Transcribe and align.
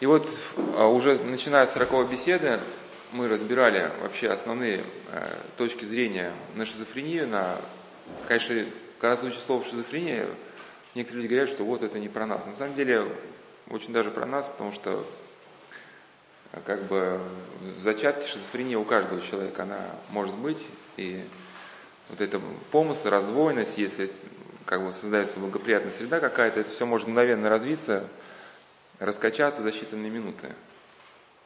И 0.00 0.06
вот 0.06 0.26
а, 0.76 0.86
уже 0.86 1.18
начиная 1.18 1.66
с 1.66 1.74
40 1.74 2.10
беседы 2.10 2.58
мы 3.12 3.28
разбирали 3.28 3.90
вообще 4.00 4.30
основные 4.30 4.82
э, 5.12 5.36
точки 5.58 5.84
зрения 5.84 6.32
на 6.54 6.64
шизофрению, 6.64 7.28
на, 7.28 7.56
конечно, 8.26 8.64
когда 8.98 9.16
звучит 9.16 9.40
слово 9.40 9.64
шизофрения, 9.64 10.26
некоторые 10.94 11.24
люди 11.24 11.34
говорят, 11.34 11.50
что 11.50 11.64
вот 11.64 11.82
это 11.82 11.98
не 11.98 12.08
про 12.08 12.24
нас. 12.24 12.46
На 12.46 12.54
самом 12.54 12.76
деле, 12.76 13.08
очень 13.68 13.92
даже 13.92 14.10
про 14.10 14.26
нас, 14.26 14.46
потому 14.46 14.72
что 14.72 15.04
как 16.64 16.84
бы 16.84 17.20
в 17.78 17.82
зачатке 17.82 18.26
шизофрения 18.26 18.78
у 18.78 18.84
каждого 18.84 19.20
человека 19.20 19.64
она 19.64 19.80
может 20.10 20.34
быть, 20.34 20.64
и 20.96 21.22
вот 22.08 22.20
это 22.20 22.40
помысл, 22.70 23.08
раздвоенность, 23.08 23.76
если 23.76 24.10
как 24.64 24.84
бы 24.84 24.92
создается 24.92 25.38
благоприятная 25.38 25.92
среда 25.92 26.20
какая-то, 26.20 26.60
это 26.60 26.70
все 26.70 26.86
может 26.86 27.06
мгновенно 27.08 27.48
развиться, 27.48 28.04
раскачаться 29.00 29.62
за 29.62 29.70
считанные 29.70 30.10
минуты. 30.10 30.54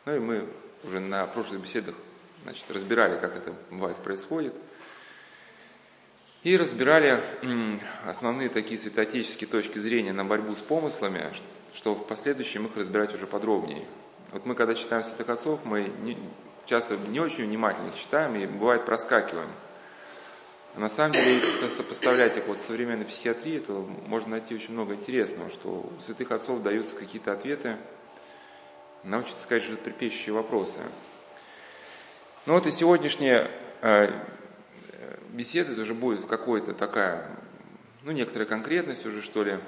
Ну 0.05 0.17
и 0.17 0.19
мы 0.19 0.49
уже 0.83 1.01
на 1.01 1.27
прошлых 1.27 1.63
беседах 1.63 1.95
значит, 2.43 2.71
разбирали, 2.71 3.19
как 3.19 3.35
это 3.37 3.55
бывает 3.71 3.97
происходит. 3.97 4.55
И 6.43 6.59
разбирали 6.59 7.23
основные 8.05 8.51
такие 8.51 8.79
святоотеческие 8.79 9.49
точки 9.49 9.79
зрения 9.79 10.13
на 10.13 10.27
борьбу 10.27 10.55
с 10.55 10.59
помыслами, 10.59 11.33
что 11.73 11.95
в 11.95 12.07
последующем 12.07 12.67
их 12.67 12.77
разбирать 12.77 13.15
уже 13.15 13.27
подробнее. 13.27 13.87
Вот 14.31 14.45
мы, 14.45 14.55
когда 14.55 14.75
читаем 14.75 15.05
святых 15.05 15.31
отцов, 15.31 15.61
мы 15.65 15.91
не, 16.03 16.19
часто 16.67 16.99
не 16.99 17.21
очень 17.21 17.47
внимательно 17.47 17.89
их 17.89 17.97
читаем 17.97 18.35
и 18.37 18.45
бывает 18.45 18.85
проскакиваем. 18.85 19.49
А 20.77 20.81
на 20.81 20.89
самом 20.89 21.13
деле, 21.13 21.35
если 21.35 21.69
сопоставлять 21.69 22.37
их 22.37 22.49
вот 22.49 22.59
с 22.59 22.63
современной 22.63 23.05
психиатрией, 23.05 23.61
то 23.61 23.89
можно 24.09 24.31
найти 24.31 24.57
очень 24.57 24.73
много 24.73 24.95
интересного, 24.95 25.49
что 25.51 25.69
у 25.69 26.03
святых 26.05 26.33
отцов 26.33 26.63
даются 26.63 26.97
какие-то 26.97 27.31
ответы 27.31 27.77
на 29.05 29.19
очень, 29.19 29.35
так 29.35 29.43
сказать, 29.43 29.63
животрепещущие 29.63 30.35
вопросы. 30.35 30.81
Ну 32.47 32.55
вот 32.55 32.67
и 32.67 32.73
сегодняшняя 32.73 33.53
э, 33.83 34.11
беседа 35.31 35.73
это 35.73 35.83
уже 35.83 35.95
будет 35.95 36.25
какая-то 36.25 36.75
такая, 36.75 37.31
ну, 38.03 38.11
некоторая 38.11 38.49
конкретность 38.49 39.07
уже, 39.07 39.23
что 39.23 39.45
ли. 39.45 39.61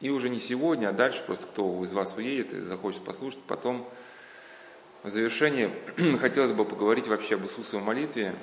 И 0.00 0.10
уже 0.10 0.28
не 0.28 0.38
сегодня, 0.38 0.90
а 0.90 0.92
дальше 0.92 1.24
просто 1.24 1.46
кто 1.46 1.82
из 1.82 1.94
вас 1.94 2.14
уедет 2.14 2.52
и 2.52 2.60
захочет 2.60 3.02
послушать. 3.04 3.40
Потом 3.46 3.88
в 5.02 5.08
завершении 5.08 5.72
хотелось 6.18 6.52
бы 6.52 6.66
поговорить 6.66 7.06
вообще 7.06 7.36
об 7.36 7.44
Иисусовой 7.44 7.82
молитве, 7.82 8.34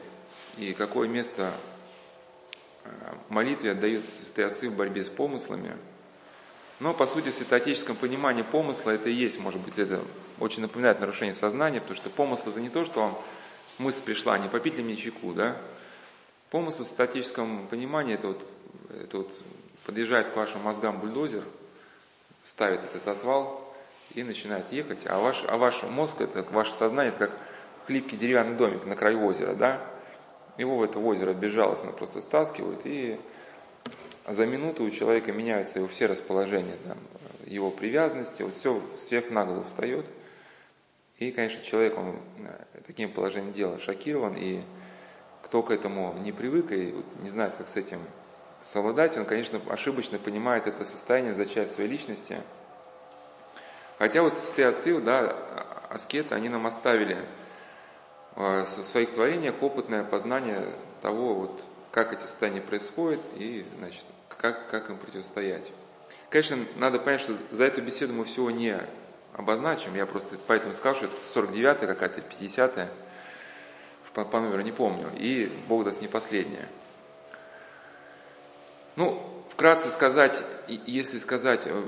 и 0.57 0.73
какое 0.73 1.07
место 1.07 1.51
э, 2.83 2.89
молитве 3.29 3.71
отдают 3.71 4.05
святые 4.23 4.47
отцы 4.47 4.69
в 4.69 4.75
борьбе 4.75 5.03
с 5.03 5.09
помыслами. 5.09 5.75
Но, 6.79 6.93
по 6.93 7.07
сути, 7.07 7.29
в 7.29 7.33
святоотеческом 7.33 7.95
понимании 7.95 8.41
помысла 8.41 8.91
это 8.91 9.09
и 9.09 9.13
есть, 9.13 9.39
может 9.39 9.61
быть, 9.61 9.77
это 9.77 10.01
очень 10.39 10.61
напоминает 10.61 10.99
нарушение 10.99 11.33
сознания, 11.33 11.79
потому 11.79 11.97
что 11.97 12.09
помысл 12.09 12.49
это 12.49 12.59
не 12.59 12.69
то, 12.69 12.83
что 12.83 13.01
вам 13.01 13.17
мысль 13.77 14.01
пришла, 14.01 14.37
не 14.37 14.49
попить 14.49 14.75
ли 14.75 14.83
мне 14.83 14.95
чайку, 14.95 15.33
да? 15.33 15.57
Помысл 16.49 16.83
в 16.83 16.87
статическом 16.87 17.67
понимании 17.67 18.15
это 18.15 18.27
вот, 18.27 18.49
это 18.89 19.17
вот 19.19 19.31
подъезжает 19.85 20.31
к 20.31 20.35
вашим 20.35 20.61
мозгам 20.61 20.99
бульдозер, 20.99 21.43
ставит 22.43 22.83
этот 22.83 23.07
отвал 23.07 23.73
и 24.13 24.23
начинает 24.23 24.71
ехать, 24.71 25.05
а 25.05 25.19
ваш, 25.19 25.43
а 25.47 25.57
ваш 25.57 25.81
мозг, 25.83 26.21
это 26.21 26.43
ваше 26.43 26.73
сознание, 26.73 27.13
это 27.13 27.27
как 27.27 27.37
хлипкий 27.87 28.17
деревянный 28.17 28.57
домик 28.57 28.85
на 28.85 28.95
краю 28.95 29.25
озера, 29.25 29.53
да? 29.55 29.81
Его 30.57 30.77
в 30.77 30.83
это 30.83 30.99
озеро 30.99 31.33
безжалостно 31.33 31.91
просто 31.91 32.21
стаскивают, 32.21 32.81
и 32.85 33.19
за 34.27 34.45
минуту 34.45 34.83
у 34.83 34.89
человека 34.89 35.31
меняются 35.31 35.79
его 35.79 35.87
все 35.87 36.05
расположения, 36.05 36.77
там, 36.85 36.97
его 37.45 37.71
привязанности, 37.71 38.43
вот 38.43 38.55
все 38.55 38.81
всех 38.97 39.29
на 39.29 39.63
встает. 39.63 40.05
И, 41.17 41.31
конечно, 41.31 41.63
человек, 41.63 41.97
он 41.97 42.19
э, 42.39 42.81
таким 42.87 43.11
положением 43.11 43.53
дела 43.53 43.79
шокирован, 43.79 44.35
и 44.35 44.63
кто 45.43 45.63
к 45.63 45.71
этому 45.71 46.13
не 46.17 46.31
привык 46.31 46.71
и 46.71 46.95
не 47.21 47.29
знает, 47.29 47.53
как 47.57 47.69
с 47.69 47.75
этим 47.75 47.99
совладать, 48.61 49.15
он, 49.15 49.25
конечно, 49.25 49.61
ошибочно 49.69 50.17
понимает 50.17 50.67
это 50.67 50.83
состояние 50.83 51.33
за 51.33 51.45
часть 51.45 51.75
своей 51.75 51.89
личности. 51.89 52.37
Хотя 53.99 54.23
вот 54.23 54.33
святые 54.33 54.67
отцы, 54.69 54.99
да, 54.99 55.35
аскеты, 55.89 56.35
они 56.35 56.49
нам 56.49 56.67
оставили 56.67 57.23
в 58.35 58.65
своих 58.65 59.13
творениях 59.13 59.61
опытное 59.61 60.03
познание 60.03 60.67
того, 61.01 61.35
вот, 61.35 61.63
как 61.91 62.13
эти 62.13 62.21
состояния 62.21 62.61
происходят 62.61 63.21
и 63.35 63.65
значит, 63.77 64.03
как, 64.27 64.69
как 64.69 64.89
им 64.89 64.97
противостоять. 64.97 65.71
Конечно, 66.29 66.57
надо 66.75 66.99
понять, 66.99 67.21
что 67.21 67.35
за 67.51 67.65
эту 67.65 67.81
беседу 67.81 68.13
мы 68.13 68.25
всего 68.25 68.51
не 68.51 68.77
обозначим, 69.33 69.95
я 69.95 70.05
просто 70.05 70.37
поэтому 70.47 70.73
скажу, 70.73 70.95
что 70.97 71.05
это 71.07 71.15
49-я 71.47 71.87
какая-то, 71.87 72.21
50-я, 72.21 72.89
по, 74.13 74.25
по 74.25 74.39
номеру 74.39 74.61
не 74.61 74.71
помню, 74.71 75.11
и 75.17 75.51
Бог 75.67 75.83
даст 75.83 76.01
не 76.01 76.07
последняя. 76.07 76.67
Ну, 78.95 79.21
вкратце 79.49 79.89
сказать, 79.89 80.41
если 80.67 81.19
сказать 81.19 81.63
э, 81.65 81.83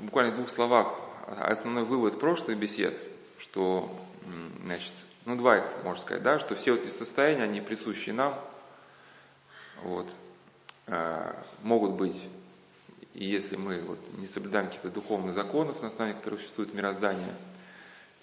буквально 0.00 0.32
в 0.32 0.36
двух 0.36 0.48
словах 0.48 0.94
основной 1.26 1.84
вывод 1.84 2.18
прошлых 2.18 2.56
бесед, 2.58 3.02
что, 3.38 3.90
значит, 4.64 4.92
ну, 5.26 5.36
два 5.36 5.62
можно 5.84 6.00
сказать, 6.00 6.22
да, 6.22 6.38
что 6.38 6.54
все 6.54 6.76
эти 6.76 6.88
состояния, 6.88 7.42
они 7.42 7.60
присущи 7.60 8.10
нам, 8.10 8.40
вот, 9.82 10.06
э, 10.86 11.32
могут 11.62 11.92
быть, 11.92 12.28
и 13.12 13.24
если 13.24 13.56
мы 13.56 13.80
вот, 13.80 13.98
не 14.18 14.26
соблюдаем 14.26 14.66
каких-то 14.66 14.88
духовных 14.88 15.34
законов, 15.34 15.82
на 15.82 15.88
основании 15.88 16.16
которых 16.16 16.40
существует 16.40 16.72
мироздание, 16.72 17.34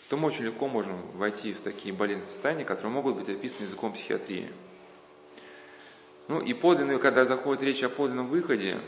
то 0.10 0.16
мы 0.16 0.30
очень 0.30 0.46
легко 0.46 0.68
можем 0.68 0.96
войти 1.18 1.54
в 1.54 1.60
такие 1.60 1.94
болезненные 1.94 2.32
состояния, 2.32 2.66
которые 2.66 2.94
могут 2.94 3.18
быть 3.18 3.30
описаны 3.30 3.66
языком 3.66 3.94
психиатрии. 3.94 4.50
Ну 6.30 6.40
и 6.40 6.54
подлинную, 6.54 7.00
когда 7.00 7.26
заходит 7.26 7.64
речь 7.64 7.84
о 7.84 7.90
подлинном 7.90 8.28
выходе, 8.28 8.80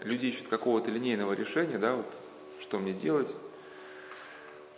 люди 0.00 0.26
ищут 0.26 0.48
какого-то 0.48 0.90
линейного 0.90 1.34
решения, 1.34 1.76
да, 1.76 1.94
вот 1.96 2.06
что 2.60 2.78
мне 2.78 2.94
делать, 2.94 3.34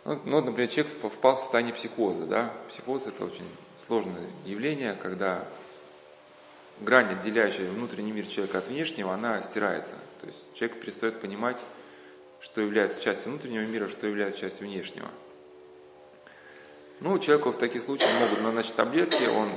ну, 0.06 0.21
ну, 0.25 0.41
например, 0.41 0.71
человек 0.71 0.93
впал 0.93 1.34
в 1.34 1.41
состояние 1.41 1.75
психоза. 1.75 2.27
Да? 2.27 2.53
Психоз– 2.69 3.06
это 3.09 3.25
очень 3.25 3.49
сложное 3.77 4.31
явление, 4.44 4.94
когда 4.94 5.44
грань, 6.81 7.12
отделяющая 7.12 7.69
внутренний 7.69 8.12
мир 8.12 8.27
человека 8.27 8.59
от 8.59 8.69
внешнего, 8.69 9.12
она 9.12 9.43
стирается. 9.43 9.97
То 10.21 10.28
есть 10.28 10.39
человек 10.55 10.81
перестает 10.81 11.21
понимать, 11.21 11.59
что 12.41 12.61
является 12.61 13.03
частью 13.03 13.33
внутреннего 13.33 13.62
мира, 13.62 13.89
что 13.89 14.06
является 14.06 14.41
частью 14.41 14.69
внешнего. 14.69 15.09
Ну, 17.00 17.19
человеку 17.19 17.50
в 17.50 17.59
таких 17.59 17.83
случаях 17.83 18.11
могут 18.21 18.41
назначить 18.43 18.77
таблетки, 18.77 19.25
он 19.25 19.49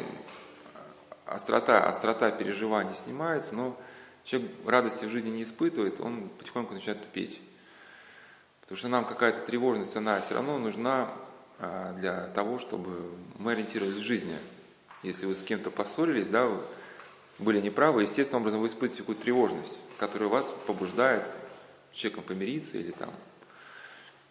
острота, 1.26 1.88
острота 1.88 2.32
переживаний 2.32 2.96
снимается, 2.96 3.56
но 3.56 3.78
человек 4.24 4.52
радости 4.66 5.06
в 5.06 5.10
жизни 5.10 5.30
не 5.30 5.44
испытывает, 5.44 6.02
он 6.02 6.30
потихоньку 6.40 6.74
начинает 6.74 7.04
тупеть. 7.04 7.40
Потому 8.70 8.78
что 8.78 8.88
нам 8.90 9.06
какая-то 9.06 9.48
тревожность, 9.48 9.96
она 9.96 10.22
все 10.22 10.36
равно 10.36 10.60
нужна 10.60 11.12
а, 11.58 11.92
для 11.94 12.28
того, 12.28 12.60
чтобы 12.60 13.14
мы 13.40 13.54
ориентировались 13.54 13.98
в 13.98 14.04
жизни. 14.04 14.36
Если 15.02 15.26
вы 15.26 15.34
с 15.34 15.42
кем-то 15.42 15.72
поссорились, 15.72 16.28
да, 16.28 16.48
были 17.40 17.62
неправы, 17.62 18.04
естественным 18.04 18.44
образом 18.44 18.62
вы 18.62 18.68
испытываете 18.68 19.02
какую-то 19.02 19.24
тревожность, 19.24 19.80
которая 19.98 20.30
вас 20.30 20.54
побуждает 20.68 21.34
с 21.92 21.96
человеком 21.96 22.26
помириться 22.26 22.78
или 22.78 22.92
там, 22.92 23.10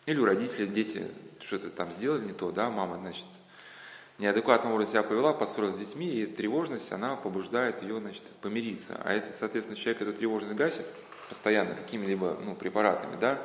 или 0.06 0.20
у 0.20 0.24
родителей 0.24 0.68
дети 0.68 1.08
что-то 1.40 1.70
там 1.70 1.92
сделали 1.92 2.26
не 2.26 2.32
то, 2.32 2.52
да, 2.52 2.70
мама, 2.70 2.96
значит, 2.98 3.26
неадекватным 4.18 4.72
образом 4.72 4.92
себя 4.92 5.02
повела, 5.02 5.32
поссорилась 5.32 5.74
с 5.74 5.78
детьми, 5.80 6.06
и 6.06 6.26
тревожность, 6.26 6.92
она 6.92 7.16
побуждает 7.16 7.82
ее, 7.82 7.98
значит, 7.98 8.22
помириться. 8.40 9.00
А 9.02 9.14
если, 9.14 9.32
соответственно, 9.32 9.76
человек 9.76 10.02
эту 10.02 10.12
тревожность 10.12 10.54
гасит 10.54 10.86
постоянно 11.28 11.74
какими-либо, 11.74 12.38
ну, 12.40 12.54
препаратами, 12.54 13.18
да, 13.18 13.44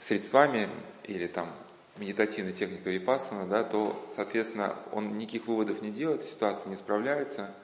средствами 0.00 0.68
или 1.04 1.26
там 1.26 1.52
медитативной 1.96 2.52
техникой 2.52 2.94
випассана, 2.94 3.46
да, 3.46 3.64
то, 3.64 4.08
соответственно, 4.14 4.76
он 4.92 5.18
никаких 5.18 5.46
выводов 5.46 5.82
не 5.82 5.90
делает, 5.90 6.22
ситуация 6.22 6.70
не 6.70 6.76
справляется, 6.76 7.54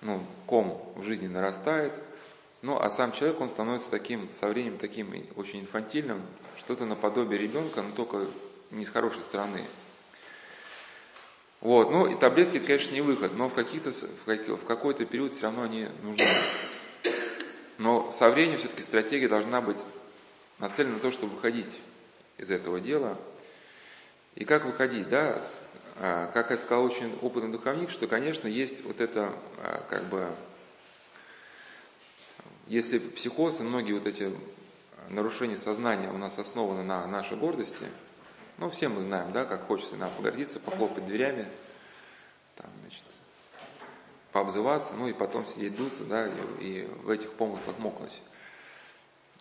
ну, 0.00 0.24
ком 0.46 0.92
в 0.96 1.02
жизни 1.02 1.26
нарастает, 1.26 1.92
ну, 2.62 2.78
а 2.78 2.90
сам 2.90 3.12
человек, 3.12 3.40
он 3.40 3.50
становится 3.50 3.90
таким, 3.90 4.28
со 4.40 4.48
временем 4.48 4.78
таким 4.78 5.12
очень 5.36 5.60
инфантильным, 5.60 6.22
что-то 6.58 6.86
наподобие 6.86 7.38
ребенка, 7.38 7.82
но 7.82 7.94
только 7.94 8.26
не 8.70 8.86
с 8.86 8.88
хорошей 8.88 9.22
стороны. 9.22 9.64
Вот, 11.60 11.90
ну, 11.90 12.06
и 12.06 12.14
таблетки, 12.14 12.58
конечно, 12.58 12.92
не 12.92 13.00
выход, 13.00 13.34
но 13.36 13.48
в, 13.48 13.54
каких-то, 13.54 13.90
в 13.90 14.64
какой-то 14.66 15.04
период 15.04 15.32
все 15.32 15.42
равно 15.44 15.62
они 15.62 15.88
нужны. 16.02 16.24
Но 17.78 18.10
со 18.12 18.30
временем 18.30 18.58
все-таки 18.58 18.82
стратегия 18.82 19.28
должна 19.28 19.60
быть 19.60 19.78
нацелен 20.58 20.94
на 20.94 21.00
то, 21.00 21.10
чтобы 21.10 21.34
выходить 21.34 21.80
из 22.38 22.50
этого 22.50 22.80
дела. 22.80 23.18
И 24.34 24.44
как 24.44 24.64
выходить, 24.64 25.08
да, 25.08 25.42
а, 25.96 26.26
как 26.26 26.50
я 26.50 26.56
сказал 26.56 26.84
очень 26.84 27.16
опытный 27.22 27.52
духовник, 27.52 27.90
что, 27.90 28.06
конечно, 28.06 28.48
есть 28.48 28.84
вот 28.84 29.00
это, 29.00 29.32
а, 29.58 29.84
как 29.88 30.04
бы, 30.04 30.28
если 32.66 32.98
психоз 32.98 33.60
и 33.60 33.62
многие 33.62 33.92
вот 33.92 34.06
эти 34.06 34.32
нарушение 35.08 35.58
сознания 35.58 36.10
у 36.10 36.18
нас 36.18 36.38
основано 36.38 36.82
на 36.82 37.06
нашей 37.06 37.36
гордости, 37.36 37.86
ну, 38.58 38.70
все 38.70 38.88
мы 38.88 39.02
знаем, 39.02 39.32
да, 39.32 39.44
как 39.44 39.66
хочется 39.66 39.96
нам 39.96 40.10
погордиться, 40.16 40.60
похлопать 40.60 41.06
дверями, 41.06 41.46
там, 42.56 42.70
значит, 42.80 43.04
пообзываться, 44.32 44.94
ну 44.94 45.06
и 45.08 45.12
потом 45.12 45.46
сидеть 45.46 45.76
дуться, 45.76 46.04
да, 46.04 46.26
и, 46.26 46.32
и 46.60 46.86
в 47.02 47.10
этих 47.10 47.32
помыслах 47.32 47.78
мокнуть. 47.78 48.20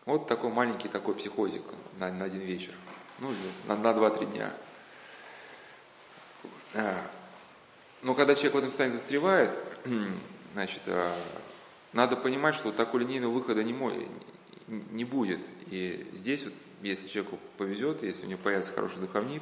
Вот 0.06 0.28
такой 0.28 0.50
маленький 0.50 0.90
такой 0.90 1.16
психозик 1.16 1.64
на, 1.98 2.12
на 2.12 2.26
один 2.26 2.42
вечер, 2.42 2.74
ну, 3.20 3.30
на, 3.68 3.78
на 3.78 3.88
2-3 3.98 4.32
дня. 4.34 4.54
А, 6.74 7.06
но 8.02 8.14
когда 8.14 8.36
человек 8.36 8.54
в 8.54 8.58
этом 8.58 8.70
состоянии 8.70 8.98
застревает, 8.98 9.58
значит, 10.54 10.82
а, 10.88 11.16
надо 11.94 12.18
понимать, 12.18 12.56
что 12.56 12.74
такого 12.74 13.00
линейного 13.00 13.32
выхода 13.32 13.64
не, 13.64 13.74
не 14.68 15.06
будет. 15.06 15.40
И 15.68 16.06
здесь, 16.14 16.44
вот, 16.44 16.54
если 16.82 17.08
человеку 17.08 17.40
повезет, 17.58 18.04
если 18.04 18.26
у 18.26 18.30
него 18.30 18.40
появится 18.44 18.74
хороший 18.74 19.00
духовник, 19.00 19.42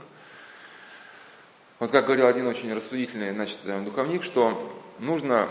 вот 1.79 1.89
как 1.89 2.05
говорил 2.05 2.27
один 2.27 2.45
очень 2.45 2.71
рассудительный 2.71 3.33
значит, 3.33 3.57
духовник, 3.83 4.21
что 4.21 4.79
нужно 4.99 5.49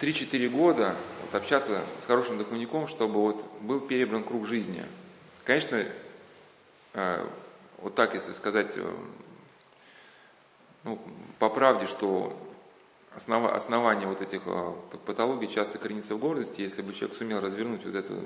3-4 0.00 0.48
года 0.50 0.94
вот, 1.30 1.40
общаться 1.40 1.82
с 2.00 2.04
хорошим 2.04 2.38
духовником, 2.38 2.88
чтобы 2.88 3.20
вот 3.20 3.44
был 3.60 3.80
перебран 3.80 4.24
круг 4.24 4.46
жизни. 4.46 4.84
Конечно, 5.44 5.84
э, 6.94 7.26
вот 7.78 7.94
так, 7.94 8.14
если 8.14 8.32
сказать, 8.32 8.76
э, 8.76 8.90
ну, 10.84 10.98
по 11.38 11.50
правде, 11.50 11.86
что 11.86 12.36
основа, 13.14 13.54
основание 13.54 14.06
вот 14.06 14.22
этих 14.22 14.42
э, 14.46 14.72
патологий 15.04 15.48
часто 15.48 15.78
коренится 15.78 16.14
в 16.14 16.18
гордости, 16.18 16.62
если 16.62 16.82
бы 16.82 16.94
человек 16.94 17.16
сумел 17.16 17.40
развернуть 17.40 17.84
вот 17.84 17.94
эту 17.94 18.24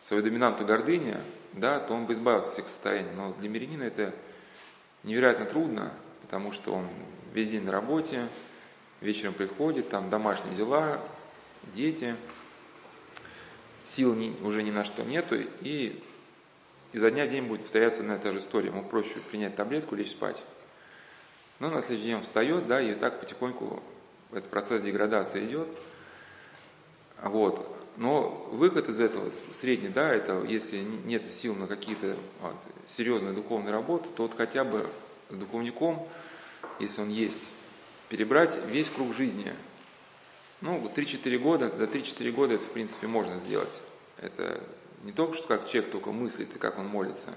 свою 0.00 0.22
доминанту 0.22 0.64
гордыни, 0.64 1.16
да, 1.52 1.80
то 1.80 1.94
он 1.94 2.06
бы 2.06 2.12
избавился 2.12 2.48
от 2.48 2.54
всех 2.54 2.68
состояний. 2.68 3.10
Но 3.14 3.32
для 3.34 3.48
мирянина 3.48 3.82
это 3.82 4.14
невероятно 5.02 5.46
трудно, 5.46 5.92
потому 6.22 6.52
что 6.52 6.72
он 6.72 6.86
весь 7.32 7.50
день 7.50 7.64
на 7.64 7.72
работе, 7.72 8.28
вечером 9.00 9.34
приходит, 9.34 9.88
там 9.88 10.08
домашние 10.10 10.54
дела, 10.54 11.00
дети, 11.74 12.16
сил 13.84 14.14
ни, 14.14 14.36
уже 14.42 14.62
ни 14.62 14.70
на 14.70 14.84
что 14.84 15.02
нету, 15.02 15.36
и 15.60 16.02
изо 16.92 17.10
дня 17.10 17.26
в 17.26 17.30
день 17.30 17.44
будет 17.44 17.62
повторяться 17.62 18.00
одна 18.00 18.16
и 18.16 18.32
же 18.32 18.38
история. 18.38 18.68
Ему 18.68 18.84
проще 18.84 19.14
принять 19.30 19.56
таблетку, 19.56 19.94
лечь 19.94 20.10
спать. 20.10 20.42
Но 21.58 21.70
на 21.70 21.80
следующий 21.80 22.08
день 22.08 22.16
он 22.16 22.22
встает, 22.22 22.66
да, 22.66 22.80
и 22.80 22.94
так 22.94 23.20
потихоньку 23.20 23.82
этот 24.32 24.50
процесс 24.50 24.82
деградации 24.82 25.44
идет. 25.46 25.68
Вот. 27.22 27.72
Но 27.96 28.48
выход 28.52 28.90
из 28.90 29.00
этого 29.00 29.30
средний, 29.52 29.88
да, 29.88 30.12
это 30.12 30.42
если 30.42 30.78
нет 30.78 31.24
сил 31.32 31.54
на 31.54 31.66
какие-то 31.66 32.16
вот, 32.42 32.56
серьезные 32.88 33.32
духовные 33.32 33.72
работы, 33.72 34.08
то 34.14 34.24
вот 34.24 34.36
хотя 34.36 34.64
бы 34.64 34.86
с 35.30 35.34
духовником, 35.34 36.06
если 36.78 37.00
он 37.00 37.08
есть, 37.08 37.40
перебрать 38.10 38.54
весь 38.66 38.90
круг 38.90 39.14
жизни. 39.14 39.54
Ну, 40.60 40.82
3-4 40.94 41.38
года, 41.38 41.70
за 41.76 41.84
3-4 41.84 42.30
года 42.32 42.54
это, 42.54 42.64
в 42.64 42.70
принципе, 42.70 43.06
можно 43.06 43.38
сделать. 43.40 43.82
Это 44.18 44.62
не 45.04 45.12
только 45.12 45.36
что 45.36 45.46
как 45.46 45.68
человек 45.68 45.90
только 45.92 46.12
мыслит 46.12 46.54
и 46.56 46.58
как 46.58 46.78
он 46.78 46.86
молится. 46.86 47.34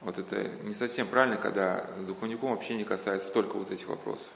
Вот 0.00 0.18
это 0.18 0.48
не 0.62 0.74
совсем 0.74 1.08
правильно, 1.08 1.36
когда 1.36 1.88
с 1.98 2.04
духовником 2.04 2.50
вообще 2.50 2.76
не 2.76 2.84
касается 2.84 3.30
только 3.30 3.54
вот 3.56 3.70
этих 3.70 3.88
вопросов. 3.88 4.28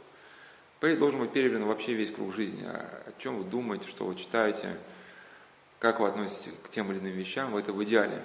Поэтому 0.81 1.00
должен 1.00 1.20
быть 1.20 1.32
перебран 1.32 1.65
вообще 1.65 1.93
весь 1.93 2.11
круг 2.11 2.35
жизни. 2.35 2.65
О 2.65 3.12
чем 3.19 3.38
вы 3.38 3.44
думаете, 3.44 3.87
что 3.87 4.06
вы 4.06 4.14
читаете, 4.14 4.76
как 5.79 6.00
вы 6.00 6.09
относитесь 6.09 6.53
к 6.64 6.71
тем 6.71 6.91
или 6.91 6.99
иным 6.99 7.12
вещам, 7.12 7.55
это 7.56 7.73
в 7.73 7.85
идеале. 7.85 8.23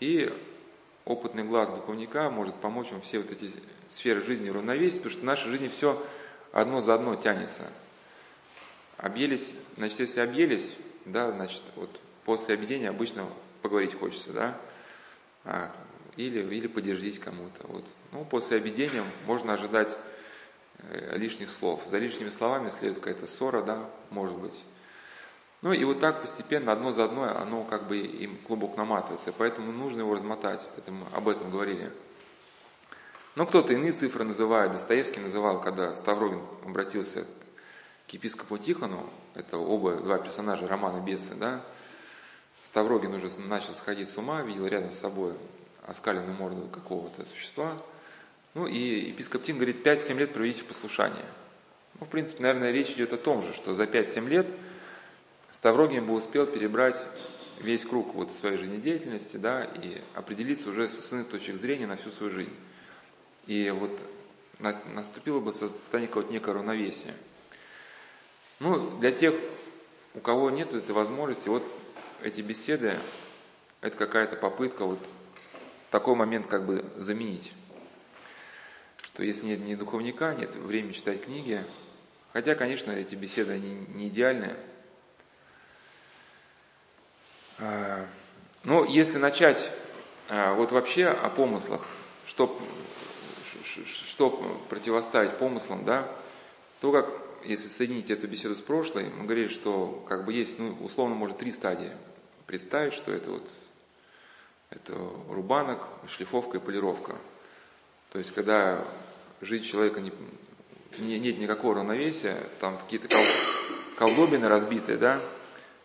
И 0.00 0.32
опытный 1.04 1.44
глаз 1.44 1.70
духовника 1.70 2.30
может 2.30 2.54
помочь 2.54 2.90
вам 2.92 3.02
все 3.02 3.18
вот 3.18 3.30
эти 3.30 3.52
сферы 3.88 4.22
жизни 4.22 4.48
равновесить, 4.48 4.98
потому 4.98 5.12
что 5.12 5.20
в 5.20 5.24
нашей 5.24 5.50
жизни 5.50 5.68
все 5.68 6.02
одно 6.52 6.80
за 6.80 6.94
одно 6.94 7.14
тянется. 7.16 7.64
Объелись, 8.98 9.54
значит, 9.76 10.00
если 10.00 10.20
объелись, 10.20 10.76
да, 11.04 11.30
значит, 11.30 11.62
вот 11.76 11.88
после 12.24 12.54
объедения 12.54 12.88
обычно 12.88 13.28
поговорить 13.62 13.94
хочется, 13.94 14.32
да, 14.32 14.60
а, 15.44 15.70
или, 16.16 16.40
или 16.54 16.66
подержись 16.66 17.18
кому-то. 17.20 17.66
Вот. 17.68 17.84
Ну, 18.10 18.24
после 18.24 18.56
объедения 18.56 19.04
можно 19.24 19.52
ожидать 19.52 19.96
э, 20.78 21.16
лишних 21.16 21.48
слов. 21.50 21.80
За 21.88 21.98
лишними 21.98 22.30
словами 22.30 22.70
следует 22.70 22.98
какая-то 22.98 23.28
ссора, 23.28 23.62
да, 23.62 23.88
может 24.10 24.36
быть. 24.36 24.64
Ну 25.62 25.72
и 25.72 25.84
вот 25.84 26.00
так 26.00 26.20
постепенно, 26.20 26.72
одно 26.72 26.90
за 26.90 27.04
одно, 27.04 27.22
оно 27.22 27.62
как 27.62 27.86
бы 27.86 27.98
им 27.98 28.36
клубок 28.38 28.76
наматывается, 28.76 29.32
поэтому 29.32 29.70
нужно 29.70 30.00
его 30.00 30.14
размотать, 30.14 30.66
поэтому 30.74 31.06
об 31.12 31.28
этом 31.28 31.50
говорили. 31.50 31.92
Но 33.36 33.46
кто-то 33.46 33.72
иные 33.72 33.92
цифры 33.92 34.24
называет, 34.24 34.72
Достоевский 34.72 35.20
называл, 35.20 35.60
когда 35.60 35.94
Ставрогин 35.94 36.42
обратился 36.64 37.24
к 38.08 38.12
епископу 38.12 38.58
Тихону, 38.58 39.08
это 39.34 39.58
оба 39.58 39.96
два 39.96 40.18
персонажа 40.18 40.66
романа 40.66 41.00
«Бесы», 41.00 41.34
да, 41.34 41.64
Ставрогин 42.64 43.14
уже 43.14 43.30
начал 43.40 43.74
сходить 43.74 44.08
с 44.08 44.16
ума, 44.18 44.42
видел 44.42 44.66
рядом 44.66 44.92
с 44.92 44.98
собой 44.98 45.34
оскаленную 45.86 46.36
морду 46.36 46.68
какого-то 46.68 47.24
существа, 47.24 47.80
ну 48.54 48.66
и 48.66 49.08
епископ 49.10 49.42
Тихон 49.42 49.60
говорит, 49.60 49.86
5-7 49.86 50.14
лет 50.18 50.32
проведите 50.32 50.62
в 50.62 50.66
послушании. 50.66 51.24
Ну, 52.00 52.06
в 52.06 52.08
принципе, 52.08 52.42
наверное, 52.42 52.70
речь 52.70 52.90
идет 52.90 53.12
о 53.12 53.16
том 53.16 53.42
же, 53.42 53.52
что 53.54 53.74
за 53.74 53.84
5-7 53.84 54.28
лет– 54.28 54.48
Ставрогин 55.58 56.06
бы 56.06 56.14
успел 56.14 56.46
перебрать 56.46 56.96
весь 57.60 57.84
круг 57.84 58.14
вот 58.14 58.30
своей 58.30 58.58
жизнедеятельности, 58.58 59.38
да, 59.38 59.64
и 59.64 60.00
определиться 60.14 60.70
уже 60.70 60.88
с 60.88 61.12
иных 61.12 61.28
точек 61.28 61.56
зрения 61.56 61.88
на 61.88 61.96
всю 61.96 62.12
свою 62.12 62.30
жизнь. 62.30 62.54
И 63.46 63.68
вот 63.70 63.90
наступило 64.60 65.40
бы 65.40 65.52
состояние 65.52 66.06
какого-то 66.06 66.32
некого 66.32 66.54
равновесия. 66.54 67.12
Ну, 68.60 68.98
для 68.98 69.12
тех, 69.12 69.34
у 70.14 70.20
кого 70.20 70.50
нет 70.50 70.72
этой 70.72 70.90
возможности, 70.90 71.48
вот 71.48 71.62
эти 72.22 72.40
беседы, 72.40 72.96
это 73.80 73.96
какая-то 73.96 74.34
попытка 74.34 74.84
вот 74.84 74.98
такой 75.90 76.16
момент 76.16 76.48
как 76.48 76.66
бы 76.66 76.84
заменить. 76.96 77.52
Что 79.02 79.22
если 79.22 79.46
нет 79.46 79.60
ни 79.60 79.76
духовника, 79.76 80.34
нет 80.34 80.54
времени 80.56 80.92
читать 80.92 81.24
книги, 81.24 81.62
хотя, 82.32 82.56
конечно, 82.56 82.90
эти 82.90 83.14
беседы, 83.14 83.52
они 83.52 83.86
не 83.94 84.08
идеальные, 84.08 84.56
а, 87.60 88.06
ну, 88.64 88.84
если 88.84 89.18
начать 89.18 89.70
а, 90.28 90.54
вот 90.54 90.72
вообще 90.72 91.06
о 91.06 91.30
помыслах, 91.30 91.86
что, 92.26 92.60
что 93.86 94.30
противоставить 94.68 95.38
помыслам, 95.38 95.84
да, 95.84 96.08
то 96.80 96.90
как, 96.90 97.27
если 97.44 97.68
соединить 97.68 98.10
эту 98.10 98.26
беседу 98.26 98.56
с 98.56 98.60
прошлой, 98.60 99.10
мы 99.10 99.24
говорили, 99.24 99.48
что 99.48 100.04
как 100.08 100.24
бы 100.24 100.32
есть, 100.32 100.58
ну, 100.58 100.76
условно, 100.80 101.14
может, 101.14 101.38
три 101.38 101.50
стадии. 101.50 101.92
Представить, 102.46 102.94
что 102.94 103.12
это 103.12 103.30
вот 103.30 103.48
это 104.70 104.94
рубанок, 105.28 105.80
шлифовка 106.08 106.58
и 106.58 106.60
полировка. 106.60 107.16
То 108.12 108.18
есть, 108.18 108.32
когда 108.32 108.84
жизнь 109.40 109.64
человека 109.64 110.00
не, 110.00 110.12
не, 110.98 111.18
нет 111.18 111.38
никакого 111.38 111.76
равновесия, 111.76 112.36
там 112.60 112.78
какие-то 112.78 113.08
кол, 113.08 113.24
колдобины 113.96 114.48
разбитые, 114.48 114.98
да, 114.98 115.20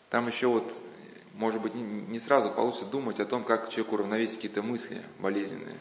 там 0.09 0.27
еще 0.27 0.47
вот 0.47 0.73
может 1.33 1.61
быть, 1.61 1.73
не 1.73 2.19
сразу 2.19 2.51
получится 2.51 2.85
думать 2.85 3.19
о 3.19 3.25
том, 3.25 3.43
как 3.43 3.69
человеку 3.69 3.95
уравновесить 3.95 4.35
какие-то 4.35 4.61
мысли 4.61 5.01
болезненные. 5.19 5.77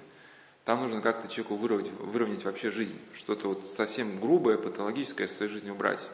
Там 0.65 0.81
нужно 0.81 1.01
как-то 1.01 1.29
человеку 1.29 1.57
выровнять, 1.57 1.91
выровнять 1.93 2.45
вообще 2.45 2.71
жизнь, 2.71 2.99
что-то 3.15 3.49
вот 3.49 3.75
совсем 3.75 4.21
грубое, 4.21 4.57
патологическое 4.57 5.27
в 5.27 5.33
своей 5.33 5.51
жизни 5.51 5.71
убрать. 5.71 6.07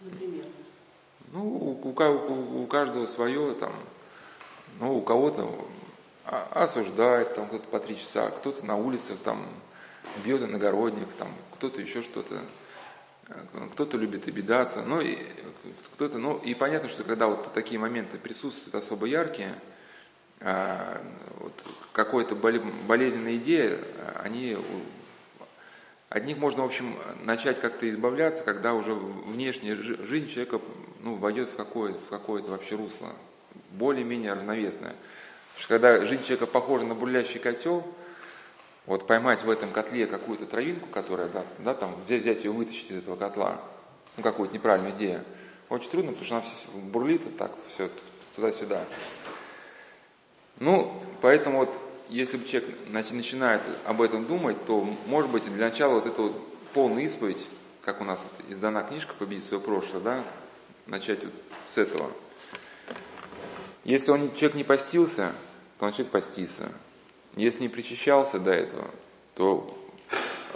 Например? 0.00 0.44
Ну, 1.32 1.42
у, 1.42 1.70
у, 1.82 2.62
у 2.62 2.66
каждого 2.66 3.06
свое, 3.06 3.54
там, 3.54 3.72
ну, 4.78 4.98
у 4.98 5.00
кого-то 5.00 5.50
осуждает, 6.50 7.34
там, 7.34 7.48
кто-то 7.48 7.66
по 7.68 7.80
три 7.80 7.98
часа, 7.98 8.30
кто-то 8.30 8.64
на 8.66 8.76
улицах, 8.76 9.16
там, 9.24 9.46
бьет 10.22 10.42
иногородних, 10.42 11.08
там, 11.18 11.32
кто-то 11.54 11.80
еще 11.80 12.02
что-то. 12.02 12.40
Кто-то 13.72 13.96
любит 13.96 14.28
обидаться, 14.28 14.82
ну 14.82 15.00
и 15.00 15.16
кто-то, 15.94 16.18
ну 16.18 16.36
и 16.36 16.52
понятно, 16.52 16.90
что 16.90 17.04
когда 17.04 17.26
вот 17.26 17.54
такие 17.54 17.80
моменты 17.80 18.18
присутствуют 18.18 18.74
особо 18.74 19.06
яркие, 19.06 19.54
вот 20.44 21.54
какой-то 21.92 22.34
болезненная 22.34 23.36
идея, 23.36 23.78
они 24.22 24.56
от 26.10 26.26
них 26.26 26.36
можно, 26.38 26.62
в 26.62 26.66
общем, 26.66 26.96
начать 27.24 27.60
как-то 27.60 27.88
избавляться, 27.88 28.44
когда 28.44 28.74
уже 28.74 28.94
внешняя 28.94 29.74
жизнь 29.74 30.28
человека 30.28 30.60
ну, 31.00 31.16
войдет 31.16 31.48
в 31.48 31.56
какое-то, 31.56 31.98
в 31.98 32.08
какое-то 32.08 32.50
вообще 32.50 32.76
русло, 32.76 33.08
более-менее 33.72 34.34
равновесное. 34.34 34.94
Потому 35.54 35.58
что 35.58 35.68
когда 35.68 36.06
жизнь 36.06 36.22
человека 36.22 36.46
похожа 36.46 36.84
на 36.84 36.94
бурлящий 36.94 37.40
котел, 37.40 37.84
вот 38.86 39.06
поймать 39.06 39.42
в 39.42 39.50
этом 39.50 39.72
котле 39.72 40.06
какую-то 40.06 40.46
травинку, 40.46 40.86
которая, 40.88 41.28
да, 41.28 41.44
да 41.58 41.74
там, 41.74 41.96
взять 42.06 42.44
ее, 42.44 42.50
вытащить 42.50 42.90
из 42.90 42.98
этого 42.98 43.16
котла, 43.16 43.60
ну, 44.16 44.22
какую-то 44.22 44.54
неправильную 44.54 44.94
идею, 44.94 45.24
очень 45.68 45.90
трудно, 45.90 46.12
потому 46.12 46.26
что 46.26 46.36
она 46.36 46.44
все 46.44 46.68
бурлит, 46.92 47.24
вот 47.24 47.36
так 47.36 47.52
все 47.68 47.90
туда-сюда. 48.36 48.84
Ну, 50.58 51.02
поэтому 51.20 51.60
вот, 51.60 51.70
если 52.08 52.36
бы 52.36 52.46
человек 52.46 52.70
начинает 52.88 53.62
об 53.84 54.02
этом 54.02 54.24
думать, 54.26 54.64
то, 54.66 54.86
может 55.06 55.30
быть, 55.30 55.44
для 55.44 55.66
начала 55.66 55.94
вот 55.94 56.06
эта 56.06 56.22
вот 56.22 56.32
полная 56.72 57.04
исповедь, 57.04 57.46
как 57.82 58.00
у 58.00 58.04
нас 58.04 58.20
вот 58.22 58.50
издана 58.50 58.82
книжка 58.82 59.14
«Победить 59.18 59.44
свое 59.44 59.62
прошлое», 59.62 60.00
да, 60.00 60.24
начать 60.86 61.24
вот 61.24 61.32
с 61.68 61.78
этого. 61.78 62.10
Если 63.84 64.10
он, 64.10 64.34
человек 64.34 64.54
не 64.54 64.64
постился, 64.64 65.32
то 65.78 65.86
он 65.86 65.92
человек 65.92 66.12
постится. 66.12 66.72
Если 67.36 67.62
не 67.62 67.68
причащался 67.68 68.38
до 68.38 68.52
этого, 68.52 68.90
то 69.34 69.76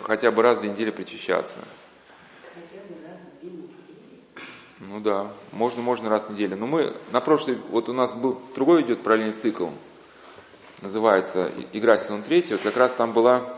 хотя 0.03 0.31
бы 0.31 0.43
раз 0.43 0.59
в 0.59 0.61
две 0.61 0.71
недели 0.71 0.91
причащаться. 0.91 1.59
Ну 4.81 5.01
да, 5.01 5.31
можно, 5.53 5.83
можно 5.83 6.09
раз 6.09 6.25
в 6.25 6.31
неделю. 6.31 6.57
Но 6.57 6.67
мы 6.67 6.97
на 7.11 7.21
прошлой, 7.21 7.59
вот 7.71 7.89
у 7.89 7.93
нас 7.93 8.13
был 8.13 8.41
другой 8.55 8.83
идет 8.83 9.03
параллельный 9.03 9.33
цикл, 9.33 9.69
называется 10.81 11.53
«Игра 11.73 11.99
сезон 11.99 12.23
третий». 12.23 12.55
Вот 12.55 12.63
как 12.63 12.77
раз 12.77 12.95
там 12.95 13.13
была, 13.13 13.57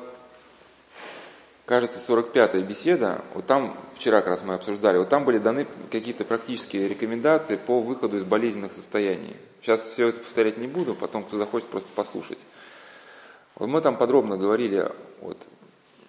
кажется, 1.66 2.00
45-я 2.10 2.62
беседа. 2.62 3.24
Вот 3.34 3.46
там, 3.46 3.78
вчера 3.94 4.20
как 4.20 4.30
раз 4.30 4.42
мы 4.42 4.54
обсуждали, 4.54 4.98
вот 4.98 5.08
там 5.08 5.24
были 5.24 5.38
даны 5.38 5.66
какие-то 5.90 6.24
практические 6.24 6.88
рекомендации 6.88 7.56
по 7.56 7.80
выходу 7.80 8.16
из 8.16 8.24
болезненных 8.24 8.72
состояний. 8.72 9.36
Сейчас 9.60 9.82
все 9.82 10.08
это 10.08 10.20
повторять 10.20 10.56
не 10.56 10.66
буду, 10.66 10.94
потом 10.94 11.24
кто 11.24 11.36
захочет 11.36 11.68
просто 11.68 11.90
послушать. 11.94 12.38
Вот 13.56 13.68
мы 13.68 13.80
там 13.82 13.96
подробно 13.96 14.36
говорили 14.38 14.90
вот, 15.20 15.36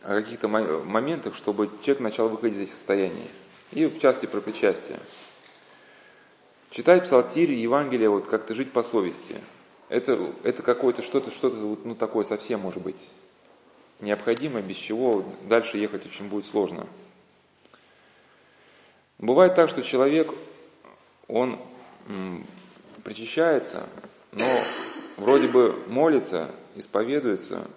о 0.03 0.15
каких-то 0.15 0.47
моментах, 0.47 1.35
чтобы 1.35 1.69
человек 1.83 1.99
начал 1.99 2.29
выходить 2.29 2.57
из 2.57 2.61
этих 2.61 2.73
состояний. 2.73 3.29
И 3.71 3.85
в 3.85 3.99
части 3.99 4.25
про 4.25 4.41
причастие. 4.41 4.99
Читать 6.71 7.03
псалтирь, 7.03 7.51
Евангелие, 7.51 8.09
вот 8.09 8.27
как-то 8.27 8.55
жить 8.55 8.71
по 8.71 8.83
совести. 8.83 9.41
Это, 9.91 10.33
это 10.43 10.63
какое-то 10.63 11.01
что-то, 11.01 11.31
что-то 11.31 11.57
ну, 11.83 11.95
такое 11.95 12.23
совсем 12.23 12.61
может 12.61 12.81
быть 12.81 13.09
необходимое, 13.99 14.63
без 14.63 14.77
чего 14.77 15.25
дальше 15.49 15.77
ехать 15.77 16.05
очень 16.05 16.29
будет 16.29 16.45
сложно. 16.45 16.87
Бывает 19.17 19.53
так, 19.53 19.69
что 19.69 19.83
человек, 19.83 20.33
он 21.27 21.59
м, 22.07 22.47
причащается, 23.03 23.89
но 24.31 24.47
вроде 25.17 25.49
бы 25.49 25.77
молится, 25.87 26.49
исповедуется, 26.77 27.67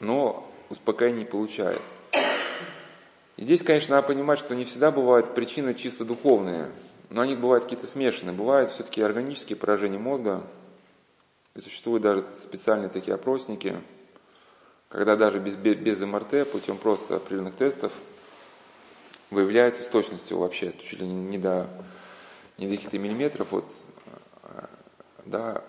но 0.00 0.50
успокоения 0.70 1.18
не 1.18 1.26
получает. 1.26 1.82
И 3.36 3.44
здесь, 3.44 3.62
конечно, 3.62 3.96
надо 3.96 4.08
понимать, 4.08 4.38
что 4.38 4.54
не 4.54 4.64
всегда 4.64 4.90
бывают 4.90 5.34
причины 5.34 5.74
чисто 5.74 6.06
духовные, 6.06 6.72
но 7.10 7.20
они 7.20 7.36
бывают 7.36 7.64
какие-то 7.64 7.86
смешанные. 7.86 8.34
Бывают 8.34 8.70
все-таки 8.70 9.02
органические 9.02 9.56
поражения 9.56 9.98
мозга, 9.98 10.42
и 11.54 11.60
существуют 11.60 12.02
даже 12.02 12.24
специальные 12.24 12.88
такие 12.88 13.14
опросники, 13.14 13.76
когда 14.88 15.16
даже 15.16 15.38
без, 15.38 15.54
без 15.54 16.00
МРТ, 16.00 16.50
путем 16.50 16.78
просто 16.78 17.16
определенных 17.16 17.54
тестов, 17.54 17.92
выявляется 19.30 19.82
с 19.82 19.88
точностью 19.88 20.38
вообще, 20.38 20.74
чуть 20.82 21.00
ли 21.00 21.06
не 21.06 21.38
до, 21.38 21.68
не 22.58 22.66
до 22.66 22.76
каких-то 22.76 22.98
миллиметров, 22.98 23.48
вот, 23.50 23.64
да, 25.24 25.62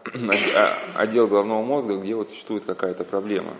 отдел 0.95 1.27
головного 1.27 1.63
мозга, 1.63 1.97
где 1.97 2.15
вот 2.15 2.29
существует 2.29 2.65
какая-то 2.65 3.03
проблема. 3.03 3.55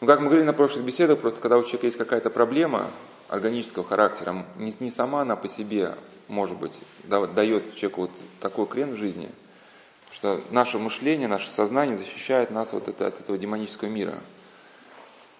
Ну, 0.00 0.06
как 0.06 0.20
мы 0.20 0.26
говорили 0.26 0.46
на 0.46 0.52
прошлых 0.52 0.84
беседах, 0.84 1.18
просто 1.18 1.40
когда 1.40 1.58
у 1.58 1.62
человека 1.62 1.86
есть 1.86 1.98
какая-то 1.98 2.30
проблема 2.30 2.90
органического 3.28 3.84
характера, 3.84 4.46
не, 4.56 4.74
не 4.80 4.90
сама 4.90 5.22
она 5.22 5.36
по 5.36 5.48
себе, 5.48 5.94
может 6.28 6.56
быть, 6.56 6.78
да, 7.04 7.26
дает 7.26 7.74
человеку 7.74 8.02
вот 8.02 8.10
такой 8.40 8.66
крен 8.66 8.94
в 8.94 8.96
жизни, 8.96 9.30
что 10.12 10.42
наше 10.50 10.78
мышление, 10.78 11.28
наше 11.28 11.48
сознание 11.50 11.96
защищает 11.96 12.50
нас 12.50 12.72
вот 12.72 12.88
это, 12.88 13.06
от 13.06 13.20
этого 13.20 13.38
демонического 13.38 13.88
мира. 13.88 14.18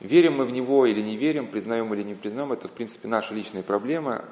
Верим 0.01 0.39
мы 0.39 0.45
в 0.45 0.53
него 0.53 0.87
или 0.87 1.01
не 1.01 1.17
верим, 1.17 1.47
признаем 1.49 1.93
или 1.93 2.03
не 2.03 2.15
признаем, 2.15 2.53
это 2.53 2.69
в 2.69 2.73
принципе 2.73 3.09
наша 3.09 3.35
личная 3.35 3.63
проблема. 3.63 4.25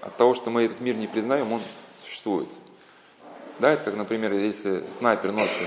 От 0.00 0.16
того, 0.16 0.34
что 0.34 0.50
мы 0.50 0.62
этот 0.64 0.80
мир 0.80 0.96
не 0.96 1.06
признаем, 1.06 1.52
он 1.52 1.60
существует. 2.04 2.48
Да, 3.58 3.70
это 3.70 3.84
как, 3.84 3.96
например, 3.96 4.32
если 4.32 4.82
снайпер 4.98 5.32
ночью, 5.32 5.66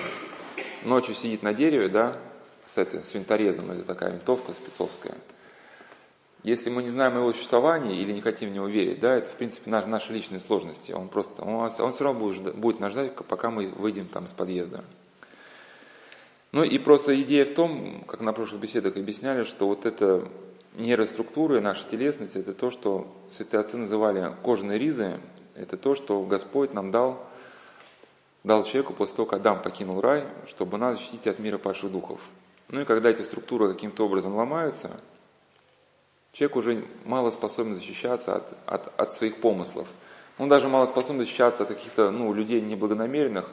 ночью 0.84 1.16
сидит 1.16 1.44
на 1.44 1.54
дереве, 1.54 1.88
да, 1.88 2.18
с, 2.74 2.78
этой, 2.78 3.04
с 3.04 3.14
винторезом, 3.14 3.72
это 3.72 3.84
такая 3.84 4.12
винтовка 4.12 4.54
спецовская. 4.54 5.16
Если 6.46 6.70
мы 6.70 6.84
не 6.84 6.90
знаем 6.90 7.18
его 7.18 7.34
существования 7.34 8.00
или 8.00 8.12
не 8.12 8.22
хотим 8.22 8.52
в 8.52 8.54
него 8.54 8.68
верить, 8.68 9.00
да, 9.00 9.16
это 9.16 9.32
в 9.32 9.34
принципе 9.34 9.72
наши, 9.72 9.88
наши 9.88 10.14
личные 10.14 10.40
сложности. 10.40 10.92
Он 10.92 11.08
просто, 11.08 11.42
он, 11.42 11.56
он 11.56 11.92
все 11.92 12.04
равно 12.04 12.20
будет, 12.20 12.56
будет 12.56 12.80
нас 12.80 12.92
ждать, 12.92 13.16
пока 13.16 13.50
мы 13.50 13.70
выйдем 13.70 14.06
там 14.06 14.26
из 14.26 14.32
подъезда. 14.32 14.84
Ну 16.52 16.64
и 16.64 16.78
просто 16.78 17.20
идея 17.24 17.46
в 17.46 17.56
том, 17.56 18.04
как 18.08 18.22
на 18.22 18.32
прошлых 18.32 18.62
беседах 18.62 18.96
объясняли, 18.96 19.44
что 19.44 19.68
вот 19.68 19.88
эта 19.88 20.28
нейроструктура, 20.76 21.60
наша 21.62 21.84
телесность, 21.90 22.36
это 22.36 22.54
то, 22.54 22.70
что 22.70 23.12
святые 23.32 23.62
отцы 23.62 23.78
называли 23.78 24.32
кожаные 24.44 24.78
ризы, 24.78 25.20
это 25.56 25.78
то, 25.78 25.96
что 25.96 26.22
Господь 26.22 26.76
нам 26.76 26.92
дал, 26.92 27.26
дал 28.44 28.66
человеку 28.66 28.94
после 28.94 29.16
того, 29.16 29.26
как 29.26 29.40
Адам 29.40 29.64
покинул 29.64 30.00
рай, 30.00 30.26
чтобы 30.48 30.78
нас 30.78 31.00
защитить 31.00 31.26
от 31.26 31.40
мира 31.40 31.58
падших 31.58 31.92
духов. 31.92 32.22
Ну 32.68 32.82
и 32.82 32.86
когда 32.86 33.10
эти 33.10 33.24
структуры 33.24 33.74
каким-то 33.74 34.06
образом 34.06 34.36
ломаются, 34.36 34.92
человек 36.36 36.58
уже 36.58 36.86
мало 37.06 37.32
способен 37.32 37.76
защищаться 37.76 38.36
от, 38.36 38.58
от, 38.66 39.00
от 39.00 39.14
своих 39.14 39.40
помыслов. 39.40 39.88
Он 40.38 40.50
даже 40.50 40.68
мало 40.68 40.86
способен 40.86 41.22
защищаться 41.22 41.64
от 41.64 41.70
каких-то 41.70 42.12
ну, 42.12 42.34
людей 42.34 42.60
неблагонамеренных, 42.60 43.50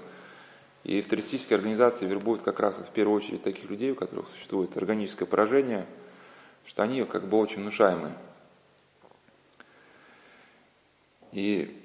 и 0.83 1.01
в 1.01 1.09
террористические 1.09 1.59
организации 1.59 2.07
вербуют 2.07 2.43
как 2.43 2.59
раз 2.59 2.79
вот 2.79 2.89
в 2.89 2.91
первую 2.91 3.17
очередь 3.17 3.45
таких 3.45 3.71
людей, 3.71 3.93
у 3.93 3.95
которых 3.95 4.29
существует 4.31 4.77
органическое 4.77 5.29
поражение, 5.29 5.87
что 6.67 6.83
они 6.83 7.05
как 7.05 7.29
бы 7.29 7.39
очень 7.39 7.61
внушаемые. 7.61 8.17
И 11.31 11.81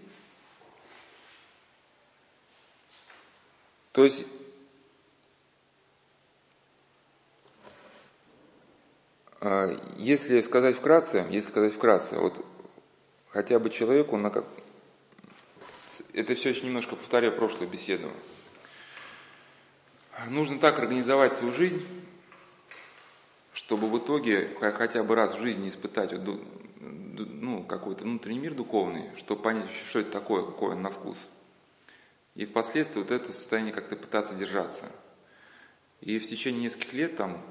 то 3.92 4.04
есть 4.04 4.26
а, 9.40 9.80
если 9.98 10.42
сказать 10.42 10.78
вкратце, 10.78 11.26
если 11.32 11.50
сказать 11.50 11.74
вкратце, 11.74 12.20
вот 12.20 12.46
хотя 13.30 13.60
бы 13.60 13.70
человеку, 13.70 14.16
на 14.18 14.30
как... 14.30 14.46
это 16.14 16.36
все 16.36 16.50
еще 16.50 16.66
немножко 16.66 16.96
повторяю 16.96 17.36
прошлую 17.36 17.68
беседу, 17.68 18.12
нужно 20.28 20.60
так 20.60 20.78
организовать 20.78 21.34
свою 21.34 21.52
жизнь, 21.52 21.86
чтобы 23.54 23.90
в 23.90 23.98
итоге 23.98 24.56
хотя 24.60 25.04
бы 25.04 25.16
раз 25.16 25.34
в 25.34 25.42
жизни 25.42 25.70
испытать 25.70 26.14
ну, 26.14 27.64
какой-то 27.64 28.04
внутренний 28.04 28.40
мир 28.40 28.54
духовный, 28.54 29.10
чтобы 29.18 29.42
понять, 29.42 29.72
что 29.90 30.00
это 30.00 30.12
такое, 30.12 30.46
какой 30.46 30.76
он 30.76 30.84
на 30.84 30.92
вкус. 30.92 31.18
И 32.36 32.46
впоследствии 32.46 33.00
вот 33.00 33.10
это 33.10 33.32
состояние 33.32 33.74
как-то 33.74 33.96
пытаться 33.96 34.36
держаться. 34.36 34.86
И 36.02 36.20
в 36.20 36.28
течение 36.28 36.66
нескольких 36.66 36.94
лет, 36.94 37.16
там, 37.16 37.42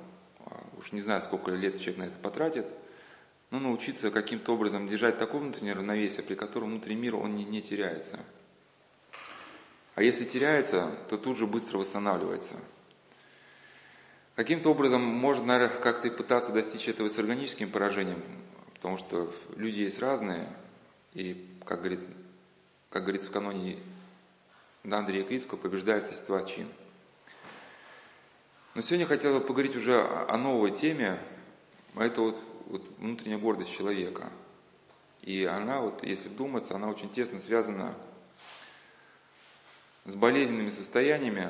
уж 0.79 0.93
не 0.93 1.01
знаю, 1.01 1.23
сколько 1.23 1.51
лет 1.51 1.81
человек 1.81 1.99
на 1.99 2.05
это 2.05 2.19
потратит, 2.19 2.67
но 3.51 3.61
научиться 3.61 4.11
каким-то 4.11 4.55
образом 4.55 4.89
держать 4.89 5.19
такое 5.19 5.41
внутреннее 5.41 5.75
равновесие, 5.75 6.23
при 6.23 6.35
котором 6.35 6.71
внутренний 6.71 7.01
мир 7.01 7.17
он 7.17 7.37
не, 7.37 7.45
не 7.45 7.63
теряется. 7.63 8.19
А 9.95 10.03
если 10.03 10.25
теряется, 10.25 10.91
то 11.09 11.17
тут 11.17 11.39
же 11.39 11.47
быстро 11.47 11.79
восстанавливается. 11.79 12.55
Каким-то 14.35 14.71
образом 14.71 15.01
можно, 15.01 15.45
наверное, 15.47 15.81
как-то 15.81 16.09
и 16.09 16.11
пытаться 16.11 16.53
достичь 16.53 16.89
этого 16.89 17.09
с 17.09 17.19
органическим 17.19 17.71
поражением, 17.71 18.23
потому 18.75 18.99
что 18.99 19.33
люди 19.57 19.81
есть 19.81 19.99
разные, 19.99 20.53
и, 21.15 21.43
как, 21.65 21.79
говорит, 21.79 22.01
как 22.91 23.05
говорится 23.05 23.31
в 23.31 23.33
каноне 23.33 23.79
Андрея 24.85 25.25
Крицкого, 25.25 25.59
побеждает 25.59 26.05
существа 26.05 26.43
чин. 26.45 26.69
Но 28.77 28.83
сегодня 28.83 29.07
хотел 29.07 29.33
бы 29.33 29.41
поговорить 29.41 29.75
уже 29.75 30.03
о 30.03 30.37
новой 30.37 30.71
теме, 30.71 31.19
а 31.95 32.05
это 32.05 32.21
вот, 32.21 32.39
вот 32.67 32.83
внутренняя 32.99 33.39
гордость 33.39 33.73
человека. 33.73 34.31
И 35.23 35.47
она, 35.47 35.81
вот, 35.81 36.05
если 36.05 36.29
вдуматься, 36.29 36.75
она 36.75 36.91
очень 36.91 37.09
тесно 37.09 37.41
связана 37.41 37.95
с 40.05 40.15
болезненными 40.15 40.69
состояниями. 40.69 41.49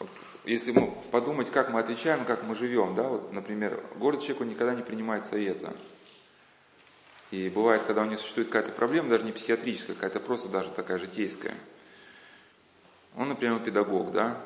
Вот, 0.00 0.10
если 0.44 0.72
мы 0.72 0.90
подумать, 1.12 1.52
как 1.52 1.70
мы 1.70 1.78
отвечаем, 1.78 2.24
как 2.24 2.42
мы 2.42 2.56
живем, 2.56 2.96
да, 2.96 3.04
вот, 3.04 3.32
например, 3.32 3.80
город 3.94 4.22
человеку 4.22 4.42
никогда 4.42 4.74
не 4.74 4.82
принимает 4.82 5.24
совета. 5.24 5.72
И 7.30 7.48
бывает, 7.48 7.84
когда 7.86 8.02
у 8.02 8.06
него 8.06 8.16
существует 8.16 8.48
какая-то 8.48 8.72
проблема, 8.72 9.08
даже 9.08 9.24
не 9.24 9.30
психиатрическая, 9.30 9.94
какая-то 9.94 10.18
просто 10.18 10.48
даже 10.48 10.70
такая 10.70 10.98
житейская. 10.98 11.54
Он, 13.14 13.28
например, 13.28 13.60
педагог, 13.60 14.10
да, 14.10 14.36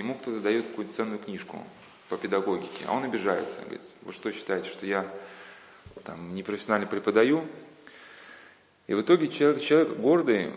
ему 0.00 0.14
кто-то 0.14 0.40
дает 0.40 0.66
какую-то 0.66 0.92
ценную 0.92 1.18
книжку 1.18 1.64
по 2.08 2.16
педагогике, 2.16 2.84
а 2.86 2.94
он 2.94 3.04
обижается, 3.04 3.62
говорит, 3.62 3.82
вы 4.02 4.12
что 4.12 4.30
считаете, 4.32 4.68
что 4.68 4.86
я 4.86 5.10
там 6.04 6.34
непрофессионально 6.34 6.86
преподаю? 6.86 7.44
И 8.86 8.94
в 8.94 9.00
итоге 9.00 9.28
человек, 9.28 9.62
человек 9.62 9.96
гордый, 9.96 10.54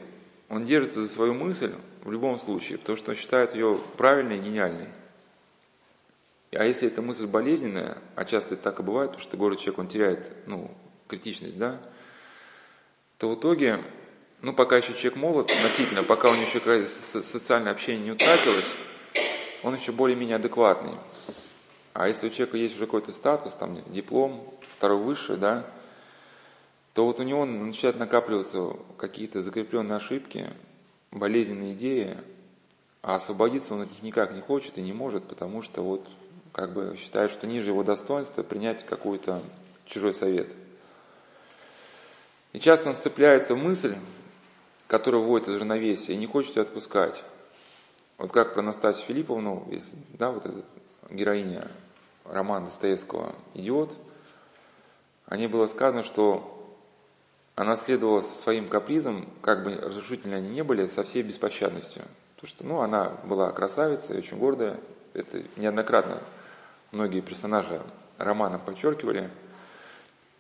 он 0.50 0.66
держится 0.66 1.02
за 1.02 1.08
свою 1.08 1.34
мысль 1.34 1.74
в 2.04 2.12
любом 2.12 2.38
случае, 2.38 2.78
потому 2.78 2.98
что 2.98 3.12
он 3.12 3.18
считает 3.18 3.56
ее 3.56 3.80
правильной 3.98 4.38
и 4.38 4.42
гениальной. 4.42 4.90
А 6.52 6.66
если 6.66 6.88
эта 6.88 7.02
мысль 7.02 7.26
болезненная, 7.26 8.00
а 8.16 8.26
часто 8.26 8.56
это 8.56 8.64
так 8.64 8.80
и 8.80 8.84
бывает, 8.84 9.12
потому 9.12 9.28
что 9.28 9.38
город 9.38 9.60
человек, 9.60 9.80
он 9.80 9.88
теряет 9.88 10.32
ну, 10.48 10.72
критичность, 11.08 11.58
да, 11.58 11.80
то 13.18 13.30
в 13.30 13.40
итоге, 13.40 13.84
ну, 14.42 14.54
пока 14.54 14.78
еще 14.78 14.94
человек 14.94 15.16
молод 15.16 15.52
относительно, 15.52 16.04
пока 16.04 16.30
у 16.30 16.36
него 16.36 16.46
еще 16.46 16.88
социальное 17.22 17.72
общение 17.72 18.06
не 18.06 18.12
утратилось, 18.12 18.66
он 19.64 19.76
еще 19.76 19.92
более-менее 19.92 20.38
адекватный. 20.38 20.96
А 21.94 22.08
если 22.08 22.28
у 22.28 22.30
человека 22.30 22.58
есть 22.58 22.76
уже 22.76 22.86
какой-то 22.86 23.12
статус, 23.12 23.54
там, 23.54 23.80
диплом, 23.92 24.54
второй 24.78 25.00
высший, 25.00 25.38
да, 25.38 25.66
то 26.94 27.06
вот 27.06 27.20
у 27.20 27.24
него 27.24 27.46
начинают 27.46 27.98
накапливаться 27.98 28.76
какие-то 28.98 29.42
закрепленные 29.42 29.98
ошибки, 29.98 30.50
болезненные 31.12 31.74
идеи, 31.74 32.18
а 33.02 33.16
освободиться 33.16 33.74
он 33.74 33.82
от 33.82 33.92
них 33.92 34.04
никак 34.04 34.34
не 34.34 34.42
хочет 34.42 34.78
и 34.78 34.82
не 34.82 34.94
может, 34.94 35.24
потому 35.26 35.62
что 35.62 35.82
вот 35.82 36.08
как 36.52 36.74
бы 36.74 36.96
считает, 36.98 37.32
что 37.32 37.48
ниже 37.48 37.70
его 37.70 37.84
достоинства 37.84 38.44
принять 38.44 38.86
какой-то 38.86 39.42
чужой 39.86 40.14
совет. 40.14 40.48
И 42.54 42.60
часто 42.60 42.90
он 42.90 42.96
вцепляется 42.96 43.56
в 43.56 43.58
мысль, 43.58 43.96
которая 44.88 45.22
вводит 45.22 45.48
из 45.48 45.56
равновесия, 45.56 46.14
и 46.14 46.18
не 46.18 46.26
хочет 46.26 46.56
ее 46.56 46.64
отпускать. 46.64 47.24
Вот 48.20 48.34
как 48.34 48.54
про 48.54 48.62
Настасью 48.62 49.06
Филипповну, 49.08 49.66
да, 50.10 50.32
вот 50.32 50.46
эта 50.46 50.62
героиня 51.10 51.70
романа 52.26 52.66
Достоевского 52.66 53.34
«Идиот», 53.54 53.96
о 55.26 55.38
ней 55.38 55.48
было 55.48 55.68
сказано, 55.68 56.04
что 56.04 56.76
она 57.56 57.78
следовала 57.78 58.22
своим 58.22 58.68
капризам, 58.68 59.26
как 59.42 59.64
бы 59.64 59.74
разрушительны 59.74 60.36
они 60.36 60.50
не 60.50 60.64
были, 60.66 60.88
со 60.88 61.04
всей 61.04 61.24
беспощадностью. 61.24 62.04
Потому 62.36 62.50
что, 62.50 62.66
ну, 62.66 62.80
она 62.82 63.10
была 63.24 63.52
красавицей, 63.52 64.18
очень 64.18 64.38
гордая. 64.38 64.80
Это 65.14 65.42
неоднократно 65.56 66.22
многие 66.92 67.22
персонажи 67.22 67.82
романа 68.18 68.60
подчеркивали. 68.60 69.30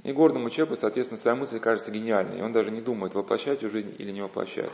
И 0.03 0.11
гордому 0.11 0.49
человеку, 0.49 0.75
соответственно, 0.75 1.19
своя 1.19 1.35
мысль 1.35 1.59
кажется 1.59 1.91
гениальной. 1.91 2.39
И 2.39 2.41
он 2.41 2.51
даже 2.51 2.71
не 2.71 2.81
думает, 2.81 3.13
воплощать 3.13 3.61
ее 3.61 3.69
жизнь 3.69 3.95
или 3.97 4.11
не 4.11 4.21
воплощать. 4.21 4.73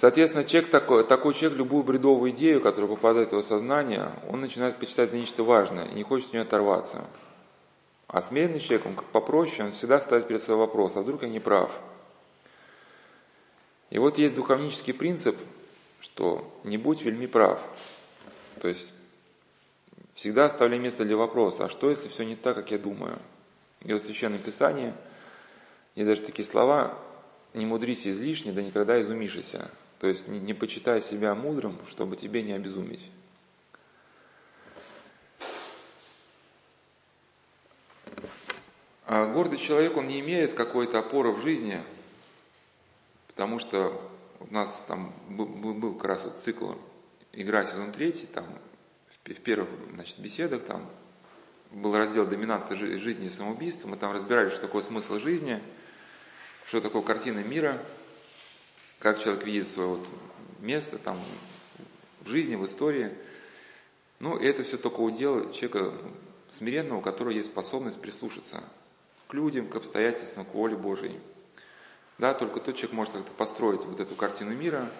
Соответственно, 0.00 0.44
человек 0.44 0.70
такой, 0.70 1.04
такой 1.04 1.34
человек 1.34 1.58
любую 1.58 1.84
бредовую 1.84 2.30
идею, 2.30 2.62
которая 2.62 2.88
попадает 2.88 3.28
в 3.28 3.32
его 3.32 3.42
сознание, 3.42 4.12
он 4.30 4.40
начинает 4.40 4.78
почитать 4.78 5.12
нечто 5.12 5.42
важное 5.42 5.84
и 5.88 5.94
не 5.94 6.04
хочет 6.04 6.28
от 6.28 6.32
нее 6.32 6.42
оторваться. 6.44 7.04
А 8.06 8.22
смиренный 8.22 8.60
человек, 8.60 8.86
он 8.86 8.96
как 8.96 9.04
попроще, 9.10 9.64
он 9.64 9.72
всегда 9.72 10.00
ставит 10.00 10.26
перед 10.26 10.40
собой 10.40 10.60
вопрос, 10.60 10.96
а 10.96 11.02
вдруг 11.02 11.22
я 11.22 11.28
не 11.28 11.38
прав? 11.38 11.70
И 13.90 13.98
вот 13.98 14.16
есть 14.16 14.34
духовнический 14.34 14.94
принцип, 14.94 15.36
что 16.00 16.50
не 16.64 16.78
будь 16.78 17.02
вельми 17.02 17.26
прав. 17.26 17.60
То 18.62 18.68
есть 18.68 18.94
всегда 20.14 20.46
оставляй 20.46 20.78
место 20.78 21.04
для 21.04 21.18
вопроса, 21.18 21.66
а 21.66 21.68
что 21.68 21.90
если 21.90 22.08
все 22.08 22.24
не 22.24 22.36
так, 22.36 22.56
как 22.56 22.70
я 22.70 22.78
думаю? 22.78 23.18
И 23.82 23.92
в 23.92 23.98
Священном 23.98 24.38
Писании 24.38 24.94
есть 25.94 26.08
даже 26.08 26.22
такие 26.22 26.46
слова, 26.46 26.98
не 27.52 27.66
мудрись 27.66 28.06
излишне, 28.06 28.52
да 28.52 28.62
никогда 28.62 28.98
изумишься. 28.98 29.70
То 30.00 30.06
есть 30.06 30.28
не, 30.28 30.40
не 30.40 30.54
почитай 30.54 31.02
себя 31.02 31.34
мудрым, 31.34 31.78
чтобы 31.90 32.16
тебе 32.16 32.42
не 32.42 32.52
обезумить. 32.52 33.02
А 39.04 39.26
гордый 39.26 39.58
человек, 39.58 39.96
он 39.96 40.06
не 40.06 40.20
имеет 40.20 40.54
какой-то 40.54 41.00
опоры 41.00 41.32
в 41.32 41.42
жизни, 41.42 41.82
потому 43.26 43.58
что 43.58 44.10
у 44.38 44.52
нас 44.52 44.82
там 44.88 45.12
был, 45.28 45.46
был 45.46 45.94
как 45.94 46.04
раз 46.06 46.24
вот 46.24 46.38
цикл 46.38 46.72
«Игра 47.32 47.66
сезон 47.66 47.92
третий», 47.92 48.26
там 48.26 48.46
в 49.24 49.34
первых 49.34 49.68
значит, 49.92 50.18
беседах 50.18 50.64
там 50.64 50.88
был 51.72 51.94
раздел 51.94 52.26
«Доминанты 52.26 52.74
жизни 52.74 53.26
и 53.26 53.30
самоубийства», 53.30 53.86
мы 53.88 53.98
там 53.98 54.12
разбирали, 54.12 54.48
что 54.48 54.62
такое 54.62 54.80
смысл 54.80 55.18
жизни, 55.18 55.62
что 56.64 56.80
такое 56.80 57.02
картина 57.02 57.40
мира– 57.40 57.84
как 59.00 59.20
человек 59.20 59.44
видит 59.44 59.66
свое 59.66 59.88
вот 59.88 60.06
место 60.60 60.98
там 60.98 61.18
в 62.20 62.28
жизни, 62.28 62.54
в 62.54 62.64
истории. 62.64 63.10
Ну, 64.20 64.36
это 64.36 64.62
все 64.62 64.76
только 64.76 65.00
удел 65.00 65.52
человека 65.52 65.94
смиренного, 66.50 66.98
у 66.98 67.02
которого 67.02 67.32
есть 67.32 67.50
способность 67.50 68.00
прислушаться 68.00 68.62
к 69.28 69.34
людям, 69.34 69.68
к 69.68 69.76
обстоятельствам, 69.76 70.44
к 70.44 70.54
воле 70.54 70.76
Божьей. 70.76 71.18
Да, 72.18 72.34
только 72.34 72.60
тот 72.60 72.76
человек 72.76 72.92
может 72.92 73.14
как-то 73.14 73.32
построить 73.32 73.80
вот 73.86 73.98
эту 73.98 74.14
картину 74.14 74.54
мира 74.54 74.90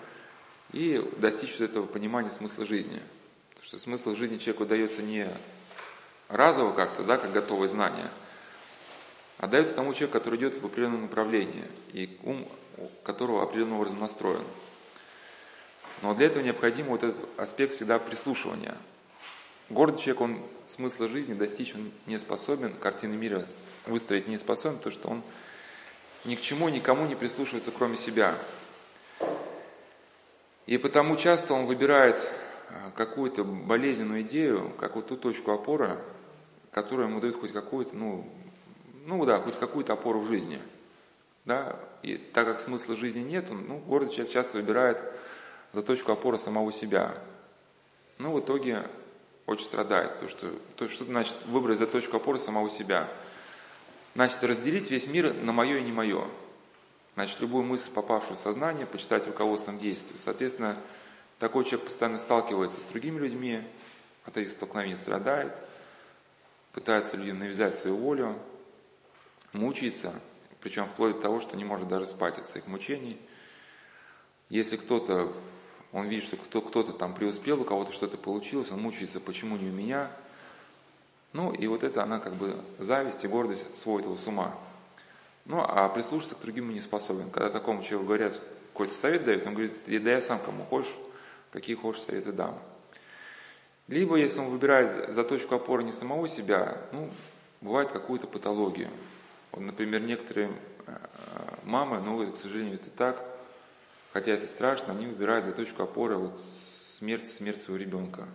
и 0.72 1.06
достичь 1.18 1.58
вот 1.58 1.68
этого 1.68 1.86
понимания 1.86 2.30
смысла 2.30 2.64
жизни. 2.64 3.02
Потому 3.50 3.66
что 3.66 3.78
смысл 3.78 4.14
жизни 4.14 4.38
человеку 4.38 4.64
дается 4.64 5.02
не 5.02 5.28
разово 6.28 6.72
как-то, 6.72 7.02
да, 7.02 7.18
как 7.18 7.32
готовое 7.32 7.68
знание, 7.68 8.08
а 9.40 9.46
дается 9.46 9.74
тому 9.74 9.94
человеку, 9.94 10.18
который 10.18 10.38
идет 10.38 10.60
в 10.60 10.66
определенном 10.66 11.02
направлении. 11.02 11.64
И 11.94 12.18
ум 12.22 12.46
которого 13.02 13.42
определенным 13.42 13.78
образом 13.78 13.98
настроен. 13.98 14.44
Но 16.02 16.14
для 16.14 16.26
этого 16.26 16.42
необходим 16.42 16.86
вот 16.86 17.02
этот 17.02 17.26
аспект 17.38 17.72
всегда 17.72 17.98
прислушивания. 17.98 18.76
Гордый 19.70 19.98
человек, 19.98 20.20
он 20.20 20.42
смысла 20.66 21.08
жизни 21.08 21.32
достичь 21.32 21.74
он 21.74 21.90
не 22.06 22.18
способен, 22.18 22.74
картины 22.74 23.16
мира 23.16 23.46
выстроить 23.86 24.28
не 24.28 24.36
способен, 24.36 24.76
потому 24.76 24.92
что 24.92 25.08
он 25.08 25.22
ни 26.26 26.34
к 26.34 26.42
чему, 26.42 26.68
никому 26.68 27.06
не 27.06 27.14
прислушивается, 27.14 27.70
кроме 27.70 27.96
себя. 27.96 28.36
И 30.66 30.76
потому 30.76 31.16
часто 31.16 31.54
он 31.54 31.64
выбирает 31.64 32.18
а, 32.68 32.90
какую-то 32.90 33.44
болезненную 33.44 34.22
идею, 34.22 34.70
как 34.78 34.96
вот 34.96 35.08
ту 35.08 35.16
точку 35.16 35.52
опоры, 35.52 35.98
которая 36.72 37.08
ему 37.08 37.20
дает 37.20 37.36
хоть 37.36 37.52
какую-то, 37.52 37.96
ну, 37.96 38.30
ну 39.06 39.24
да, 39.24 39.40
хоть 39.40 39.58
какую-то 39.58 39.92
опору 39.92 40.20
в 40.20 40.26
жизни– 40.26 40.60
да? 41.44 41.76
И 42.02 42.16
так 42.16 42.46
как 42.46 42.60
смысла 42.60 42.96
жизни 42.96 43.20
нет, 43.20 43.46
ну, 43.50 43.78
гордый 43.78 44.10
человек 44.10 44.32
часто 44.32 44.58
выбирает 44.58 45.02
за 45.72 45.82
точку 45.82 46.12
опоры 46.12 46.38
самого 46.38 46.72
себя. 46.72 47.14
Ну, 48.18 48.32
в 48.32 48.40
итоге 48.40 48.86
очень 49.46 49.64
страдает. 49.64 50.18
То, 50.20 50.28
что, 50.28 50.52
то, 50.76 50.88
что 50.88 51.04
значит 51.04 51.34
выбрать 51.46 51.78
за 51.78 51.86
точку 51.86 52.16
опоры 52.16 52.38
самого 52.38 52.70
себя? 52.70 53.08
Значит, 54.14 54.42
разделить 54.42 54.90
весь 54.90 55.06
мир 55.06 55.34
на 55.34 55.52
мое 55.52 55.78
и 55.78 55.82
не 55.82 55.92
мое. 55.92 56.26
Значит, 57.14 57.40
любую 57.40 57.64
мысль, 57.64 57.90
попавшую 57.90 58.36
в 58.36 58.40
сознание, 58.40 58.86
почитать 58.86 59.26
руководством 59.26 59.78
действию. 59.78 60.18
Соответственно, 60.22 60.76
такой 61.38 61.64
человек 61.64 61.86
постоянно 61.86 62.18
сталкивается 62.18 62.80
с 62.80 62.84
другими 62.84 63.18
людьми, 63.18 63.62
от 64.24 64.36
этих 64.36 64.52
столкновений 64.52 64.96
страдает, 64.96 65.52
пытается 66.72 67.16
людям 67.16 67.38
навязать 67.38 67.74
свою 67.74 67.96
волю, 67.96 68.36
мучается– 69.52 70.14
причем 70.60 70.86
вплоть 70.86 71.16
до 71.16 71.22
того, 71.22 71.40
что 71.40 71.56
не 71.56 71.64
может 71.64 71.88
даже 71.88 72.06
спать 72.06 72.38
от 72.38 72.46
своих 72.46 72.66
мучений. 72.66 73.18
Если 74.48 74.76
кто-то, 74.76 75.32
он 75.92 76.08
видит, 76.08 76.24
что 76.24 76.36
кто, 76.36 76.60
кто-то 76.60 76.92
там 76.92 77.14
преуспел, 77.14 77.62
у 77.62 77.64
кого-то 77.64 77.92
что-то 77.92 78.18
получилось, 78.18 78.70
он 78.70 78.80
мучается, 78.80 79.20
почему 79.20 79.56
не 79.56 79.70
у 79.70 79.72
меня. 79.72 80.10
Ну, 81.32 81.52
и 81.52 81.66
вот 81.66 81.82
это 81.82 82.02
она 82.02 82.18
как 82.18 82.34
бы 82.34 82.60
зависть 82.78 83.24
и 83.24 83.28
гордость 83.28 83.64
сводит 83.78 84.06
его 84.06 84.16
с 84.16 84.26
ума. 84.26 84.54
Ну, 85.46 85.60
а 85.60 85.88
прислушаться 85.88 86.34
к 86.34 86.40
другим 86.40 86.72
не 86.74 86.80
способен. 86.80 87.30
Когда 87.30 87.48
такому 87.48 87.82
человеку 87.82 88.06
говорят, 88.06 88.40
какой-то 88.72 88.94
совет 88.94 89.24
дают, 89.24 89.46
он 89.46 89.54
говорит, 89.54 89.82
да 89.86 90.10
я 90.10 90.20
сам 90.20 90.40
кому 90.40 90.64
хочешь, 90.64 90.94
какие 91.52 91.76
хочешь 91.76 92.02
советы 92.02 92.32
дам. 92.32 92.58
Либо, 93.88 94.16
если 94.16 94.40
он 94.40 94.50
выбирает 94.50 95.12
за 95.12 95.24
точку 95.24 95.54
опоры 95.54 95.84
не 95.84 95.92
самого 95.92 96.28
себя, 96.28 96.76
ну, 96.92 97.10
бывает 97.60 97.90
какую-то 97.90 98.26
патологию. 98.26 98.90
Вот, 99.52 99.60
например, 99.60 100.02
некоторые 100.02 100.50
э, 100.86 100.96
мамы, 101.64 102.00
ну, 102.00 102.32
к 102.32 102.36
сожалению, 102.36 102.74
это 102.74 102.90
так, 102.90 103.24
хотя 104.12 104.32
это 104.32 104.46
страшно, 104.46 104.92
они 104.92 105.06
выбирают 105.06 105.44
за 105.44 105.52
точку 105.52 105.82
опоры 105.82 106.16
вот 106.16 106.40
смерть, 106.98 107.30
смерть 107.32 107.62
своего 107.62 107.82
ребенка. 107.82 108.28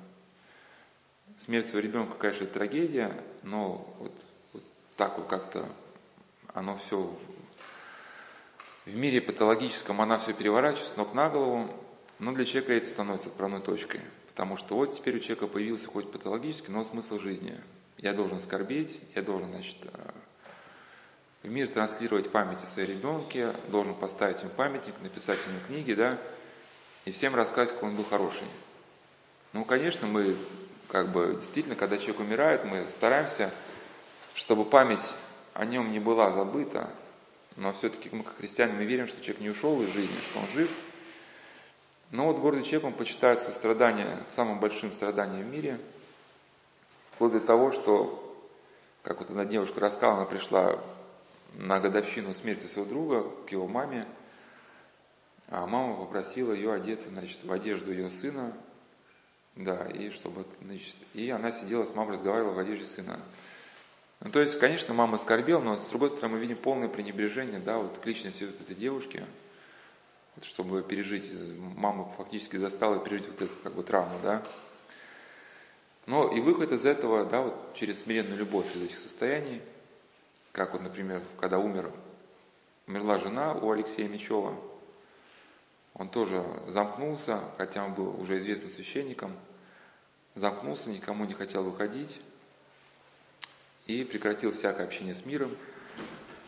Смерть 1.38 1.68
своего 1.68 1.88
ребенка, 1.88 2.16
конечно, 2.18 2.48
трагедия, 2.48 3.16
но 3.44 3.96
вот, 4.00 4.14
вот 4.54 4.64
так 4.98 5.18
вот 5.18 5.28
как-то 5.28 5.66
оно 6.54 6.78
все 6.78 7.18
в 8.86 8.96
мире 8.96 9.22
патологическом, 9.22 10.02
она 10.02 10.20
все 10.20 10.34
переворачивается 10.34 10.98
ног 10.98 11.14
на 11.14 11.30
голову, 11.30 11.70
но 12.20 12.34
для 12.34 12.46
человека 12.46 12.74
это 12.74 12.88
становится 12.88 13.30
отправной 13.30 13.62
точкой. 13.62 14.02
Потому 14.28 14.58
что 14.58 14.76
вот 14.76 14.94
теперь 14.94 15.18
у 15.18 15.20
человека 15.20 15.48
появился 15.48 15.88
хоть 15.88 16.12
патологический, 16.12 16.72
но 16.72 16.84
смысл 16.84 17.20
жизни. 17.20 17.60
Я 17.98 18.14
должен 18.14 18.40
скорбеть, 18.42 19.00
я 19.16 19.22
должен, 19.22 19.50
значит, 19.50 19.78
э, 19.84 20.12
в 21.46 21.50
мир 21.50 21.68
транслировать 21.68 22.32
память 22.32 22.58
о 22.64 22.66
своей 22.66 22.94
ребенке, 22.94 23.54
должен 23.68 23.94
поставить 23.94 24.42
ему 24.42 24.50
памятник, 24.50 24.96
написать 25.02 25.38
ему 25.48 25.60
книги, 25.68 25.94
да, 25.94 26.18
и 27.06 27.12
всем 27.12 27.36
рассказать, 27.36 27.72
какой 27.72 27.90
он 27.90 27.96
был 27.96 28.06
хороший. 28.06 28.48
Ну, 29.54 29.64
конечно, 29.64 30.08
мы, 30.08 30.36
как 30.88 31.12
бы, 31.12 31.36
действительно, 31.40 31.76
когда 31.76 31.98
человек 31.98 32.20
умирает, 32.20 32.66
мы 32.66 32.88
стараемся, 32.88 33.52
чтобы 34.34 34.66
память 34.66 35.16
о 35.54 35.66
нем 35.66 35.92
не 35.92 36.00
была 36.00 36.32
забыта, 36.32 36.90
но 37.58 37.74
все-таки 37.74 38.10
мы, 38.12 38.24
как 38.24 38.38
христиане, 38.38 38.74
мы 38.74 38.86
верим, 38.86 39.08
что 39.08 39.22
человек 39.22 39.42
не 39.42 39.50
ушел 39.50 39.82
из 39.84 39.90
жизни, 39.90 40.18
что 40.30 40.40
он 40.40 40.48
жив. 40.48 40.72
Но 42.10 42.26
вот 42.26 42.40
гордый 42.40 42.64
человек, 42.64 42.86
он 42.86 42.94
почитает 42.94 43.40
страдание 43.40 44.24
самым 44.26 44.60
большим 44.60 44.92
страданием 44.92 45.46
в 45.46 45.52
мире, 45.52 45.80
вплоть 47.12 47.34
до 47.34 47.40
того, 47.40 47.72
что, 47.72 48.36
как 49.04 49.20
вот 49.20 49.30
одна 49.30 49.46
девушка 49.46 49.80
рассказала, 49.80 50.18
она 50.18 50.26
пришла 50.26 50.80
на 51.58 51.80
годовщину 51.80 52.34
смерти 52.34 52.66
своего 52.66 52.90
друга 52.90 53.32
к 53.48 53.52
его 53.52 53.68
маме, 53.68 54.06
а 55.48 55.66
мама 55.68 55.96
попросила 55.96 56.52
ее 56.52 56.74
одеться, 56.74 57.10
значит, 57.10 57.44
в 57.44 57.52
одежду 57.52 57.92
ее 57.92 58.10
сына, 58.10 58.54
да, 59.56 59.88
и 59.88 60.10
чтобы, 60.10 60.46
значит, 60.62 60.96
и 61.14 61.30
она 61.30 61.52
сидела 61.52 61.86
с 61.86 61.96
мамой, 61.96 62.14
разговаривала 62.14 62.54
в 62.54 62.60
одежде 62.60 62.86
сына. 62.86 63.20
Ну, 64.22 64.32
то 64.32 64.42
есть, 64.42 64.60
конечно, 64.60 64.94
мама 64.94 65.18
скорбела, 65.18 65.62
но 65.62 65.76
с 65.76 65.86
другой 65.86 66.10
стороны 66.10 66.36
мы 66.36 66.42
видим 66.42 66.58
полное 66.58 66.90
пренебрежение, 66.90 67.60
да, 67.60 67.78
вот 67.78 67.98
к 67.98 68.06
личности 68.06 68.44
вот 68.44 68.60
этой 68.60 68.76
девушки, 68.76 69.24
вот, 70.36 70.46
чтобы 70.46 70.82
пережить, 70.84 71.32
мама 71.78 72.12
фактически 72.18 72.58
застала 72.58 73.00
пережить 73.00 73.28
вот 73.28 73.42
эту 73.42 73.54
как 73.64 73.74
бы 73.76 73.84
травму, 73.84 74.18
да. 74.24 74.44
Но 76.06 76.32
и 76.32 76.40
выход 76.40 76.72
из 76.72 76.86
этого, 76.86 77.26
да, 77.26 77.42
вот 77.42 77.76
через 77.76 78.04
смиренную 78.04 78.38
любовь 78.38 78.76
из 78.76 78.84
этих 78.84 78.98
состояний, 78.98 79.62
как 80.56 80.72
вот, 80.72 80.82
например, 80.82 81.22
когда 81.38 81.60
умер, 81.60 81.92
умерла 82.88 83.20
жена 83.20 83.54
у 83.54 83.72
Алексея 83.72 84.08
Мечева, 84.08 84.58
он 85.94 86.08
тоже 86.08 86.46
замкнулся, 86.68 87.42
хотя 87.58 87.84
он 87.84 87.94
был 87.94 88.22
уже 88.22 88.38
известным 88.40 88.72
священником, 88.72 89.34
замкнулся, 90.34 90.90
никому 90.90 91.26
не 91.26 91.34
хотел 91.34 91.64
выходить 91.64 92.22
и 93.86 94.06
прекратил 94.06 94.54
всякое 94.54 94.86
общение 94.86 95.14
с 95.14 95.26
миром. 95.26 95.54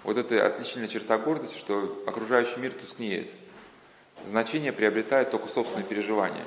Вот 0.04 0.16
это 0.16 0.46
отличительная 0.46 0.88
черта 0.88 1.18
гордости, 1.18 1.58
что 1.58 2.02
окружающий 2.08 2.62
мир 2.62 2.74
тускнеет. 2.74 3.30
Значение 4.24 4.72
приобретает 4.72 5.32
только 5.32 5.50
собственное 5.50 5.84
переживание. 5.84 6.46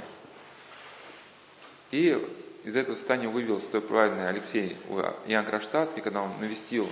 И 1.91 2.27
из 2.65 2.75
этого 2.75 2.97
состояния 2.97 3.29
вывел 3.29 3.61
святой 3.61 3.83
праведный 3.83 4.31
Алексей 4.31 4.79
Иоанн 5.27 5.45
Кронштадтский, 5.45 6.01
когда 6.01 6.23
он 6.23 6.33
навестил 6.41 6.89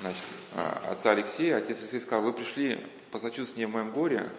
значит, 0.00 0.24
а, 0.54 0.90
отца 0.90 1.12
Алексея, 1.12 1.56
отец 1.56 1.78
Алексей 1.80 2.00
сказал, 2.00 2.24
вы 2.24 2.32
пришли 2.32 2.84
посочувствовать 3.10 3.56
мне 3.56 3.66
в 3.66 3.70
моем 3.70 3.90
горе, 3.90 4.30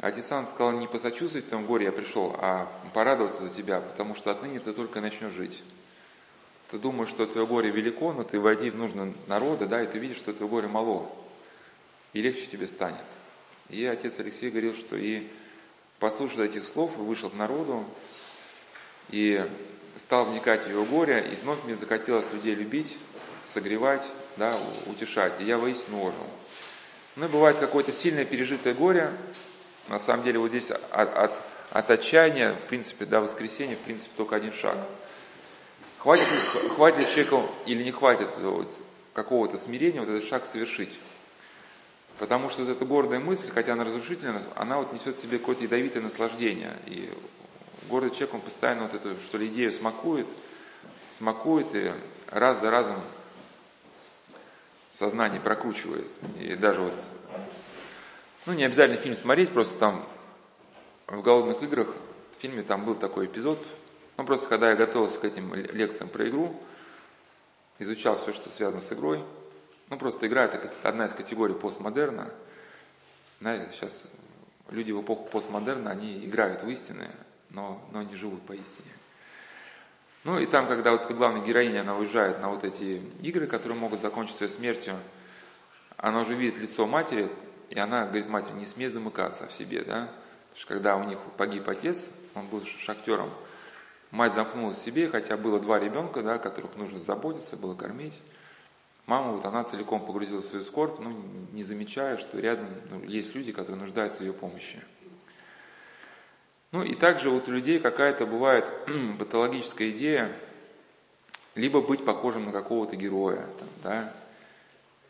Отец 0.00 0.30
Ан 0.30 0.46
сказал, 0.46 0.72
не 0.72 0.86
посочувствовать 0.86 1.46
в 1.46 1.50
том 1.50 1.66
горе 1.66 1.86
я 1.86 1.92
пришел, 1.92 2.36
а 2.38 2.70
порадоваться 2.94 3.48
за 3.48 3.50
тебя, 3.52 3.80
потому 3.80 4.14
что 4.14 4.30
отныне 4.30 4.60
ты 4.60 4.72
только 4.72 5.00
начнешь 5.00 5.32
жить. 5.32 5.60
Ты 6.70 6.78
думаешь, 6.78 7.08
что 7.08 7.26
твое 7.26 7.46
горе 7.46 7.70
велико, 7.70 8.12
но 8.12 8.22
ты 8.22 8.38
войди 8.38 8.70
в 8.70 8.76
нужные 8.76 9.12
народы, 9.26 9.66
да, 9.66 9.82
и 9.82 9.88
ты 9.88 9.98
видишь, 9.98 10.18
что 10.18 10.32
твое 10.32 10.48
горе 10.48 10.68
мало, 10.68 11.10
и 12.12 12.22
легче 12.22 12.46
тебе 12.46 12.68
станет. 12.68 13.04
И 13.70 13.84
отец 13.84 14.20
Алексей 14.20 14.50
говорил, 14.50 14.74
что 14.74 14.96
и 14.96 15.26
послушав 15.98 16.38
этих 16.38 16.64
слов, 16.64 16.96
вышел 16.96 17.28
к 17.30 17.34
народу, 17.34 17.84
и 19.08 19.44
стал 19.96 20.26
вникать 20.26 20.62
в 20.62 20.70
его 20.70 20.84
горе, 20.84 21.28
и 21.32 21.42
вновь 21.42 21.64
мне 21.64 21.74
захотелось 21.74 22.32
людей 22.32 22.54
любить, 22.54 22.96
согревать, 23.46 24.06
да, 24.38 24.56
утешать. 24.86 25.40
И 25.40 25.44
я 25.44 25.58
воистину 25.58 26.00
ожил. 26.00 26.26
Ну 27.16 27.26
и 27.26 27.28
бывает 27.28 27.58
какое-то 27.58 27.92
сильное 27.92 28.24
пережитое 28.24 28.74
горе, 28.74 29.12
на 29.88 29.98
самом 29.98 30.22
деле 30.22 30.38
вот 30.38 30.48
здесь 30.48 30.70
от, 30.70 31.16
от, 31.16 31.32
от 31.70 31.90
отчаяния, 31.90 32.54
в 32.54 32.68
принципе, 32.68 33.04
до 33.04 33.20
воскресения, 33.20 33.76
в 33.76 33.80
принципе, 33.80 34.10
только 34.16 34.36
один 34.36 34.52
шаг. 34.52 34.76
Хватит, 35.98 36.28
хватит 36.76 37.08
человеку 37.08 37.50
или 37.66 37.82
не 37.82 37.90
хватит 37.90 38.28
вот, 38.38 38.72
какого-то 39.14 39.58
смирения 39.58 40.00
вот 40.00 40.08
этот 40.08 40.28
шаг 40.28 40.46
совершить. 40.46 40.96
Потому 42.18 42.50
что 42.50 42.62
вот 42.62 42.70
эта 42.70 42.84
гордая 42.84 43.20
мысль, 43.20 43.50
хотя 43.50 43.72
она 43.72 43.84
разрушительна, 43.84 44.42
она 44.54 44.78
вот 44.78 44.92
несет 44.92 45.16
в 45.16 45.20
себе 45.20 45.38
какое-то 45.38 45.64
ядовитое 45.64 46.02
наслаждение. 46.02 46.76
И 46.86 47.12
гордый 47.88 48.10
человек, 48.10 48.34
он 48.34 48.40
постоянно 48.42 48.84
вот 48.84 48.94
эту, 48.94 49.20
что 49.20 49.38
ли, 49.38 49.46
идею 49.48 49.72
смакует, 49.72 50.28
смакует 51.16 51.66
и 51.74 51.92
раз 52.28 52.60
за 52.60 52.70
разом 52.70 53.00
в 54.98 55.00
сознании 55.00 55.38
прокручивает. 55.38 56.10
И 56.40 56.56
даже 56.56 56.80
вот 56.80 56.94
ну, 58.46 58.52
не 58.52 58.64
обязательно 58.64 59.00
фильм 59.00 59.14
смотреть, 59.14 59.52
просто 59.52 59.78
там 59.78 60.04
в 61.06 61.22
«Голодных 61.22 61.62
играх» 61.62 61.94
в 62.36 62.40
фильме 62.40 62.64
там 62.64 62.84
был 62.84 62.96
такой 62.96 63.26
эпизод. 63.26 63.64
Ну, 64.16 64.24
просто 64.24 64.48
когда 64.48 64.70
я 64.70 64.74
готовился 64.74 65.20
к 65.20 65.24
этим 65.24 65.54
лекциям 65.54 66.08
про 66.08 66.28
игру, 66.28 66.60
изучал 67.78 68.18
все, 68.18 68.32
что 68.32 68.50
связано 68.50 68.80
с 68.80 68.92
игрой, 68.92 69.22
ну, 69.88 69.98
просто 69.98 70.26
игра– 70.26 70.44
это 70.46 70.68
одна 70.82 71.06
из 71.06 71.12
категорий 71.12 71.54
постмодерна. 71.54 72.32
Знаете, 73.38 73.70
сейчас 73.74 74.08
люди 74.68 74.90
в 74.90 75.00
эпоху 75.00 75.28
постмодерна, 75.30 75.92
они 75.92 76.26
играют 76.26 76.64
в 76.64 76.68
истины, 76.70 77.08
но, 77.50 77.80
но 77.92 78.02
не 78.02 78.16
живут 78.16 78.42
по 78.42 78.52
истине. 78.52 78.90
Ну 80.28 80.38
и 80.38 80.44
там, 80.44 80.68
когда 80.68 80.92
вот 80.92 81.10
главная 81.10 81.42
героиня, 81.42 81.80
она 81.80 81.96
уезжает 81.96 82.42
на 82.42 82.50
вот 82.50 82.62
эти 82.62 83.00
игры, 83.22 83.46
которые 83.46 83.78
могут 83.78 84.02
закончиться 84.02 84.44
ее 84.44 84.50
смертью, 84.50 84.94
она 85.96 86.20
уже 86.20 86.34
видит 86.34 86.58
лицо 86.58 86.86
матери, 86.86 87.30
и 87.70 87.78
она 87.78 88.04
говорит 88.04 88.28
матери, 88.28 88.52
не 88.52 88.66
смей 88.66 88.88
замыкаться 88.88 89.46
в 89.46 89.52
себе, 89.52 89.84
да. 89.84 90.12
Потому 90.50 90.56
что 90.56 90.66
когда 90.66 90.96
у 90.98 91.04
них 91.04 91.18
погиб 91.38 91.66
отец, 91.66 92.10
он 92.34 92.46
был 92.48 92.62
шахтером, 92.66 93.30
мать 94.10 94.34
замкнулась 94.34 94.76
в 94.76 94.84
себе, 94.84 95.08
хотя 95.08 95.38
было 95.38 95.58
два 95.60 95.78
ребенка, 95.78 96.20
да, 96.20 96.36
которых 96.36 96.76
нужно 96.76 96.98
заботиться, 96.98 97.56
было 97.56 97.74
кормить. 97.74 98.20
Мама, 99.06 99.32
вот 99.32 99.46
она 99.46 99.64
целиком 99.64 100.04
погрузилась 100.04 100.44
в 100.44 100.48
свою 100.50 100.62
скорбь, 100.62 100.98
ну, 101.00 101.16
не 101.52 101.62
замечая, 101.62 102.18
что 102.18 102.38
рядом 102.38 102.66
ну, 102.90 103.02
есть 103.02 103.34
люди, 103.34 103.50
которые 103.52 103.80
нуждаются 103.80 104.18
в 104.18 104.26
ее 104.26 104.34
помощи. 104.34 104.78
Ну 106.72 106.82
и 106.82 106.94
также 106.94 107.30
вот 107.30 107.48
у 107.48 107.52
людей 107.52 107.80
какая-то 107.80 108.26
бывает 108.26 108.72
патологическая 109.18 109.90
идея, 109.90 110.32
либо 111.54 111.80
быть 111.80 112.04
похожим 112.04 112.46
на 112.46 112.52
какого-то 112.52 112.96
героя, 112.96 113.46
там, 113.58 113.68
да, 113.82 114.12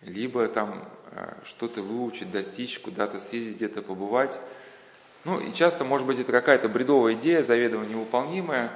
либо 0.02 0.46
там 0.48 0.88
Э, 1.10 1.32
что-то 1.44 1.80
выучить, 1.82 2.30
достичь, 2.30 2.78
куда-то 2.80 3.18
съездить, 3.18 3.56
где-то 3.56 3.80
побывать. 3.80 4.38
Ну 5.24 5.40
и 5.40 5.54
часто, 5.54 5.84
может 5.84 6.06
быть, 6.06 6.18
это 6.18 6.32
какая-то 6.32 6.68
бредовая 6.68 7.14
идея, 7.14 7.42
заведомо 7.42 7.84
невыполнимая, 7.86 8.70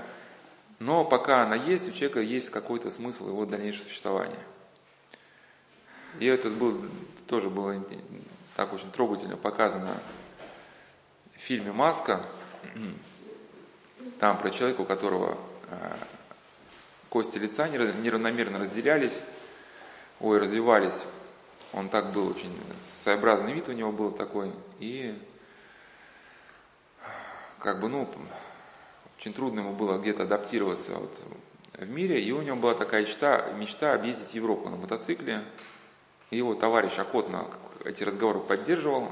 но 0.79 1.05
пока 1.05 1.43
она 1.43 1.55
есть, 1.55 1.89
у 1.89 1.93
человека 1.93 2.21
есть 2.21 2.51
какой-то 2.51 2.91
смысл 2.91 3.29
его 3.29 3.45
дальнейшего 3.45 3.85
существования. 3.85 4.39
И 6.21 6.27
это 6.27 6.49
был, 6.49 6.83
тоже 7.27 7.51
было 7.51 7.83
так 8.57 8.73
очень 8.73 8.91
трогательно 8.91 9.37
показано 9.37 9.97
в 11.37 11.39
фильме 11.39 11.73
«Маска». 11.73 12.25
Там 14.19 14.39
про 14.39 14.51
человека, 14.51 14.81
у 14.81 14.85
которого 14.85 15.39
э, 15.69 15.95
кости 17.09 17.39
лица 17.39 17.69
неравномерно 17.69 18.59
разделялись, 18.59 19.17
ой, 20.21 20.39
развивались. 20.39 21.05
Он 21.73 21.89
так 21.89 22.13
был 22.13 22.29
очень, 22.29 22.53
своеобразный 23.03 23.53
вид 23.53 23.69
у 23.69 23.73
него 23.73 23.93
был 23.93 24.11
такой, 24.11 24.53
и 24.79 25.19
как 27.59 27.81
бы, 27.81 27.89
ну, 27.89 28.09
очень 29.19 29.33
трудно 29.33 29.61
ему 29.61 29.73
было 29.73 29.99
где-то 29.99 30.25
адаптироваться 30.25 30.95
вот 30.95 31.17
в 31.75 31.89
мире, 31.89 32.23
и 32.23 32.33
у 32.33 32.43
него 32.43 32.57
была 32.57 32.75
такая 32.75 33.03
мечта, 33.03 33.53
мечта 33.53 33.95
объездить 33.95 34.35
Европу 34.35 34.69
на 34.69 34.77
мотоцикле. 34.77 35.45
И 36.31 36.37
его 36.39 36.55
товарищ 36.55 36.99
охотно 36.99 37.47
эти 37.85 38.03
разговоры 38.05 38.41
поддерживал 38.41 39.09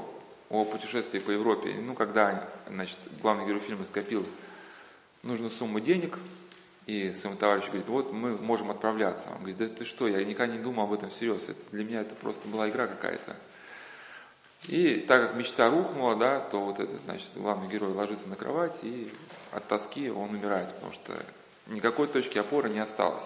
о 0.51 0.65
путешествии 0.65 1.19
по 1.19 1.31
Европе. 1.31 1.73
Ну, 1.73 1.95
когда, 1.95 2.47
значит, 2.67 2.97
главный 3.21 3.47
герой 3.47 3.61
фильма 3.61 3.85
скопил 3.85 4.27
нужную 5.23 5.49
сумму 5.49 5.79
денег, 5.79 6.17
и 6.87 7.13
своему 7.13 7.37
товарищу 7.37 7.67
говорит, 7.67 7.87
вот 7.87 8.11
мы 8.11 8.37
можем 8.37 8.69
отправляться. 8.69 9.29
Он 9.29 9.37
говорит, 9.37 9.57
да 9.57 9.67
ты 9.69 9.85
что, 9.85 10.07
я 10.07 10.23
никогда 10.25 10.53
не 10.53 10.61
думал 10.61 10.83
об 10.83 10.93
этом 10.93 11.09
всерьез, 11.09 11.47
это, 11.47 11.59
для 11.71 11.83
меня 11.83 12.01
это 12.01 12.15
просто 12.15 12.47
была 12.47 12.69
игра 12.69 12.87
какая-то. 12.87 13.37
И 14.67 15.05
так 15.07 15.27
как 15.27 15.35
мечта 15.35 15.69
рухнула, 15.69 16.15
да, 16.15 16.39
то 16.39 16.59
вот 16.59 16.79
этот, 16.79 17.01
значит, 17.05 17.29
главный 17.35 17.67
герой 17.69 17.93
ложится 17.93 18.27
на 18.27 18.35
кровать 18.35 18.77
и 18.83 19.11
от 19.51 19.67
тоски 19.67 20.09
он 20.09 20.31
умирает, 20.31 20.73
потому 20.73 20.91
что 20.91 21.23
никакой 21.67 22.07
точки 22.07 22.37
опоры 22.37 22.69
не 22.69 22.79
осталось. 22.79 23.23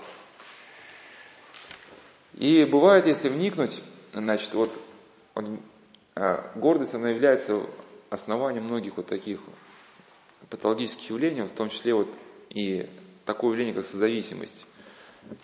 И 2.34 2.66
бывает, 2.66 3.06
если 3.06 3.30
вникнуть, 3.30 3.82
значит, 4.14 4.54
вот 4.54 4.80
он, 5.34 5.60
гордость, 6.16 6.94
она 6.94 7.10
является 7.10 7.62
основанием 8.10 8.64
многих 8.64 8.98
вот 8.98 9.08
таких 9.08 9.42
патологических 10.50 11.10
явлений, 11.10 11.42
в 11.42 11.52
том 11.52 11.70
числе 11.70 11.94
вот 11.94 12.08
и 12.50 12.90
такое 13.26 13.52
явление, 13.52 13.74
как 13.74 13.86
созависимость. 13.86 14.66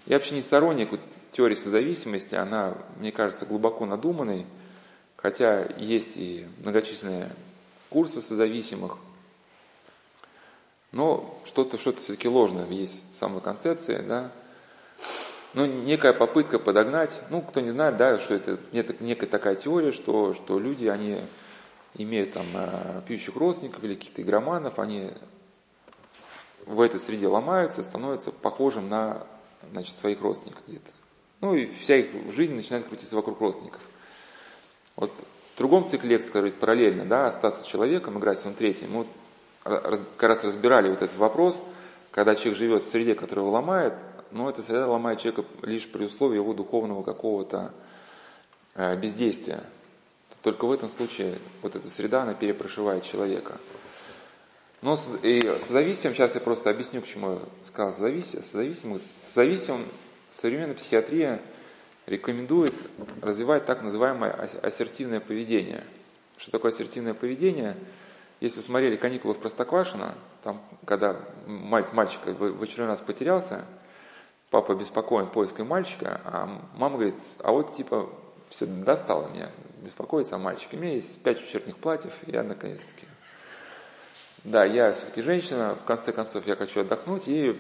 Я 0.06 0.18
вообще 0.18 0.36
не 0.36 0.42
сторонник 0.42 0.92
вот, 0.92 1.02
теории 1.32 1.56
созависимости, 1.56 2.36
она, 2.36 2.78
мне 3.00 3.12
кажется, 3.12 3.46
глубоко 3.46 3.86
надуманной, 3.86 4.46
хотя 5.18 5.66
есть 5.78 6.16
и 6.16 6.48
многочисленные 6.60 7.32
курсы 7.90 8.22
созависимых, 8.22 8.98
но 10.92 11.42
что-то 11.46 11.78
что 11.78 11.94
все-таки 11.94 12.28
ложное 12.28 12.68
есть 12.68 13.06
в 13.12 13.16
самой 13.16 13.42
концепции, 13.42 13.98
да. 13.98 14.32
Ну, 15.54 15.66
некая 15.66 16.14
попытка 16.14 16.60
подогнать, 16.60 17.22
ну, 17.30 17.42
кто 17.42 17.60
не 17.60 17.72
знает, 17.72 17.98
да, 17.98 18.18
что 18.20 18.36
это 18.36 18.58
некая 18.72 19.28
такая 19.28 19.56
теория, 19.56 19.92
что, 19.92 20.34
что 20.34 20.60
люди, 20.60 20.88
они 20.88 21.20
имеют 21.96 22.34
там 22.34 22.46
э, 22.54 23.02
пьющих 23.08 23.36
родственников 23.36 23.84
или 23.84 23.96
каких-то 23.96 24.22
игроманов, 24.22 24.80
они 24.80 25.12
в 26.66 26.80
этой 26.80 27.00
среде 27.00 27.28
ломаются, 27.28 27.84
становятся 27.84 28.32
похожим 28.32 28.88
на 28.88 29.26
значит, 29.72 29.96
своих 29.96 30.22
родственников 30.22 30.64
где-то. 30.68 30.92
Ну 31.42 31.56
и 31.56 31.68
вся 31.68 31.98
их 31.98 32.34
жизнь 32.34 32.54
начинает 32.54 32.88
крутиться 32.88 33.16
вокруг 33.16 33.42
родственников. 33.42 33.82
Вот 34.96 35.12
в 35.54 35.58
другом 35.58 35.88
цикле 35.88 36.12
лекций, 36.12 36.32
который 36.32 36.52
параллельно, 36.52 37.06
да, 37.06 37.28
остаться 37.28 37.68
человеком, 37.68 38.18
играть 38.20 38.44
в 38.44 38.54
третьем, 38.54 38.92
мы 38.92 38.98
вот 39.00 39.08
как 39.64 40.30
раз 40.30 40.44
разбирали 40.44 40.90
вот 40.90 41.02
этот 41.02 41.18
вопрос, 41.18 41.62
когда 42.12 42.36
человек 42.36 42.58
живет 42.58 42.84
в 42.84 42.90
среде, 42.90 43.16
которая 43.16 43.46
его 43.46 43.54
ломает, 43.54 43.94
но 44.32 44.50
эта 44.50 44.62
среда 44.62 44.88
ломает 44.88 45.20
человека 45.20 45.46
лишь 45.64 45.88
при 45.88 46.06
условии 46.06 46.36
его 46.36 46.54
духовного 46.54 47.04
какого-то 47.04 47.74
э, 48.76 48.96
бездействия. 48.98 49.64
Только 50.42 50.66
в 50.66 50.72
этом 50.72 50.90
случае 50.90 51.38
вот 51.62 51.76
эта 51.76 51.88
среда, 51.88 52.24
она 52.24 52.34
перепрошивает 52.34 53.04
человека. 53.04 53.60
Но 54.82 54.96
с, 54.96 55.10
и 55.22 55.42
с 55.42 55.68
зависимым, 55.68 56.16
сейчас 56.16 56.34
я 56.34 56.42
просто 56.42 56.72
объясню, 56.72 57.02
к 57.02 57.06
чему 57.06 57.34
я 57.34 57.40
сказал, 57.66 57.94
с 57.94 57.98
зависимым, 57.98 59.00
с 59.00 59.34
зависимым, 59.34 59.86
современная 60.32 60.76
психиатрия 60.76 61.42
рекомендует 62.08 62.74
развивать 63.22 63.66
так 63.66 63.84
называемое 63.84 64.32
ассертивное 64.64 65.20
поведение. 65.20 65.84
Что 66.38 66.52
такое 66.52 66.72
ассертивное 66.72 67.14
поведение? 67.14 67.78
Если 68.40 68.62
смотрели 68.62 68.96
«Каникулы 68.96 69.36
в 69.36 69.40
Простоквашино», 69.40 70.16
там, 70.44 70.60
когда 70.86 71.16
мальчик 71.46 72.20
в 72.26 72.64
очередной 72.64 72.88
раз 72.88 73.00
потерялся, 73.00 73.66
папа 74.52 74.76
беспокоен 74.76 75.28
поиском 75.28 75.68
мальчика, 75.68 76.22
а 76.26 76.62
мама 76.76 76.98
говорит, 76.98 77.16
а 77.40 77.52
вот 77.52 77.74
типа 77.74 78.10
все 78.50 78.66
достало 78.66 79.30
меня 79.30 79.50
беспокоиться 79.82 80.36
о 80.36 80.40
мальчике. 80.40 80.78
У 80.78 80.80
меня 80.80 80.94
есть 80.94 81.20
пять 81.24 81.42
вечерних 81.42 81.78
платьев, 81.78 82.14
и 82.28 82.32
я 82.32 82.44
наконец-таки... 82.44 83.08
Да, 84.44 84.66
я 84.66 84.94
все-таки 84.94 85.22
женщина, 85.22 85.76
в 85.82 85.86
конце 85.86 86.12
концов 86.12 86.46
я 86.48 86.56
хочу 86.56 86.82
отдохнуть, 86.82 87.28
и 87.28 87.60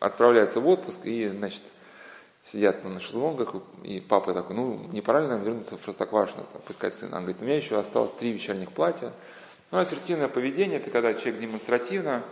отправляется 0.00 0.60
в 0.60 0.68
отпуск, 0.68 1.00
и, 1.04 1.28
значит, 1.28 1.62
сидят 2.46 2.84
на 2.84 3.00
шезлонгах, 3.00 3.54
и 3.82 4.00
папа 4.00 4.32
такой, 4.32 4.56
ну, 4.56 4.88
не 4.90 5.02
пора 5.02 5.20
ли 5.20 5.26
нам 5.26 5.42
вернуться 5.42 5.76
в 5.76 5.80
Простоквашино, 5.80 6.44
там, 6.52 6.62
поискать 6.62 6.94
сына? 6.94 7.16
Он 7.16 7.24
говорит, 7.24 7.42
у 7.42 7.44
меня 7.44 7.56
еще 7.56 7.78
осталось 7.78 8.12
три 8.14 8.32
вечерних 8.32 8.72
платья. 8.72 9.12
Ну, 9.70 9.78
ассертивное 9.78 10.28
поведение, 10.28 10.78
это 10.78 10.90
когда 10.90 11.12
человек 11.12 11.40
демонстративно, 11.40 12.22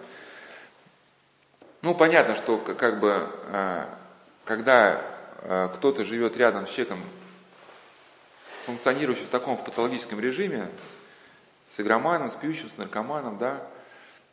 ну, 1.87 1.95
понятно, 1.95 2.35
что 2.35 2.59
как 2.59 2.99
бы, 2.99 3.31
э, 3.45 3.87
когда 4.45 5.01
э, 5.39 5.69
кто-то 5.77 6.05
живет 6.05 6.37
рядом 6.37 6.67
с 6.67 6.71
человеком, 6.71 7.01
функционирующим 8.65 9.27
в 9.27 9.29
таком 9.29 9.57
в 9.57 9.65
патологическом 9.65 10.19
режиме, 10.19 10.69
с 11.69 11.79
игроманом, 11.79 12.29
с 12.29 12.35
пьющим, 12.35 12.71
с 12.71 12.77
наркоманом, 12.77 13.39
да, 13.39 13.65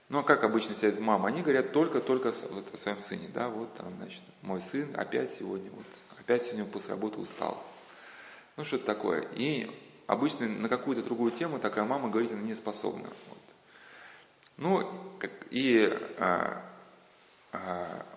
ну, 0.09 0.19
а 0.19 0.23
как 0.23 0.43
обычно 0.43 0.73
сидят 0.73 0.99
мама? 0.99 1.27
Они 1.27 1.43
говорят 1.43 1.73
только-только 1.73 2.33
вот 2.49 2.73
о 2.73 2.77
своем 2.77 2.99
сыне, 3.01 3.29
да, 3.31 3.49
вот 3.49 3.71
там, 3.75 3.93
значит, 3.97 4.23
мой 4.41 4.59
сын 4.59 4.89
опять 4.95 5.29
сегодня, 5.29 5.69
вот, 5.69 5.85
опять 6.19 6.41
сегодня 6.41 6.65
после 6.65 6.95
работы 6.95 7.19
устал. 7.19 7.63
Ну, 8.57 8.63
что 8.63 8.77
это 8.77 8.85
такое? 8.87 9.27
И 9.35 9.69
обычно 10.07 10.47
на 10.47 10.69
какую-то 10.69 11.03
другую 11.03 11.29
тему 11.29 11.59
такая 11.59 11.85
мама 11.85 12.09
говорить 12.09 12.31
она 12.31 12.41
не 12.41 12.55
способна. 12.55 13.09
Вот. 13.29 13.37
Ну, 14.57 15.17
как, 15.19 15.31
и 15.51 15.95
а, 16.17 16.72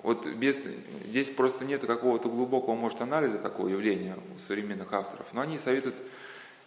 вот 0.02 0.26
без, 0.26 0.62
здесь 1.04 1.28
просто 1.28 1.64
нет 1.64 1.84
какого-то 1.84 2.28
глубокого, 2.28 2.74
может, 2.74 3.00
анализа 3.02 3.38
такого 3.38 3.68
явления 3.68 4.16
у 4.34 4.38
современных 4.38 4.92
авторов, 4.92 5.26
но 5.32 5.42
они 5.42 5.58
советуют 5.58 5.96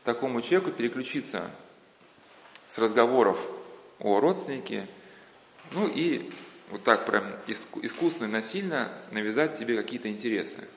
такому 0.04 0.42
человеку 0.42 0.72
переключиться 0.72 1.50
с 2.68 2.78
разговоров 2.78 3.40
о 4.00 4.20
родственнике, 4.20 4.86
ну 5.72 5.88
и 5.88 6.32
вот 6.70 6.84
так 6.84 7.06
прям 7.06 7.26
искусно 7.48 8.26
и 8.26 8.28
насильно 8.28 8.92
навязать 9.12 9.56
себе 9.56 9.76
какие-то 9.76 10.08
интересы. 10.08 10.68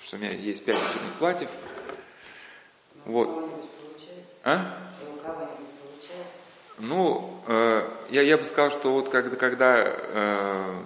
Что 0.00 0.16
у 0.16 0.20
меня 0.20 0.30
есть 0.30 0.64
пять 0.64 0.76
вечерних 0.76 1.12
платьев. 1.18 1.50
Вот. 3.04 3.50
А? 4.44 4.92
Ну, 6.78 7.40
э, 7.46 7.88
я, 8.10 8.22
я 8.22 8.36
бы 8.36 8.44
сказал, 8.44 8.70
что 8.70 8.92
вот 8.92 9.08
когда, 9.08 9.36
когда 9.36 9.82
э, 9.86 10.82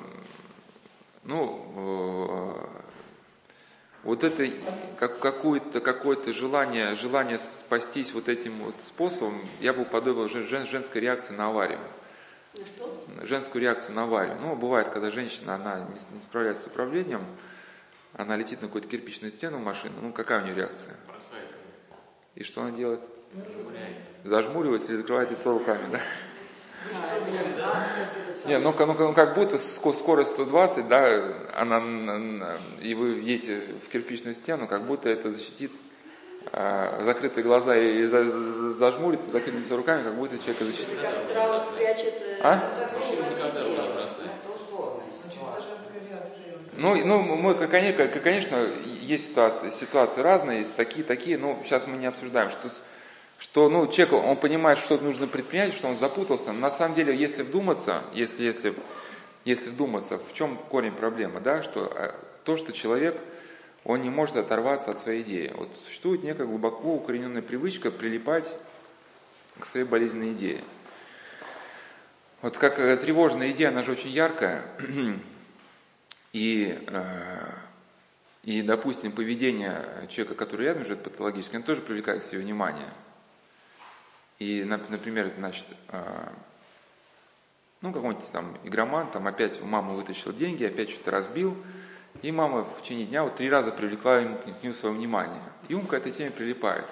ну, 1.30 1.64
э, 1.76 2.80
вот 4.02 4.24
это 4.24 4.50
как, 4.98 5.20
какое-то 5.20 5.80
какое 5.80 6.16
желание, 6.32 6.96
желание 6.96 7.38
спастись 7.38 8.12
вот 8.12 8.28
этим 8.28 8.64
вот 8.64 8.74
способом, 8.80 9.40
я 9.60 9.72
бы 9.72 9.82
уподобил 9.82 10.28
жен, 10.28 10.66
женской 10.66 11.00
реакции 11.00 11.32
на 11.32 11.46
аварию. 11.46 11.78
На 12.54 12.66
что? 12.66 13.04
Женскую 13.22 13.62
реакцию 13.62 13.94
на 13.94 14.02
аварию. 14.02 14.36
Ну, 14.42 14.56
бывает, 14.56 14.88
когда 14.88 15.12
женщина, 15.12 15.54
она 15.54 15.80
не, 15.80 16.16
не 16.16 16.22
справляется 16.22 16.64
с 16.64 16.66
управлением, 16.66 17.24
она 18.14 18.36
летит 18.36 18.60
на 18.60 18.66
какую-то 18.66 18.88
кирпичную 18.88 19.30
стену 19.30 19.58
машины, 19.60 19.94
ну, 20.02 20.12
какая 20.12 20.42
у 20.42 20.44
нее 20.44 20.56
реакция? 20.56 20.96
Бросает. 21.06 21.48
И 22.34 22.42
что 22.42 22.62
она 22.62 22.72
делает? 22.76 23.02
Зажмуривается. 23.32 24.04
Зажмуривается 24.24 24.88
или 24.88 24.96
закрывает 24.96 25.30
лицо 25.30 25.52
руками, 25.52 25.92
да? 25.92 26.00
Не, 28.46 28.58
ну, 28.58 28.74
ну, 28.78 28.86
ну 28.98 29.12
как 29.12 29.34
будто 29.34 29.58
скорость 29.58 30.30
120, 30.30 30.88
да, 30.88 31.34
она, 31.54 31.82
и 32.80 32.94
вы 32.94 33.20
едете 33.20 33.62
в 33.86 33.92
кирпичную 33.92 34.34
стену, 34.34 34.66
как 34.66 34.86
будто 34.86 35.08
это 35.08 35.30
защитит 35.30 35.72
а, 36.52 37.02
закрытые 37.04 37.44
глаза 37.44 37.76
и 37.76 38.04
зажмуриться, 38.06 39.30
закрыть 39.30 39.54
лицо 39.54 39.76
руками, 39.76 40.02
как 40.02 40.14
будто 40.14 40.38
человека 40.38 40.64
защитит. 40.64 40.98
А? 42.42 42.60
Ну, 46.76 46.96
ну, 47.04 47.22
мы, 47.22 47.54
конечно, 47.54 48.06
конечно, 48.06 48.56
есть 49.02 49.28
ситуации, 49.28 49.68
ситуации 49.70 50.22
разные, 50.22 50.60
есть 50.60 50.74
такие, 50.76 51.04
такие, 51.04 51.36
но 51.36 51.60
сейчас 51.64 51.86
мы 51.86 51.98
не 51.98 52.06
обсуждаем, 52.06 52.48
что 52.50 52.70
что 53.40 53.70
ну, 53.70 53.86
человек, 53.86 54.12
он 54.12 54.36
понимает, 54.36 54.78
что 54.78 54.98
нужно 54.98 55.26
предпринять, 55.26 55.72
что 55.72 55.88
он 55.88 55.96
запутался. 55.96 56.52
На 56.52 56.70
самом 56.70 56.94
деле, 56.94 57.16
если 57.16 57.42
вдуматься, 57.42 58.02
если, 58.12 58.44
если, 58.44 58.74
если 59.46 59.70
вдуматься, 59.70 60.18
в 60.18 60.34
чем 60.34 60.58
корень 60.58 60.92
проблемы, 60.92 61.40
да, 61.40 61.62
что 61.62 61.90
э, 61.92 62.12
то, 62.44 62.58
что 62.58 62.72
человек, 62.72 63.18
он 63.82 64.02
не 64.02 64.10
может 64.10 64.36
оторваться 64.36 64.90
от 64.90 64.98
своей 64.98 65.22
идеи. 65.22 65.54
Вот 65.56 65.70
существует 65.86 66.22
некая 66.22 66.46
глубоко 66.46 66.94
укорененная 66.94 67.40
привычка 67.40 67.90
прилипать 67.90 68.54
к 69.58 69.64
своей 69.64 69.86
болезненной 69.86 70.34
идее. 70.34 70.60
Вот 72.42 72.58
как 72.58 72.78
э, 72.78 72.94
тревожная 72.98 73.52
идея, 73.52 73.70
она 73.70 73.82
же 73.84 73.92
очень 73.92 74.10
яркая, 74.10 74.66
и, 76.34 76.78
э, 76.86 77.52
и, 78.42 78.60
допустим, 78.60 79.12
поведение 79.12 79.82
человека, 80.10 80.34
который 80.34 80.66
рядом 80.66 80.84
живет 80.84 81.02
патологически, 81.02 81.56
он 81.56 81.62
тоже 81.62 81.80
привлекает 81.80 82.22
к 82.22 82.26
себе 82.26 82.42
внимание– 82.42 82.88
и, 84.40 84.64
например, 84.64 85.30
значит, 85.36 85.66
а, 85.88 86.32
ну, 87.82 87.92
какой-нибудь 87.92 88.26
там 88.32 88.56
игроман, 88.64 89.10
там 89.10 89.26
опять 89.26 89.60
у 89.60 89.66
мамы 89.66 89.94
вытащил 89.94 90.32
деньги, 90.32 90.64
опять 90.64 90.90
что-то 90.90 91.10
разбил, 91.10 91.56
и 92.22 92.32
мама 92.32 92.64
в 92.64 92.82
течение 92.82 93.06
дня 93.06 93.22
вот 93.22 93.36
три 93.36 93.50
раза 93.50 93.70
привлекла 93.70 94.18
ему, 94.18 94.38
к 94.38 94.62
нему 94.62 94.72
свое 94.72 94.94
внимание. 94.94 95.42
И 95.68 95.74
ум 95.74 95.86
к 95.86 95.92
этой 95.92 96.10
теме 96.10 96.30
прилипает. 96.30 96.86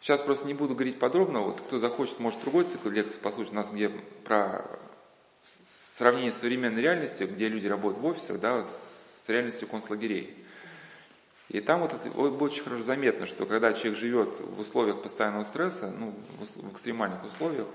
Сейчас 0.00 0.22
просто 0.22 0.46
не 0.46 0.54
буду 0.54 0.74
говорить 0.74 0.98
подробно, 0.98 1.40
вот 1.40 1.60
кто 1.60 1.78
захочет, 1.78 2.18
может 2.18 2.40
другой 2.40 2.64
цикл 2.64 2.88
лекций 2.88 3.20
послушать, 3.20 3.52
у 3.52 3.56
нас 3.56 3.70
где 3.70 3.90
про 4.24 4.64
сравнение 5.96 6.32
современной 6.32 6.80
реальности, 6.80 7.24
где 7.24 7.48
люди 7.48 7.66
работают 7.66 8.02
в 8.02 8.06
офисах, 8.06 8.40
да, 8.40 8.64
с 8.64 9.28
реальностью 9.28 9.68
концлагерей. 9.68 10.41
И 11.48 11.60
там 11.60 11.80
вот 11.80 11.92
это 11.92 12.10
очень 12.10 12.62
хорошо 12.62 12.82
заметно, 12.82 13.26
что 13.26 13.46
когда 13.46 13.72
человек 13.72 13.98
живет 13.98 14.40
в 14.40 14.60
условиях 14.60 15.02
постоянного 15.02 15.44
стресса, 15.44 15.90
ну, 15.90 16.14
в 16.38 16.72
экстремальных 16.72 17.24
условиях, 17.24 17.66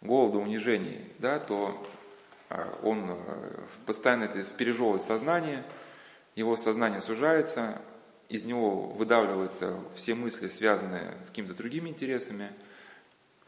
голода, 0.00 0.38
унижений, 0.38 1.12
да, 1.18 1.38
то 1.38 1.86
а, 2.48 2.78
он 2.82 3.10
э, 3.10 3.16
постоянно 3.86 4.24
это 4.24 4.44
пережевывает 4.44 5.02
сознание, 5.02 5.64
его 6.36 6.56
сознание 6.56 7.00
сужается, 7.00 7.82
из 8.28 8.44
него 8.44 8.88
выдавливаются 8.88 9.78
все 9.94 10.14
мысли, 10.14 10.48
связанные 10.48 11.14
с 11.24 11.28
какими-то 11.28 11.54
другими 11.54 11.88
интересами. 11.88 12.50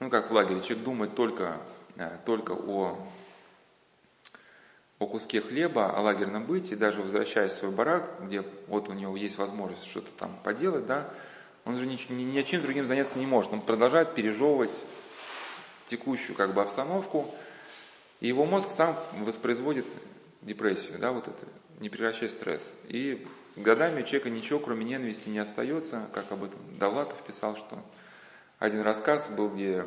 Ну, 0.01 0.11
как 0.11 0.31
в 0.31 0.35
лагере, 0.35 0.61
человек 0.63 0.85
думает 0.85 1.15
только, 1.15 1.61
э, 1.97 2.19
только 2.25 2.53
о 2.53 2.99
о 4.99 5.07
куске 5.07 5.41
хлеба, 5.41 5.91
о 5.91 6.01
лагерном 6.01 6.45
бытии, 6.45 6.75
даже 6.75 7.03
возвращаясь 7.03 7.53
в 7.53 7.59
свой 7.59 7.71
барак, 7.71 8.05
где 8.23 8.45
вот 8.67 8.89
у 8.89 8.93
него 8.93 9.17
есть 9.17 9.39
возможность 9.39 9.87
что-то 9.87 10.11
там 10.19 10.37
поделать, 10.43 10.87
да, 10.87 11.09
он 11.65 11.77
же 11.77 11.87
ни, 11.87 11.99
ни, 12.13 12.23
ни 12.23 12.43
чем 12.43 12.63
другим 12.63 12.87
заняться 12.87 13.19
не 13.19 13.27
может. 13.27 13.53
Он 13.53 13.61
продолжает 13.61 14.15
пережевывать 14.15 14.73
текущую 15.87 16.35
как 16.35 16.55
бы 16.55 16.63
обстановку, 16.63 17.33
и 18.21 18.27
его 18.27 18.45
мозг 18.45 18.71
сам 18.71 18.97
воспроизводит 19.21 19.87
депрессию, 20.43 20.99
да, 20.99 21.13
вот 21.13 21.29
это, 21.29 21.47
не 21.79 21.89
прекращай 21.89 22.29
стресс. 22.29 22.77
И 22.89 23.27
с 23.55 23.59
годами 23.59 24.03
у 24.03 24.05
человека 24.05 24.31
ничего, 24.31 24.59
кроме 24.59 24.85
ненависти, 24.85 25.29
не 25.29 25.39
остается, 25.39 26.09
как 26.13 26.33
об 26.33 26.45
этом 26.45 26.59
Давлатов 26.79 27.21
писал, 27.23 27.57
что 27.57 27.79
один 28.59 28.81
рассказ 28.81 29.29
был, 29.29 29.51
где 29.51 29.85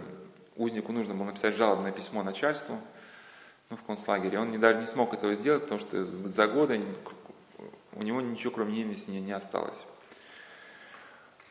узнику 0.56 0.92
нужно 0.92 1.14
было 1.14 1.26
написать 1.26 1.56
жалобное 1.56 1.92
письмо 1.92 2.24
начальству, 2.24 2.78
ну, 3.72 3.78
в 3.78 3.84
концлагере. 3.84 4.38
Он 4.38 4.52
не, 4.52 4.58
даже 4.58 4.80
не 4.80 4.86
смог 4.86 5.14
этого 5.14 5.34
сделать, 5.34 5.64
потому 5.64 5.80
что 5.80 6.06
за 6.06 6.48
годы 6.48 6.84
у 7.94 8.04
него 8.04 8.22
ничего, 8.22 8.52
кроме 8.52 8.74
ненависти, 8.78 9.10
не, 9.10 9.22
не 9.22 9.32
осталось. 9.32 9.86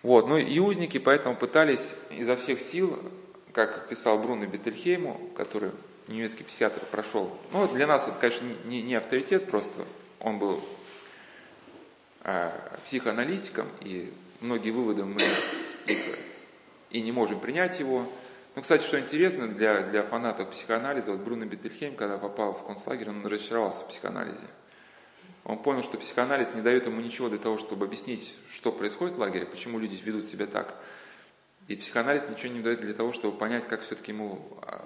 Вот, 0.03 0.29
ну 0.29 0.39
и 0.39 0.59
узники 0.59 0.99
поэтому 0.99 1.35
пытались 1.35 1.95
изо 2.11 2.37
всех 2.37 2.61
сил, 2.61 2.99
как 3.53 3.89
писал 3.89 4.19
Бруно 4.19 4.47
Бетельхейму, 4.47 5.31
который 5.37 5.73
немецкий 6.09 6.45
психиатр 6.45 6.81
прошел. 6.91 7.37
Ну, 7.53 7.69
для 7.69 7.87
нас 7.87 8.07
это, 8.07 8.17
конечно, 8.19 8.47
не, 8.65 8.83
не 8.83 8.95
авторитет, 8.95 9.51
просто 9.51 9.85
он 10.19 10.39
был 10.39 10.63
а, 12.23 12.53
психоаналитиком, 12.85 13.67
и 13.81 14.13
многие 14.41 14.71
выводы 14.71 15.05
мы 15.05 15.21
их 15.87 16.19
и 16.91 17.01
не 17.01 17.13
можем 17.13 17.41
принять 17.41 17.79
его. 17.81 18.07
Ну, 18.57 18.63
кстати, 18.63 18.83
что 18.83 18.99
интересно 18.99 19.47
для, 19.47 19.83
для 19.83 20.03
фанатов 20.03 20.51
психоанализа, 20.51 21.13
вот 21.13 21.21
Бруно 21.21 21.47
Бетельхейм, 21.47 21.95
когда 21.95 22.19
попал 22.19 22.53
в 22.55 22.67
концлагерь, 22.67 23.09
он 23.09 23.25
разочаровался 23.25 23.85
в 23.85 23.89
психоанализе. 23.89 24.49
Он 25.45 25.59
понял, 25.59 25.85
что 25.85 25.99
психоанализ 25.99 26.53
не 26.55 26.61
дает 26.61 26.87
ему 26.87 27.01
ничего 27.01 27.29
для 27.29 27.39
того, 27.39 27.59
чтобы 27.59 27.87
объяснить, 27.87 28.37
что 28.53 28.73
происходит 28.73 29.17
в 29.17 29.21
лагере, 29.21 29.47
почему 29.47 29.79
люди 29.79 30.01
ведут 30.03 30.27
себя 30.27 30.47
так. 30.47 30.75
И 31.69 31.77
психоанализ 31.77 32.25
ничего 32.29 32.53
не 32.53 32.61
дает 32.61 32.81
для 32.81 32.93
того, 32.93 33.13
чтобы 33.13 33.39
понять, 33.39 33.69
как 33.69 33.83
все-таки 33.83 34.11
ему 34.11 34.41
а, 34.63 34.85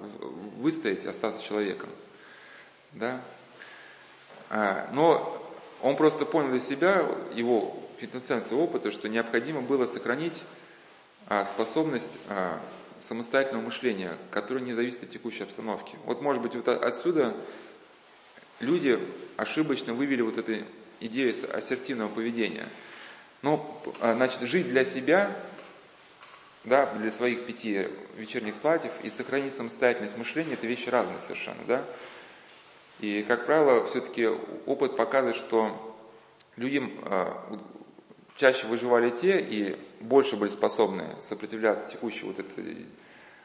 выстоять, 0.59 1.07
остаться 1.07 1.43
человеком. 1.43 1.89
Да? 2.93 3.23
А, 4.51 4.91
но 4.93 5.43
он 5.81 5.97
просто 5.97 6.27
понял 6.27 6.51
для 6.51 6.61
себя, 6.61 7.09
его 7.33 7.83
квинтэссенция 7.99 8.59
опыта, 8.59 8.91
что 8.91 9.09
необходимо 9.09 9.63
было 9.63 9.87
сохранить 9.87 10.43
а, 11.27 11.47
способность 11.47 12.19
самостоятельного 13.01 13.65
мышления, 13.65 14.19
которое 14.31 14.61
не 14.61 14.73
зависит 14.73 15.03
от 15.03 15.11
текущей 15.11 15.43
обстановки. 15.43 15.97
Вот 16.05 16.23
может 16.23 16.43
быть 16.43 16.55
вот 16.55 16.69
отсюда 16.69 17.37
люди 18.61 18.99
ошибочно 19.37 19.95
вывели 19.95 20.23
вот 20.23 20.39
эту 20.39 20.65
идею 21.01 21.35
ассертивного 21.53 22.09
поведения. 22.09 22.69
Но, 23.43 23.83
значит, 24.01 24.41
жить 24.43 24.69
для 24.69 24.85
себя 24.85 25.37
да, 26.65 26.87
для 26.95 27.11
своих 27.11 27.45
пяти 27.47 27.89
вечерних 28.17 28.55
платьев 28.55 28.93
и 29.03 29.11
сохранить 29.11 29.53
самостоятельность 29.53 30.17
мышления, 30.17 30.55
это 30.55 30.67
вещи 30.67 30.89
разные 30.89 31.19
совершенно, 31.21 31.63
да. 31.67 31.85
И, 33.01 33.23
как 33.23 33.47
правило, 33.47 33.87
все-таки 33.87 34.29
опыт 34.67 34.97
показывает, 34.97 35.37
что 35.37 35.97
людям 36.57 36.93
э, 37.03 37.27
чаще 38.37 38.67
выживали 38.67 39.11
те 39.11 39.41
и 39.41 39.77
больше 40.01 40.37
были 40.37 40.51
способны 40.51 41.17
сопротивляться 41.21 41.91
текущей 41.91 42.27
вот 42.27 42.39
этой, 42.39 42.87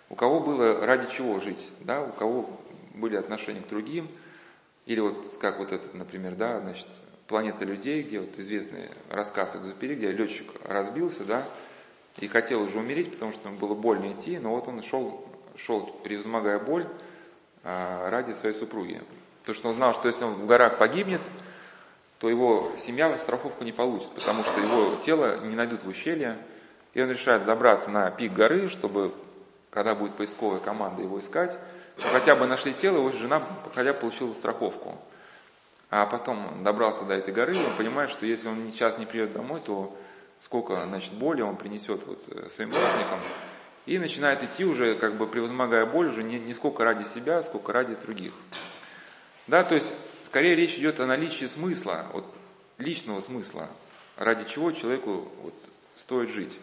у 0.10 0.16
кого 0.16 0.40
было 0.40 0.86
ради 0.86 1.12
чего 1.12 1.40
жить, 1.40 1.64
да, 1.82 2.02
у 2.02 2.12
кого 2.12 2.50
были 2.94 3.16
отношения 3.16 3.62
к 3.62 3.68
другим, 3.68 4.10
или 4.86 5.00
вот 5.00 5.38
как 5.40 5.60
вот 5.60 5.72
этот, 5.72 5.94
например, 5.94 6.36
да, 6.36 6.60
значит, 6.60 6.88
«Планета 7.28 7.64
людей», 7.64 8.02
где 8.02 8.20
вот 8.20 8.40
известный 8.40 8.90
рассказ 9.10 9.56
Экзупери, 9.56 9.94
где 9.94 10.12
летчик 10.12 10.50
разбился, 10.64 11.24
да, 11.24 11.46
и 12.18 12.28
хотел 12.28 12.64
уже 12.64 12.80
умереть, 12.80 13.14
потому 13.14 13.32
что 13.32 13.50
ему 13.50 13.60
было 13.60 13.76
больно 13.76 14.12
идти, 14.14 14.40
но 14.40 14.56
вот 14.56 14.68
он 14.68 14.82
шел, 14.82 15.26
шел 15.56 15.86
превозмогая 16.04 16.58
боль 16.58 16.88
а, 17.64 18.10
ради 18.10 18.34
своей 18.34 18.56
супруги. 18.56 19.02
Потому 19.42 19.56
что 19.56 19.70
он 19.70 19.76
знал, 19.76 19.94
что 19.94 20.08
если 20.08 20.26
он 20.26 20.34
в 20.34 20.48
горах 20.48 20.80
погибнет, 20.80 21.22
то 22.20 22.30
его 22.30 22.72
семья 22.78 23.18
страховку 23.18 23.64
не 23.64 23.72
получит, 23.72 24.10
потому 24.12 24.44
что 24.44 24.60
его 24.60 24.96
тело 24.98 25.40
не 25.40 25.56
найдут 25.56 25.84
в 25.84 25.88
ущелье, 25.88 26.38
и 26.94 27.02
он 27.02 27.10
решает 27.10 27.44
забраться 27.44 27.90
на 27.90 28.12
пик 28.12 28.34
горы, 28.34 28.70
чтобы, 28.70 29.14
когда 29.70 29.96
будет 29.96 30.16
поисковая 30.16 30.60
команда 30.60 31.02
его 31.02 31.20
искать, 31.20 31.58
хотя 31.98 32.36
бы 32.36 32.46
нашли 32.46 32.74
тело, 32.74 32.98
его 32.98 33.12
жена 33.12 33.42
хотя 33.74 33.94
бы 33.94 34.00
получила 34.00 34.34
страховку. 34.34 34.98
А 35.90 36.06
потом 36.06 36.64
добрался 36.64 37.06
до 37.06 37.16
этой 37.16 37.34
горы, 37.34 37.56
и 37.56 37.66
он 37.66 37.74
понимает, 37.78 38.10
что 38.12 38.26
если 38.26 38.48
он 38.48 38.70
сейчас 38.72 38.98
не 38.98 39.06
придет 39.06 39.34
домой, 39.34 39.62
то 39.66 39.96
сколько 40.40 40.86
значит, 40.86 41.14
боли 41.14 41.42
он 41.42 41.56
принесет 41.56 42.06
вот 42.06 42.24
э, 42.30 42.48
своим 42.50 42.70
родственникам, 42.70 43.20
и 43.86 43.98
начинает 43.98 44.44
идти 44.44 44.66
уже, 44.66 44.94
как 44.96 45.16
бы 45.16 45.26
превозмогая 45.26 45.86
боль, 45.86 46.10
уже 46.10 46.24
не, 46.24 46.38
не 46.38 46.54
сколько 46.54 46.84
ради 46.84 47.06
себя, 47.06 47.42
сколько 47.42 47.74
ради 47.74 47.96
других. 47.96 48.34
Да, 49.48 49.64
то 49.64 49.74
есть, 49.74 49.92
скорее 50.24 50.56
речь 50.56 50.76
идет 50.76 51.00
о 51.00 51.06
наличии 51.06 51.46
смысла, 51.46 52.08
вот, 52.14 52.26
личного 52.78 53.22
смысла, 53.22 53.70
ради 54.16 54.46
чего 54.46 54.72
человеку 54.72 55.32
вот, 55.42 55.54
стоит 55.96 56.30
жить. 56.30 56.58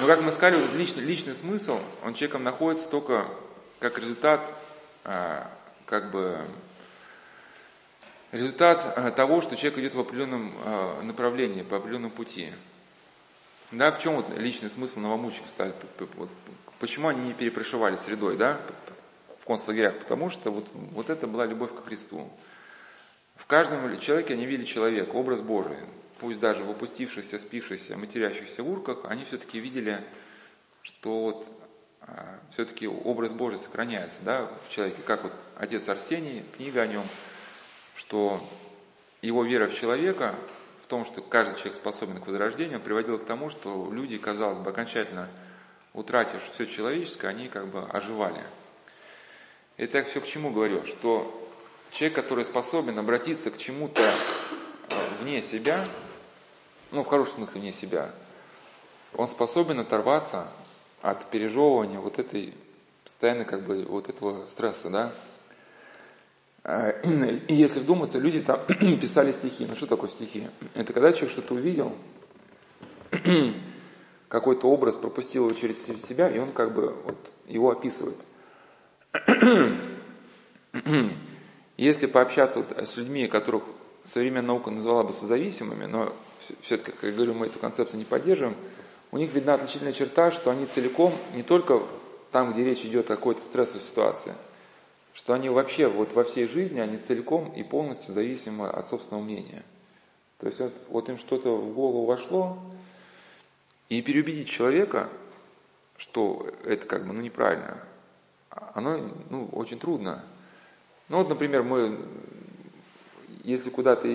Но, 0.00 0.06
как 0.06 0.22
мы 0.22 0.32
сказали, 0.32 0.60
вот 0.60 0.74
личный, 0.74 1.04
личный 1.04 1.34
смысл, 1.34 1.78
он 2.04 2.14
человеком 2.14 2.42
находится 2.42 2.88
только 2.88 3.28
как 3.78 3.98
результат, 3.98 4.52
а, 5.04 5.50
как 5.86 6.10
бы, 6.10 6.38
результат 8.32 8.94
а, 8.96 9.10
того, 9.10 9.42
что 9.42 9.56
человек 9.56 9.78
идет 9.78 9.94
в 9.94 10.00
определенном 10.00 10.54
а, 10.64 11.02
направлении, 11.02 11.62
по 11.62 11.76
определенному 11.76 12.12
пути. 12.12 12.52
Да, 13.70 13.90
в 13.90 14.00
чем 14.00 14.16
вот 14.16 14.36
личный 14.36 14.70
смысл 14.70 15.00
новомучек 15.00 15.42
ставит? 15.48 15.74
Вот, 16.16 16.28
почему 16.78 17.08
они 17.08 17.28
не 17.28 17.32
перепрошивали 17.32 17.96
средой, 17.96 18.36
да, 18.36 18.60
в 19.40 19.44
концлагерях? 19.46 19.98
Потому 19.98 20.30
что 20.30 20.50
вот, 20.50 20.68
вот 20.72 21.10
это 21.10 21.26
была 21.26 21.46
любовь 21.46 21.74
к 21.74 21.84
Христу. 21.84 22.30
В 23.42 23.46
каждом 23.46 23.98
человеке 23.98 24.34
они 24.34 24.46
видели 24.46 24.64
человека, 24.64 25.10
образ 25.10 25.40
Божий. 25.40 25.76
Пусть 26.18 26.40
даже 26.40 26.64
в 26.64 26.70
опустившихся, 26.70 27.38
спившихся, 27.38 27.96
матерящихся 27.96 28.62
урках, 28.62 29.04
они 29.04 29.24
все-таки 29.24 29.58
видели, 29.58 30.02
что 30.82 31.22
вот, 31.22 31.46
а, 32.00 32.38
все-таки 32.52 32.86
образ 32.86 33.32
Божий 33.32 33.58
сохраняется 33.58 34.18
да, 34.22 34.48
в 34.66 34.70
человеке. 34.70 35.02
Как 35.04 35.24
вот 35.24 35.32
отец 35.56 35.88
Арсений, 35.88 36.44
книга 36.56 36.82
о 36.82 36.86
нем, 36.86 37.04
что 37.96 38.42
его 39.20 39.44
вера 39.44 39.68
в 39.68 39.74
человека 39.74 40.34
том, 40.92 41.06
что 41.06 41.22
каждый 41.22 41.54
человек 41.54 41.76
способен 41.76 42.20
к 42.20 42.26
возрождению, 42.26 42.78
приводило 42.78 43.16
к 43.16 43.24
тому, 43.24 43.48
что 43.48 43.90
люди, 43.90 44.18
казалось 44.18 44.58
бы, 44.58 44.68
окончательно 44.68 45.26
утратив 45.94 46.42
все 46.52 46.66
человеческое, 46.66 47.28
они 47.28 47.48
как 47.48 47.68
бы 47.68 47.80
оживали. 47.80 48.44
Это 49.78 49.96
я 49.96 50.04
все 50.04 50.20
к 50.20 50.26
чему 50.26 50.50
говорю, 50.50 50.84
что 50.84 51.50
человек, 51.92 52.16
который 52.16 52.44
способен 52.44 52.98
обратиться 52.98 53.50
к 53.50 53.58
чему-то 53.58 54.02
э, 54.02 54.94
вне 55.20 55.42
себя, 55.42 55.86
ну, 56.90 57.04
в 57.04 57.06
хорошем 57.06 57.36
смысле 57.36 57.60
вне 57.60 57.72
себя, 57.72 58.12
он 59.14 59.28
способен 59.28 59.78
оторваться 59.78 60.48
от 61.02 61.30
пережевывания 61.30 62.00
вот 62.00 62.18
этой 62.18 62.54
постоянно 63.04 63.44
как 63.44 63.64
бы 63.64 63.84
вот 63.84 64.08
этого 64.08 64.46
стресса, 64.46 64.90
да, 64.90 65.12
а, 66.64 66.90
и 67.48 67.54
если 67.54 67.80
вдуматься, 67.80 68.18
люди 68.18 68.40
там 68.40 68.60
писали 69.00 69.32
стихи. 69.32 69.66
Ну 69.66 69.74
что 69.74 69.86
такое 69.86 70.08
стихи? 70.08 70.48
Это 70.74 70.92
когда 70.92 71.12
человек 71.12 71.32
что-то 71.32 71.54
увидел, 71.54 71.94
какой-то 74.28 74.68
образ 74.68 74.96
пропустил 74.96 75.48
его 75.48 75.58
через 75.58 75.84
себя, 75.84 76.30
и 76.30 76.38
он 76.38 76.52
как 76.52 76.72
бы 76.72 76.94
вот 77.04 77.16
его 77.46 77.70
описывает. 77.70 78.18
Если 81.82 82.06
пообщаться 82.06 82.60
вот 82.60 82.76
с 82.78 82.96
людьми, 82.96 83.26
которых 83.26 83.64
современная 84.04 84.48
наука 84.48 84.70
назвала 84.70 85.02
бы 85.04 85.12
созависимыми, 85.12 85.86
но 85.86 86.12
все-таки, 86.62 86.92
как 86.92 87.02
я 87.02 87.12
говорю, 87.12 87.34
мы 87.34 87.46
эту 87.46 87.58
концепцию 87.58 87.98
не 87.98 88.04
поддерживаем, 88.04 88.56
у 89.10 89.18
них 89.18 89.32
видна 89.32 89.54
отличительная 89.54 89.92
черта, 89.92 90.30
что 90.30 90.50
они 90.50 90.66
целиком, 90.66 91.12
не 91.34 91.42
только 91.42 91.82
там, 92.30 92.52
где 92.52 92.64
речь 92.64 92.84
идет 92.84 93.10
о 93.10 93.16
какой-то 93.16 93.40
стрессовой 93.42 93.82
ситуации– 93.82 94.34
что 95.14 95.34
они 95.34 95.48
вообще 95.48 95.88
вот 95.88 96.12
во 96.12 96.24
всей 96.24 96.46
жизни, 96.46 96.80
они 96.80 96.98
целиком 96.98 97.52
и 97.52 97.62
полностью 97.62 98.14
зависимы 98.14 98.68
от 98.68 98.88
собственного 98.88 99.22
мнения. 99.22 99.62
То 100.38 100.46
есть 100.46 100.60
вот, 100.60 100.72
вот 100.88 101.08
им 101.08 101.18
что-то 101.18 101.56
в 101.56 101.74
голову 101.74 102.06
вошло, 102.06 102.58
и 103.88 104.00
переубедить 104.00 104.48
человека, 104.48 105.10
что 105.96 106.48
это 106.64 106.86
как 106.86 107.06
бы 107.06 107.12
ну, 107.12 107.20
неправильно, 107.20 107.82
оно 108.50 109.12
ну, 109.28 109.48
очень 109.52 109.78
трудно. 109.78 110.24
Ну 111.12 111.18
вот, 111.18 111.28
например, 111.28 111.62
мы, 111.62 112.00
если 113.44 113.68
куда-то, 113.68 114.08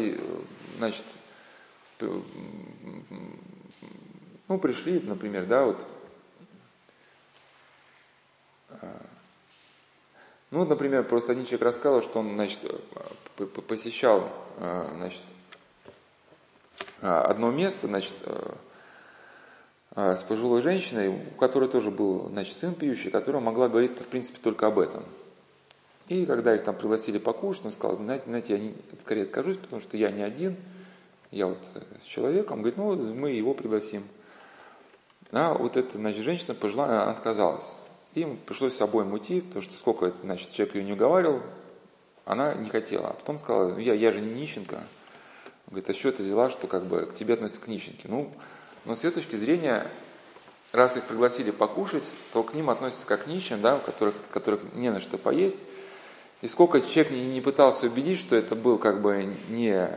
значит, 0.80 1.06
ну, 2.00 2.24
пришли, 4.60 5.00
например, 5.02 5.46
да, 5.46 5.66
вот, 5.66 5.78
а, 8.72 9.06
ну, 10.50 10.66
например, 10.66 11.04
просто 11.04 11.34
один 11.34 11.46
человек 11.46 11.68
рассказал, 11.68 12.02
что 12.02 12.22
он, 12.22 12.34
значит, 12.34 12.62
посещал, 13.68 14.34
э, 14.58 14.90
значит, 14.96 15.22
э, 17.02 17.08
одно 17.08 17.52
место, 17.52 17.86
значит, 17.86 18.16
с 19.92 20.24
пожилой 20.24 20.64
женщиной, 20.64 21.10
у 21.10 21.38
которой 21.38 21.70
тоже 21.70 21.92
был, 21.92 22.30
значит, 22.30 22.58
сын 22.58 22.74
пьющий, 22.74 23.12
которая 23.12 23.44
могла 23.44 23.70
говорить, 23.70 24.00
в 24.00 24.06
принципе, 24.06 24.40
только 24.42 24.66
об 24.66 24.80
этом. 24.80 25.06
И 26.08 26.26
когда 26.26 26.56
их 26.56 26.64
там 26.64 26.76
пригласили 26.76 27.18
покушать, 27.18 27.66
он 27.66 27.72
сказал, 27.72 27.98
знаете, 27.98 28.24
знаете 28.28 28.54
я 28.54 28.60
не, 28.60 28.76
скорее 29.02 29.24
откажусь, 29.24 29.58
потому 29.58 29.82
что 29.82 29.98
я 29.98 30.10
не 30.10 30.22
один, 30.22 30.56
я 31.32 31.48
вот 31.48 31.58
э, 31.76 31.82
с 32.02 32.06
человеком. 32.06 32.60
Говорит, 32.60 32.78
ну 32.78 32.96
мы 33.14 33.32
его 33.32 33.54
пригласим. 33.54 34.08
А 35.32 35.54
вот 35.54 35.76
эта, 35.76 35.98
значит, 35.98 36.24
женщина 36.24 36.54
пожила, 36.54 36.86
она 36.86 37.12
отказалась. 37.12 37.76
Им 38.14 38.38
пришлось 38.38 38.76
с 38.76 38.82
обоим 38.82 39.12
уйти, 39.12 39.42
потому 39.42 39.62
что 39.62 39.74
сколько 39.76 40.10
значит, 40.12 40.52
человек 40.52 40.76
ее 40.76 40.84
не 40.86 40.94
уговаривал, 40.94 41.42
она 42.24 42.54
не 42.54 42.70
хотела. 42.70 43.10
А 43.10 43.14
потом 43.14 43.38
сказала, 43.38 43.74
ну 43.74 43.80
я, 43.80 43.94
я 43.94 44.12
же 44.14 44.22
не 44.22 44.34
нищенка. 44.34 44.88
Он 45.68 45.72
говорит, 45.72 45.90
а 45.90 45.94
что 45.94 46.12
ты 46.14 46.24
взяла, 46.24 46.50
что 46.50 46.68
как 46.68 46.86
бы 46.86 47.06
к 47.08 47.16
тебе 47.16 47.34
относятся 47.34 47.62
к 47.62 47.68
нищенке? 47.68 48.08
Ну, 48.08 48.32
но 48.86 48.96
с 48.96 49.04
ее 49.04 49.12
точки 49.12 49.36
зрения, 49.36 49.92
раз 50.72 50.96
их 50.96 51.04
пригласили 51.04 51.52
покушать, 51.52 52.06
то 52.32 52.44
к 52.44 52.54
ним 52.54 52.70
относятся 52.70 53.06
как 53.06 53.26
к 53.26 53.28
нищим, 53.28 53.62
да, 53.62 53.76
у 53.76 53.80
которых, 53.80 54.16
которых 54.32 54.74
не 54.74 54.90
на 54.90 55.02
что 55.02 55.18
поесть. 55.18 55.60
И 56.42 56.48
сколько 56.48 56.82
человек 56.82 57.12
не, 57.12 57.42
пытался 57.42 57.88
убедить, 57.88 58.20
что 58.20 58.36
это 58.36 58.56
был 58.56 58.78
как 58.78 59.02
бы 59.02 59.34
не 59.50 59.90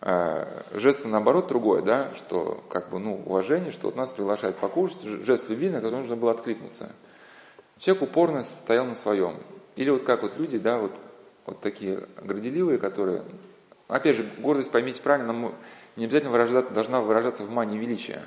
э, 0.00 0.62
жест, 0.72 1.00
а 1.04 1.08
наоборот, 1.08 1.48
другой, 1.48 1.82
да, 1.82 2.12
что 2.14 2.64
как 2.70 2.88
бы, 2.88 2.98
ну, 2.98 3.22
уважение, 3.26 3.70
что 3.70 3.88
вот 3.88 3.96
нас 3.96 4.10
приглашают 4.10 4.56
покушать, 4.56 5.02
жест 5.02 5.50
любви, 5.50 5.68
на 5.68 5.80
который 5.80 5.96
нужно 5.98 6.16
было 6.16 6.30
откликнуться. 6.30 6.92
Человек 7.78 8.04
упорно 8.04 8.44
стоял 8.44 8.86
на 8.86 8.94
своем. 8.94 9.34
Или 9.76 9.90
вот 9.90 10.04
как 10.04 10.22
вот 10.22 10.38
люди, 10.38 10.58
да, 10.58 10.78
вот, 10.78 10.92
вот 11.44 11.60
такие 11.60 12.06
горделивые, 12.22 12.78
которые, 12.78 13.22
опять 13.86 14.16
же, 14.16 14.30
гордость, 14.38 14.70
поймите 14.70 15.02
правильно, 15.02 15.52
не 15.96 16.04
обязательно 16.04 16.32
выражаться, 16.32 16.72
должна 16.72 17.00
выражаться 17.02 17.44
в 17.44 17.50
мании 17.50 17.78
величия. 17.78 18.26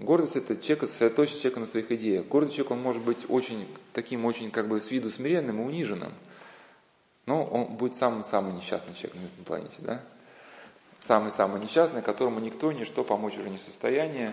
Гордость 0.00 0.36
это 0.36 0.56
человек, 0.56 0.88
сосредоточить 0.88 1.42
человека 1.42 1.60
на 1.60 1.66
своих 1.66 1.92
идеях. 1.92 2.26
Гордый 2.26 2.52
человек, 2.52 2.70
он 2.70 2.80
может 2.80 3.04
быть 3.04 3.26
очень 3.28 3.68
таким, 3.92 4.24
очень 4.24 4.50
как 4.50 4.66
бы 4.66 4.80
с 4.80 4.90
виду 4.90 5.10
смиренным 5.10 5.60
и 5.60 5.64
униженным, 5.64 6.12
но 7.26 7.44
он 7.44 7.76
будет 7.76 7.94
самым-самым 7.94 8.56
несчастным 8.56 8.94
человеком 8.94 9.22
на 9.22 9.26
этой 9.26 9.44
планете, 9.44 9.76
да? 9.80 10.00
Самый-самый 11.00 11.60
несчастный, 11.60 12.00
которому 12.00 12.40
никто, 12.40 12.72
ничто 12.72 13.04
помочь 13.04 13.36
уже 13.36 13.50
не 13.50 13.58
в 13.58 13.62
состоянии. 13.62 14.32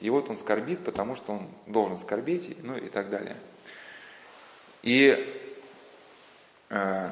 И 0.00 0.10
вот 0.10 0.30
он 0.30 0.36
скорбит, 0.36 0.84
потому 0.84 1.14
что 1.14 1.32
он 1.32 1.48
должен 1.66 1.98
скорбить, 1.98 2.56
ну 2.62 2.76
и 2.76 2.88
так 2.88 3.08
далее. 3.08 3.36
И, 4.82 5.44
э, 6.70 7.10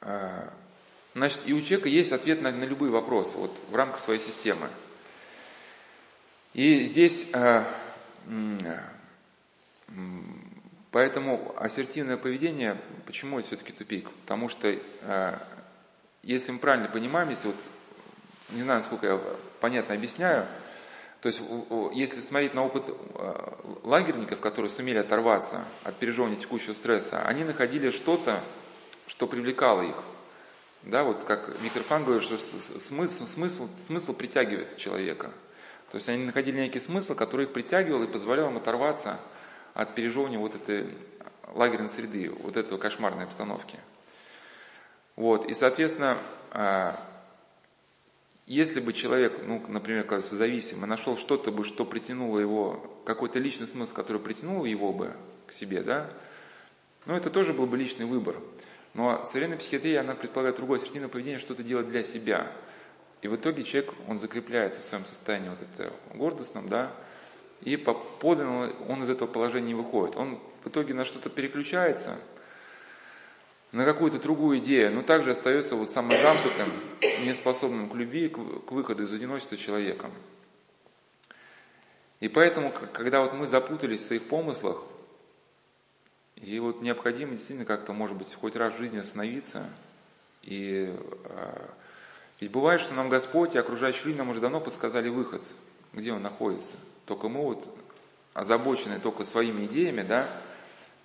э, 0.00 0.48
значит, 1.14 1.40
и 1.44 1.52
у 1.52 1.60
человека 1.60 1.88
есть 1.88 2.12
ответ 2.12 2.40
на, 2.40 2.50
на 2.50 2.64
любые 2.64 2.90
вопросы 2.90 3.36
вот, 3.36 3.52
в 3.70 3.74
рамках 3.74 4.00
своей 4.00 4.20
системы. 4.20 4.68
И 6.54 6.84
здесь 6.84 7.26
э, 7.32 7.64
поэтому 10.92 11.52
ассертивное 11.58 12.16
поведение, 12.16 12.80
почему 13.06 13.40
это 13.40 13.48
все-таки 13.48 13.72
тупик? 13.72 14.08
Потому 14.20 14.48
что 14.48 14.68
э, 14.68 15.38
если 16.22 16.52
мы 16.52 16.60
правильно 16.60 16.88
понимаем, 16.88 17.30
если 17.30 17.48
вот, 17.48 17.56
не 18.50 18.62
знаю, 18.62 18.80
насколько 18.80 19.04
я 19.04 19.20
понятно 19.60 19.96
объясняю, 19.96 20.46
то 21.22 21.26
есть 21.26 21.42
если 21.94 22.20
смотреть 22.20 22.54
на 22.54 22.64
опыт 22.64 22.84
э, 22.88 23.32
лагерников, 23.82 24.38
которые 24.38 24.70
сумели 24.70 24.98
оторваться 24.98 25.64
от 25.82 25.98
переживания 25.98 26.36
текущего 26.36 26.74
стресса, 26.74 27.20
они 27.24 27.42
находили 27.42 27.90
что-то, 27.90 28.40
что 29.08 29.26
привлекало 29.26 29.82
их. 29.82 29.96
Да, 30.84 31.02
вот 31.02 31.24
как 31.24 31.60
Микрофан 31.62 32.04
говорит, 32.04 32.22
что 32.22 32.38
смысл, 32.78 33.26
смысл, 33.26 33.68
смысл 33.76 34.14
притягивает 34.14 34.76
человека– 34.76 35.32
то 35.94 35.98
есть 35.98 36.08
они 36.08 36.24
находили 36.24 36.60
некий 36.60 36.80
смысл, 36.80 37.14
который 37.14 37.46
их 37.46 37.52
притягивал 37.52 38.02
и 38.02 38.08
позволял 38.08 38.50
им 38.50 38.56
оторваться 38.56 39.20
от 39.74 39.94
пережевывания 39.94 40.40
вот 40.40 40.52
этой 40.52 40.92
лагерной 41.52 41.88
среды, 41.88 42.30
вот 42.30 42.56
этого 42.56 42.78
кошмарной 42.78 43.22
обстановки. 43.22 43.78
Вот, 45.14 45.48
и, 45.48 45.54
соответственно, 45.54 46.18
а, 46.50 46.96
если 48.46 48.80
бы 48.80 48.92
человек, 48.92 49.38
ну, 49.46 49.64
например, 49.68 50.02
кажется, 50.02 50.34
зависимый, 50.34 50.88
нашел 50.88 51.16
что-то 51.16 51.52
бы, 51.52 51.62
что 51.62 51.84
притянуло 51.84 52.40
его, 52.40 53.00
какой-то 53.06 53.38
личный 53.38 53.68
смысл, 53.68 53.94
который 53.94 54.20
притянул 54.20 54.64
его 54.64 54.92
бы 54.92 55.14
к 55.46 55.52
себе, 55.52 55.82
да, 55.82 56.10
ну, 57.06 57.14
это 57.14 57.30
тоже 57.30 57.52
был 57.52 57.66
бы 57.66 57.76
личный 57.76 58.06
выбор. 58.06 58.34
Но 58.94 59.22
современная 59.22 59.58
психиатрия, 59.58 60.00
она 60.00 60.16
предполагает 60.16 60.56
другое 60.56 60.80
ассертивное 60.80 61.08
поведение, 61.08 61.38
что-то 61.38 61.62
делать 61.62 61.88
для 61.88 62.02
себя– 62.02 62.50
и 63.24 63.28
в 63.28 63.36
итоге 63.36 63.64
человек, 63.64 63.94
он 64.06 64.18
закрепляется 64.18 64.80
в 64.80 64.84
своем 64.84 65.06
состоянии 65.06 65.48
вот 65.48 65.58
это 65.62 65.90
гордостном, 66.12 66.68
да, 66.68 66.92
и 67.62 67.78
по 67.78 67.94
подлинному 67.94 68.70
он 68.86 69.02
из 69.02 69.08
этого 69.08 69.26
положения 69.26 69.68
не 69.68 69.74
выходит. 69.74 70.14
Он 70.16 70.38
в 70.62 70.68
итоге 70.68 70.92
на 70.92 71.06
что-то 71.06 71.30
переключается, 71.30 72.18
на 73.72 73.86
какую-то 73.86 74.18
другую 74.18 74.58
идею, 74.58 74.92
но 74.92 75.00
также 75.00 75.30
остается 75.30 75.74
вот 75.74 75.90
самозамкнутым, 75.90 76.68
неспособным 77.24 77.88
к 77.88 77.94
любви, 77.94 78.28
к, 78.28 78.34
к 78.34 78.72
выходу 78.72 79.04
из 79.04 79.12
одиночества 79.14 79.56
человеком. 79.56 80.10
И 82.20 82.28
поэтому, 82.28 82.74
когда 82.92 83.22
вот 83.22 83.32
мы 83.32 83.46
запутались 83.46 84.02
в 84.02 84.06
своих 84.06 84.24
помыслах, 84.24 84.84
и 86.36 86.58
вот 86.58 86.82
необходимо 86.82 87.32
действительно 87.32 87.64
как-то, 87.64 87.94
может 87.94 88.18
быть, 88.18 88.34
хоть 88.34 88.54
раз 88.54 88.74
в 88.74 88.78
жизни 88.78 88.98
остановиться 88.98 89.66
и 90.42 90.94
а, 91.24 91.70
ведь 92.40 92.50
бывает, 92.50 92.80
что 92.80 92.94
нам 92.94 93.08
Господь 93.08 93.54
и 93.54 93.58
окружающие 93.58 94.06
люди 94.06 94.18
нам 94.18 94.30
уже 94.30 94.40
давно 94.40 94.60
подсказали 94.60 95.08
выход, 95.08 95.42
где 95.92 96.12
он 96.12 96.22
находится. 96.22 96.76
Только 97.06 97.28
мы 97.28 97.42
вот 97.42 97.68
озабочены 98.32 98.98
только 98.98 99.24
своими 99.24 99.66
идеями, 99.66 100.02
да, 100.02 100.28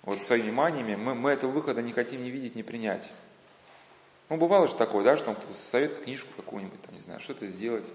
вот 0.02 0.22
своими 0.22 0.50
маниями, 0.50 0.96
мы, 0.96 1.14
мы 1.14 1.30
этого 1.30 1.50
выхода 1.50 1.82
не 1.82 1.92
хотим 1.92 2.22
не 2.22 2.30
видеть, 2.30 2.56
не 2.56 2.62
принять. 2.62 3.12
Ну, 4.28 4.36
бывало 4.36 4.66
же 4.66 4.76
такое, 4.76 5.04
да, 5.04 5.16
что 5.16 5.26
вам 5.26 5.36
кто-то 5.36 5.54
советует 5.54 6.04
книжку 6.04 6.28
какую-нибудь, 6.36 6.80
там, 6.82 6.94
не 6.94 7.00
знаю, 7.00 7.20
что-то 7.20 7.46
сделать, 7.46 7.86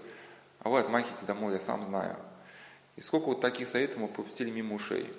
а 0.60 0.68
вы 0.68 0.80
отмахиваетесь 0.80 1.24
домой, 1.24 1.54
я 1.54 1.60
сам 1.60 1.84
знаю. 1.84 2.16
И 2.96 3.02
сколько 3.02 3.26
вот 3.26 3.40
таких 3.40 3.68
советов 3.68 3.98
мы 3.98 4.08
пропустили 4.08 4.50
мимо 4.50 4.74
ушей. 4.74 5.12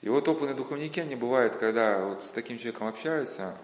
И 0.00 0.08
вот 0.08 0.26
опытные 0.28 0.54
духовники, 0.54 0.98
они 0.98 1.14
бывают, 1.14 1.56
когда 1.56 2.04
вот 2.04 2.24
с 2.24 2.28
таким 2.28 2.58
человеком 2.58 2.88
общаются, 2.88 3.56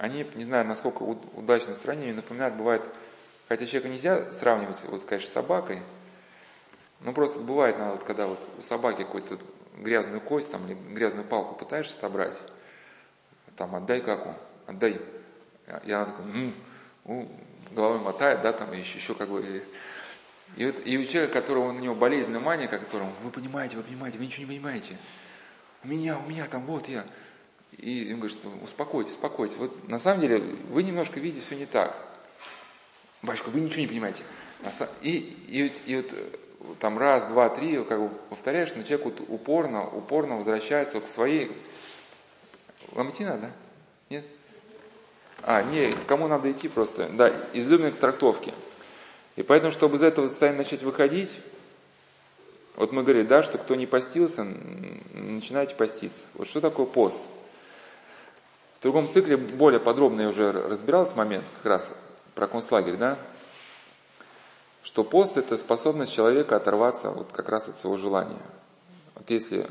они, 0.00 0.26
не 0.34 0.44
знаю, 0.44 0.66
насколько 0.66 1.02
удачно 1.02 1.74
сравнение, 1.74 2.14
напоминают, 2.14 2.54
бывает, 2.54 2.82
хотя 3.48 3.66
человека 3.66 3.88
нельзя 3.90 4.30
сравнивать, 4.30 4.82
вот, 4.84 5.04
конечно, 5.04 5.28
с 5.28 5.32
собакой, 5.34 5.82
но 7.00 7.12
просто 7.12 7.38
бывает, 7.38 7.78
надо, 7.78 7.92
вот, 7.92 8.04
когда 8.04 8.26
вот 8.26 8.48
у 8.58 8.62
собаки 8.62 9.02
какую-то 9.02 9.38
грязную 9.76 10.22
кость 10.22 10.50
там, 10.50 10.66
или 10.66 10.74
грязную 10.74 11.26
палку 11.26 11.54
пытаешься 11.54 11.98
собрать, 12.00 12.40
там, 13.56 13.74
отдай 13.74 14.00
каку, 14.00 14.34
отдай. 14.66 15.02
И 15.84 15.92
она 15.92 16.06
такая, 16.06 16.26
м-м", 16.26 16.54
ну, 17.04 17.30
головой 17.70 17.98
мотает, 17.98 18.40
да, 18.40 18.54
там, 18.54 18.72
еще, 18.72 18.96
еще 18.96 19.14
как 19.14 19.28
бы... 19.28 19.62
И, 20.56 20.64
вот, 20.64 20.80
и 20.82 20.96
у 20.96 21.04
человека, 21.04 21.34
которого 21.34 21.68
у 21.68 21.72
него 21.72 21.94
болезненная 21.94 22.40
мания, 22.40 22.68
которому, 22.68 23.12
вы 23.22 23.30
понимаете, 23.30 23.76
вы 23.76 23.82
понимаете, 23.82 24.16
вы 24.16 24.24
ничего 24.24 24.46
не 24.46 24.58
понимаете. 24.58 24.96
У 25.84 25.88
меня, 25.88 26.18
у 26.18 26.28
меня 26.28 26.46
там, 26.46 26.64
вот 26.64 26.88
я, 26.88 27.04
и 27.78 28.10
им 28.10 28.18
говорит, 28.18 28.36
что 28.36 28.48
успокойтесь, 28.62 29.12
успокойтесь. 29.12 29.56
Вот 29.56 29.88
на 29.88 29.98
самом 29.98 30.20
деле 30.20 30.38
вы 30.70 30.82
немножко 30.82 31.20
видите 31.20 31.44
все 31.44 31.56
не 31.56 31.66
так. 31.66 31.96
Батюшка, 33.22 33.48
вы 33.50 33.60
ничего 33.60 33.80
не 33.80 33.86
понимаете. 33.86 34.22
И, 35.00 35.16
и, 35.48 35.72
и 35.86 35.96
вот 35.96 36.12
э, 36.12 36.74
там 36.80 36.98
раз, 36.98 37.24
два, 37.24 37.48
три, 37.48 37.82
как 37.84 38.00
бы 38.00 38.08
повторяешь, 38.28 38.72
но 38.74 38.82
человек 38.82 39.04
вот 39.06 39.20
упорно, 39.28 39.86
упорно 39.86 40.36
возвращается 40.36 41.00
к 41.00 41.06
своей... 41.06 41.52
Вам 42.92 43.10
идти 43.10 43.24
надо, 43.24 43.50
Нет? 44.08 44.24
А, 45.42 45.62
не, 45.62 45.92
кому 46.06 46.28
надо 46.28 46.50
идти 46.50 46.68
просто. 46.68 47.08
Да, 47.08 47.34
излюбленной 47.52 47.92
трактовки. 47.92 48.52
И 49.36 49.42
поэтому, 49.42 49.72
чтобы 49.72 49.96
из 49.96 50.02
этого 50.02 50.28
состояния 50.28 50.58
начать 50.58 50.82
выходить, 50.82 51.38
вот 52.76 52.92
мы 52.92 53.02
говорили, 53.02 53.26
да, 53.26 53.42
что 53.42 53.58
кто 53.58 53.74
не 53.74 53.86
постился, 53.86 54.44
начинайте 55.12 55.74
поститься. 55.74 56.24
Вот 56.34 56.48
что 56.48 56.60
такое 56.60 56.86
пост? 56.86 57.18
В 58.80 58.82
другом 58.82 59.10
цикле 59.10 59.36
более 59.36 59.78
подробно 59.78 60.22
я 60.22 60.28
уже 60.28 60.52
разбирал 60.52 61.02
этот 61.02 61.14
момент, 61.14 61.44
как 61.58 61.66
раз 61.66 61.92
про 62.34 62.46
концлагерь, 62.46 62.96
да, 62.96 63.18
что 64.82 65.04
пост 65.04 65.36
это 65.36 65.58
способность 65.58 66.14
человека 66.14 66.56
оторваться 66.56 67.10
вот 67.10 67.30
как 67.30 67.50
раз 67.50 67.68
от 67.68 67.76
своего 67.76 67.98
желания. 67.98 68.40
Вот 69.16 69.28
если 69.28 69.68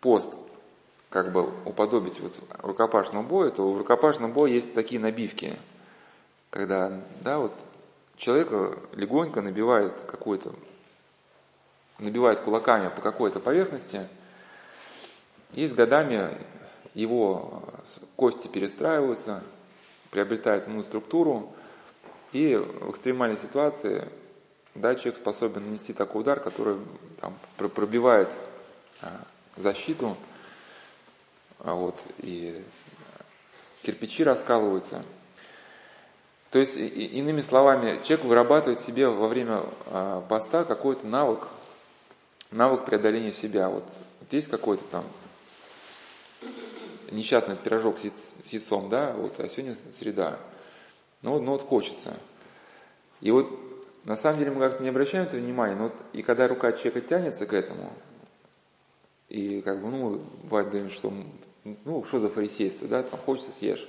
пост 0.00 0.32
как 1.08 1.32
бы 1.32 1.52
уподобить 1.64 2.20
вот 2.20 2.38
рукопашному 2.62 3.26
бою, 3.26 3.50
то 3.50 3.68
в 3.68 3.78
рукопашном 3.78 4.32
бою 4.32 4.54
есть 4.54 4.72
такие 4.72 5.00
набивки, 5.00 5.58
когда, 6.50 7.00
да, 7.22 7.38
вот 7.38 7.52
человека 8.16 8.78
легонько 8.92 9.40
набивает 9.40 9.98
какой-то, 10.02 10.52
набивает 11.98 12.38
кулаками 12.38 12.90
по 12.90 13.02
какой-то 13.02 13.40
поверхности, 13.40 14.06
и 15.52 15.66
с 15.66 15.74
годами 15.74 16.38
его 16.94 17.62
кости 18.16 18.48
перестраиваются, 18.48 19.42
приобретают 20.10 20.66
иную 20.66 20.82
структуру, 20.82 21.52
и 22.32 22.54
в 22.56 22.90
экстремальной 22.90 23.38
ситуации 23.38 24.08
да, 24.74 24.94
человек 24.94 25.16
способен 25.16 25.64
нанести 25.64 25.92
такой 25.92 26.22
удар, 26.22 26.38
который 26.40 26.78
там, 27.20 27.36
пробивает 27.56 28.28
а, 29.02 29.22
защиту, 29.56 30.16
а 31.58 31.74
вот, 31.74 31.96
и 32.18 32.62
кирпичи 33.82 34.22
раскалываются. 34.22 35.02
То 36.50 36.58
есть, 36.58 36.76
иными 36.76 37.40
словами, 37.40 38.00
человек 38.02 38.24
вырабатывает 38.26 38.80
себе 38.80 39.08
во 39.08 39.28
время 39.28 39.62
а, 39.86 40.20
поста 40.22 40.64
какой-то 40.64 41.06
навык, 41.06 41.48
навык 42.50 42.84
преодоления 42.84 43.32
себя. 43.32 43.68
Вот, 43.68 43.84
вот 44.20 44.32
есть 44.32 44.48
какой-то 44.48 44.84
там 44.84 45.04
несчастный 47.10 47.56
пирожок 47.56 47.98
с, 47.98 48.02
с 48.46 48.52
яйцом, 48.52 48.88
да, 48.88 49.12
вот, 49.12 49.38
а 49.40 49.48
сегодня 49.48 49.76
среда. 49.92 50.38
Ну, 51.22 51.40
ну 51.40 51.52
вот 51.52 51.62
хочется. 51.62 52.16
И 53.20 53.30
вот 53.30 53.50
на 54.04 54.16
самом 54.16 54.38
деле 54.38 54.50
мы 54.50 54.60
как-то 54.60 54.82
не 54.82 54.88
обращаем 54.88 55.24
это 55.24 55.36
внимания, 55.36 55.74
но 55.74 55.84
вот, 55.84 55.94
и 56.12 56.22
когда 56.22 56.48
рука 56.48 56.72
человека 56.72 57.00
тянется 57.02 57.46
к 57.46 57.52
этому, 57.52 57.92
и 59.28 59.60
как 59.60 59.80
бы, 59.80 59.88
ну, 59.88 60.22
бывает 60.44 60.68
говорим, 60.68 60.90
что, 60.90 61.12
ну, 61.84 62.04
что 62.04 62.20
за 62.20 62.28
фарисейство, 62.28 62.88
да, 62.88 63.02
там 63.02 63.20
хочется 63.20 63.52
съешь. 63.52 63.88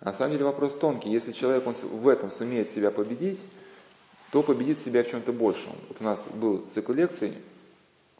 На 0.00 0.12
самом 0.12 0.32
деле 0.32 0.44
вопрос 0.44 0.74
тонкий. 0.74 1.10
Если 1.10 1.32
человек 1.32 1.66
он 1.66 1.74
в 1.74 2.08
этом 2.08 2.30
сумеет 2.30 2.70
себя 2.70 2.90
победить, 2.90 3.38
то 4.30 4.42
победит 4.42 4.78
себя 4.78 5.02
в 5.02 5.10
чем-то 5.10 5.32
большем. 5.32 5.72
Вот 5.88 6.00
у 6.00 6.04
нас 6.04 6.26
был 6.34 6.66
цикл 6.74 6.92
лекций, 6.92 7.34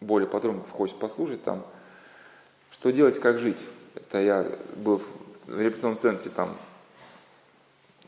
более 0.01 0.29
подробно 0.29 0.62
хочешь 0.71 0.97
послушать 0.97 1.43
там, 1.45 1.64
что 2.71 2.91
делать, 2.91 3.18
как 3.18 3.39
жить. 3.39 3.59
Это 3.95 4.20
я 4.20 4.47
был 4.76 5.03
в 5.47 5.61
репетиционном 5.61 5.99
центре 5.99 6.30
там 6.30 6.57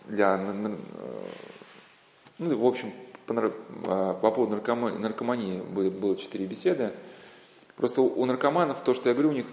для, 0.06 0.36
ну, 0.36 0.78
в 2.56 2.66
общем, 2.66 2.92
по, 3.26 3.34
а, 3.86 4.14
по 4.14 4.30
поводу 4.30 4.56
наркомании, 4.56 4.98
наркомании 4.98 5.60
было, 5.60 5.90
было 5.90 6.16
четыре 6.16 6.46
беседы. 6.46 6.92
Просто 7.76 8.02
у 8.02 8.24
наркоманов 8.24 8.82
то, 8.82 8.94
что 8.94 9.08
я 9.08 9.14
говорю, 9.14 9.30
у 9.30 9.34
них 9.34 9.46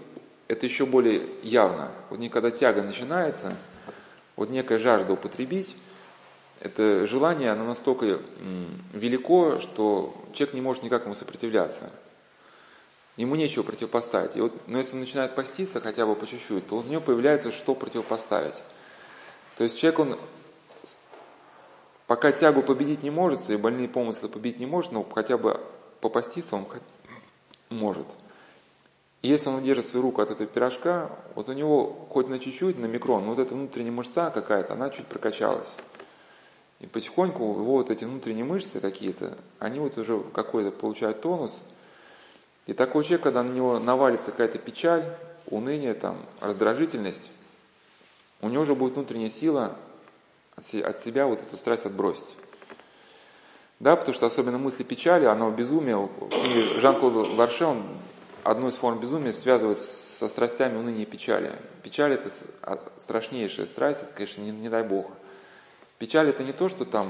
это 0.48 0.66
еще 0.66 0.86
более 0.86 1.26
явно. 1.42 1.92
Вот 2.10 2.18
никогда 2.18 2.50
тяга 2.50 2.82
начинается, 2.82 3.56
вот 4.36 4.50
некая 4.50 4.78
жажда 4.78 5.12
употребить, 5.12 5.76
это 6.60 7.06
желание, 7.06 7.52
оно 7.52 7.64
настолько 7.64 8.20
велико, 8.92 9.60
что 9.60 10.14
человек 10.34 10.54
не 10.54 10.60
может 10.60 10.82
никак 10.82 11.04
ему 11.04 11.14
сопротивляться. 11.14 11.90
Ему 13.20 13.36
нечего 13.36 13.62
противопоставить. 13.64 14.34
И 14.34 14.40
вот, 14.40 14.54
но 14.66 14.78
если 14.78 14.94
он 14.94 15.00
начинает 15.00 15.34
поститься 15.34 15.78
хотя 15.82 16.06
бы 16.06 16.16
по 16.16 16.26
чуть-чуть, 16.26 16.66
то 16.68 16.78
у 16.78 16.82
него 16.82 17.02
появляется 17.02 17.52
что 17.52 17.74
противопоставить. 17.74 18.54
То 19.58 19.64
есть 19.64 19.78
человек, 19.78 19.98
он 19.98 20.18
пока 22.06 22.32
тягу 22.32 22.62
победить 22.62 23.02
не 23.02 23.10
может, 23.10 23.50
и 23.50 23.56
больные 23.56 23.88
помыслы 23.88 24.30
победить 24.30 24.58
не 24.58 24.64
может, 24.64 24.92
но 24.92 25.04
хотя 25.04 25.36
бы 25.36 25.60
попаститься 26.00 26.56
он 26.56 26.66
может. 27.68 28.06
И 29.20 29.28
если 29.28 29.50
он 29.50 29.56
удержит 29.56 29.84
свою 29.84 30.04
руку 30.04 30.22
от 30.22 30.30
этого 30.30 30.48
пирожка, 30.48 31.10
вот 31.34 31.50
у 31.50 31.52
него 31.52 32.06
хоть 32.08 32.28
на 32.30 32.38
чуть-чуть, 32.38 32.78
на 32.78 32.86
микрон, 32.86 33.24
вот 33.24 33.38
эта 33.38 33.54
внутренняя 33.54 33.92
мышца 33.92 34.30
какая-то, 34.30 34.72
она 34.72 34.88
чуть 34.88 35.06
прокачалась. 35.06 35.76
И 36.78 36.86
потихоньку 36.86 37.42
его 37.42 37.72
вот 37.74 37.90
эти 37.90 38.06
внутренние 38.06 38.46
мышцы 38.46 38.80
какие-то, 38.80 39.36
они 39.58 39.78
вот 39.78 39.98
уже 39.98 40.22
какой-то 40.32 40.70
получают 40.70 41.20
тонус– 41.20 41.62
и 42.70 42.72
такой 42.72 43.02
человек, 43.02 43.24
когда 43.24 43.42
на 43.42 43.50
него 43.50 43.80
навалится 43.80 44.30
какая-то 44.30 44.58
печаль, 44.58 45.04
уныние, 45.48 45.92
там, 45.92 46.24
раздражительность, 46.40 47.32
у 48.42 48.48
него 48.48 48.62
уже 48.62 48.76
будет 48.76 48.94
внутренняя 48.94 49.28
сила 49.28 49.76
от 50.54 50.98
себя 50.98 51.26
вот 51.26 51.42
эту 51.42 51.56
страсть 51.56 51.84
отбросить. 51.84 52.28
Да, 53.80 53.96
потому 53.96 54.14
что 54.14 54.26
особенно 54.26 54.56
мысли 54.56 54.84
печали, 54.84 55.24
оно 55.24 55.50
безумие. 55.50 56.08
Жан-Клод 56.78 57.30
Ларше, 57.36 57.64
он 57.64 57.88
одну 58.44 58.68
из 58.68 58.76
форм 58.76 59.00
безумия 59.00 59.32
связывает 59.32 59.78
со 59.78 60.28
страстями 60.28 60.78
уныния 60.78 61.02
и 61.02 61.06
печали. 61.06 61.58
Печаль 61.82 62.12
это 62.12 62.30
а, 62.62 62.78
страшнейшая 62.98 63.66
страсть, 63.66 64.04
это, 64.04 64.12
конечно, 64.14 64.42
не, 64.42 64.52
не 64.52 64.68
дай 64.68 64.84
бог. 64.84 65.10
Печаль 65.98 66.28
это 66.28 66.44
не 66.44 66.52
то, 66.52 66.68
что 66.68 66.84
там 66.84 67.08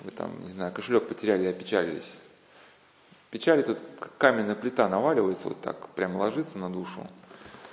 вы 0.00 0.10
там, 0.10 0.42
не 0.42 0.48
знаю, 0.48 0.72
кошелек 0.72 1.06
потеряли 1.06 1.44
и 1.44 1.48
опечалились. 1.48 2.16
Печаль 3.34 3.64
тут 3.64 3.78
каменная 4.18 4.54
плита 4.54 4.88
наваливается, 4.88 5.48
вот 5.48 5.60
так 5.60 5.88
прямо 5.88 6.18
ложится 6.18 6.56
на 6.56 6.70
душу, 6.70 7.04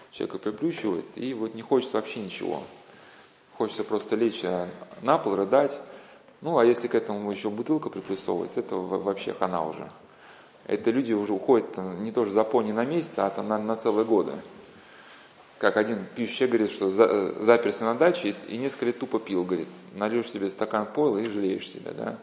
человека 0.09 0.39
приплющивает, 0.39 1.05
и 1.13 1.35
вот 1.35 1.53
не 1.53 1.61
хочется 1.61 1.97
вообще 1.97 2.19
ничего. 2.19 2.63
Хочется 3.59 3.83
просто 3.83 4.15
лечь 4.15 4.43
а, 4.43 4.69
на 5.03 5.19
пол, 5.19 5.35
рыдать. 5.35 5.79
Ну, 6.41 6.57
а 6.57 6.65
если 6.65 6.87
к 6.87 6.95
этому 6.95 7.31
еще 7.31 7.51
бутылка 7.51 7.91
приплюсовывается, 7.91 8.61
это 8.61 8.75
вообще 8.75 9.35
хана 9.35 9.63
уже. 9.63 9.91
Это 10.65 10.89
люди 10.89 11.13
уже 11.13 11.31
уходят 11.31 11.77
не 11.77 12.11
тоже 12.11 12.31
за 12.31 12.43
пони 12.43 12.71
на 12.71 12.83
месяц, 12.83 13.13
а 13.17 13.43
на, 13.43 13.59
на 13.59 13.75
целые 13.75 14.03
годы. 14.03 14.41
Как 15.59 15.77
один 15.77 16.07
пьющий 16.15 16.47
говорит, 16.47 16.71
что 16.71 16.89
за, 16.89 17.33
заперся 17.45 17.85
на 17.85 17.93
даче 17.93 18.29
и, 18.29 18.55
и 18.55 18.57
несколько 18.57 18.87
лет 18.87 18.97
тупо 18.97 19.19
пил, 19.19 19.43
говорит, 19.43 19.67
нальешь 19.93 20.31
себе 20.31 20.49
стакан 20.49 20.87
пойла 20.87 21.19
и 21.19 21.29
жалеешь 21.29 21.69
себя, 21.69 21.91
да. 21.91 22.17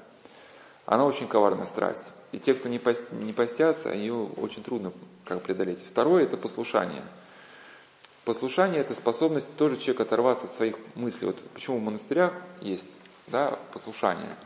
Она 0.86 1.04
очень 1.04 1.28
коварная 1.28 1.66
страсть. 1.66 2.12
И 2.32 2.38
те, 2.38 2.54
кто 2.54 2.68
не, 2.68 2.78
пост, 2.78 3.02
не 3.12 3.32
постятся, 3.32 3.90
ее 3.90 4.14
очень 4.14 4.62
трудно 4.62 4.92
как 5.24 5.42
преодолеть. 5.42 5.78
Второе– 5.88 6.22
это 6.24 6.36
послушание. 6.36 7.04
Послушание– 8.24 8.80
это 8.82 8.94
способность 8.94 9.54
тоже 9.56 9.76
человека 9.78 10.02
оторваться 10.02 10.46
от 10.46 10.52
своих 10.52 10.76
мыслей. 10.94 11.28
Вот 11.28 11.38
почему 11.54 11.78
в 11.78 11.82
монастырях 11.82 12.34
есть 12.60 12.98
да, 13.28 13.58
послушание. 13.72 14.36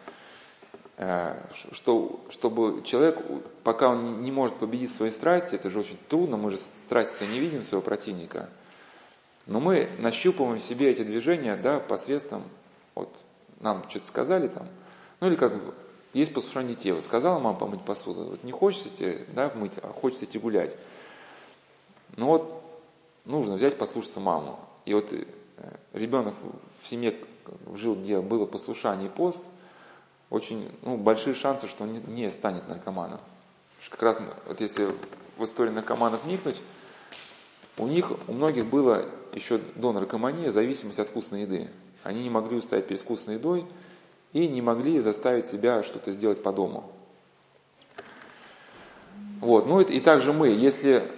Э, 0.98 1.34
что, 1.72 2.20
чтобы 2.30 2.82
человек, 2.84 3.18
пока 3.64 3.88
он 3.88 4.22
не 4.22 4.30
может 4.30 4.56
победить 4.56 4.94
свои 4.94 5.10
страсти, 5.10 5.54
это 5.54 5.70
же 5.70 5.80
очень 5.80 5.98
трудно, 6.08 6.36
мы 6.36 6.50
же 6.50 6.58
страсти 6.58 7.24
не 7.24 7.40
видим 7.40 7.62
своего 7.62 7.82
противника, 7.82 8.50
но 9.46 9.58
мы 9.58 9.88
нащупываем 9.98 10.58
в 10.58 10.62
себе 10.62 10.90
эти 10.90 11.02
движения 11.02 11.56
да, 11.56 11.80
посредством, 11.80 12.44
вот 12.94 13.12
нам 13.60 13.84
что-то 13.88 14.06
сказали 14.06 14.48
там, 14.48 14.68
ну 15.20 15.28
или 15.28 15.36
как 15.36 15.54
есть 16.12 16.34
послушание. 16.34 16.94
Вот 16.94 17.04
сказала 17.04 17.38
мама 17.38 17.58
помыть 17.58 17.82
посуду, 17.84 18.24
вот 18.24 18.44
не 18.44 18.52
хочется 18.52 18.90
тебе 18.90 19.26
да, 19.34 19.50
мыть, 19.54 19.72
а 19.82 19.88
хочется 19.88 20.24
идти 20.24 20.38
гулять. 20.38 20.76
Ну 22.16 22.26
вот 22.26 22.62
нужно 23.24 23.56
взять 23.56 23.78
послушаться 23.78 24.20
маму. 24.20 24.58
И 24.84 24.94
вот 24.94 25.12
э, 25.12 25.24
ребенок 25.92 26.34
в 26.82 26.88
семье 26.88 27.16
жил, 27.74 27.94
где 27.94 28.20
было 28.20 28.46
послушание 28.46 29.06
и 29.06 29.10
пост, 29.10 29.42
очень 30.30 30.70
ну, 30.82 30.96
большие 30.96 31.34
шансы, 31.34 31.66
что 31.66 31.84
он 31.84 31.92
не 31.92 32.30
станет 32.30 32.68
наркоманом. 32.68 33.20
Как 33.90 34.02
раз 34.02 34.18
вот 34.46 34.60
если 34.60 34.94
в 35.36 35.44
историю 35.44 35.74
наркоманов 35.74 36.24
вникнуть, 36.24 36.60
у 37.78 37.86
них, 37.86 38.12
у 38.28 38.32
многих 38.32 38.66
было 38.66 39.08
еще 39.32 39.58
до 39.58 39.92
наркомании 39.92 40.48
зависимость 40.48 40.98
от 40.98 41.08
вкусной 41.08 41.42
еды. 41.42 41.70
Они 42.02 42.22
не 42.22 42.30
могли 42.30 42.56
устоять 42.56 42.86
перед 42.86 43.00
вкусной 43.00 43.36
едой, 43.36 43.66
и 44.32 44.48
не 44.48 44.62
могли 44.62 45.00
заставить 45.00 45.46
себя 45.46 45.82
что-то 45.82 46.12
сделать 46.12 46.42
по 46.42 46.52
дому. 46.52 46.90
Вот. 49.40 49.66
Ну 49.66 49.80
и, 49.80 49.84
и 49.96 50.00
также 50.00 50.32
мы, 50.32 50.48
если 50.48 51.10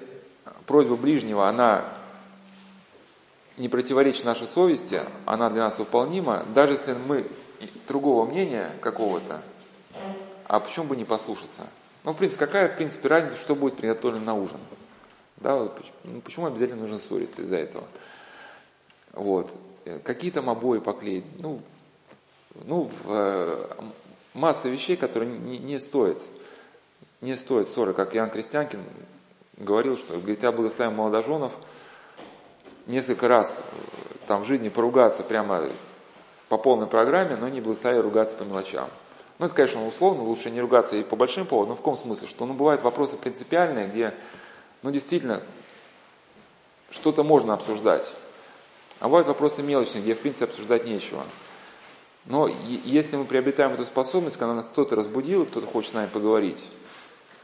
просьба 0.66 0.96
ближнего, 0.96 1.48
она 1.48 1.84
не 3.56 3.68
противоречит 3.68 4.24
нашей 4.24 4.48
совести, 4.48 5.02
она 5.26 5.50
для 5.50 5.64
нас 5.64 5.78
выполнима, 5.78 6.44
даже 6.54 6.72
если 6.72 6.94
мы 6.94 7.26
другого 7.86 8.24
мнения 8.24 8.72
какого-то, 8.80 9.42
а 10.46 10.60
почему 10.60 10.86
бы 10.86 10.96
не 10.96 11.04
послушаться? 11.04 11.68
Ну, 12.02 12.12
в 12.12 12.16
принципе, 12.16 12.46
какая, 12.46 12.68
в 12.68 12.76
принципе, 12.76 13.08
разница, 13.08 13.36
что 13.36 13.54
будет 13.54 13.76
приготовлено 13.76 14.24
на 14.24 14.34
ужин? 14.34 14.58
Да, 15.36 15.68
ну, 16.04 16.20
почему 16.20 16.46
обязательно 16.46 16.82
нужно 16.82 16.98
ссориться 16.98 17.42
из-за 17.42 17.56
этого? 17.56 17.84
Вот. 19.12 19.50
Какие 20.02 20.30
там 20.30 20.50
обои 20.50 20.78
поклеить? 20.78 21.24
Ну, 21.38 21.60
ну, 22.54 22.90
э, 23.04 23.66
масса 24.32 24.68
вещей, 24.68 24.96
которые 24.96 25.30
не, 25.30 25.58
не 25.58 25.78
стоят, 25.78 26.18
не 27.20 27.36
стоят 27.36 27.68
ссоры, 27.68 27.92
как 27.92 28.14
Иоанн 28.14 28.30
Крестьянкин 28.30 28.80
говорил, 29.56 29.96
что, 29.96 30.14
говорит, 30.18 30.42
я 30.42 30.52
благословляю 30.52 30.92
молодоженов 30.92 31.52
несколько 32.86 33.28
раз 33.28 33.60
э, 33.60 33.74
там 34.26 34.42
в 34.42 34.46
жизни 34.46 34.68
поругаться 34.68 35.22
прямо 35.22 35.68
по 36.48 36.58
полной 36.58 36.86
программе, 36.86 37.36
но 37.36 37.48
не 37.48 37.60
благословляю 37.60 38.02
ругаться 38.02 38.36
по 38.36 38.42
мелочам. 38.42 38.90
Ну, 39.38 39.46
это, 39.46 39.54
конечно, 39.54 39.84
условно, 39.86 40.22
лучше 40.22 40.50
не 40.50 40.60
ругаться 40.60 40.96
и 40.96 41.02
по 41.02 41.16
большим 41.16 41.46
поводам, 41.46 41.70
но 41.70 41.74
в 41.74 41.78
каком 41.78 41.96
смысле? 41.96 42.28
Что, 42.28 42.46
ну, 42.46 42.54
бывают 42.54 42.82
вопросы 42.82 43.16
принципиальные, 43.16 43.88
где, 43.88 44.14
ну, 44.82 44.90
действительно, 44.92 45.42
что-то 46.90 47.24
можно 47.24 47.54
обсуждать. 47.54 48.12
А 49.00 49.06
бывают 49.06 49.26
вопросы 49.26 49.62
мелочные, 49.62 50.02
где, 50.02 50.14
в 50.14 50.20
принципе, 50.20 50.44
обсуждать 50.44 50.84
нечего. 50.86 51.24
Но 52.26 52.48
если 52.48 53.16
мы 53.16 53.24
приобретаем 53.24 53.72
эту 53.72 53.84
способность, 53.84 54.38
когда 54.38 54.62
кто-то 54.62 54.96
разбудил, 54.96 55.44
кто-то 55.44 55.66
хочет 55.66 55.90
с 55.90 55.94
нами 55.94 56.08
поговорить, 56.08 56.62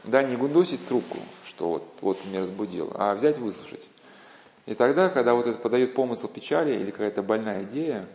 да, 0.03 0.23
не 0.23 0.35
гундосить 0.35 0.85
трубку, 0.87 1.19
что 1.45 1.69
вот, 1.69 1.83
вот 2.01 2.19
ты 2.19 2.27
меня 2.27 2.39
разбудил, 2.39 2.91
а 2.95 3.13
взять 3.13 3.37
выслушать. 3.37 3.87
И 4.65 4.73
тогда, 4.73 5.09
когда 5.09 5.35
вот 5.35 5.45
это 5.45 5.59
подает 5.59 5.93
помысл 5.93 6.27
печали 6.27 6.73
или 6.73 6.91
какая-то 6.91 7.21
больная 7.21 7.63
идея, 7.63 8.07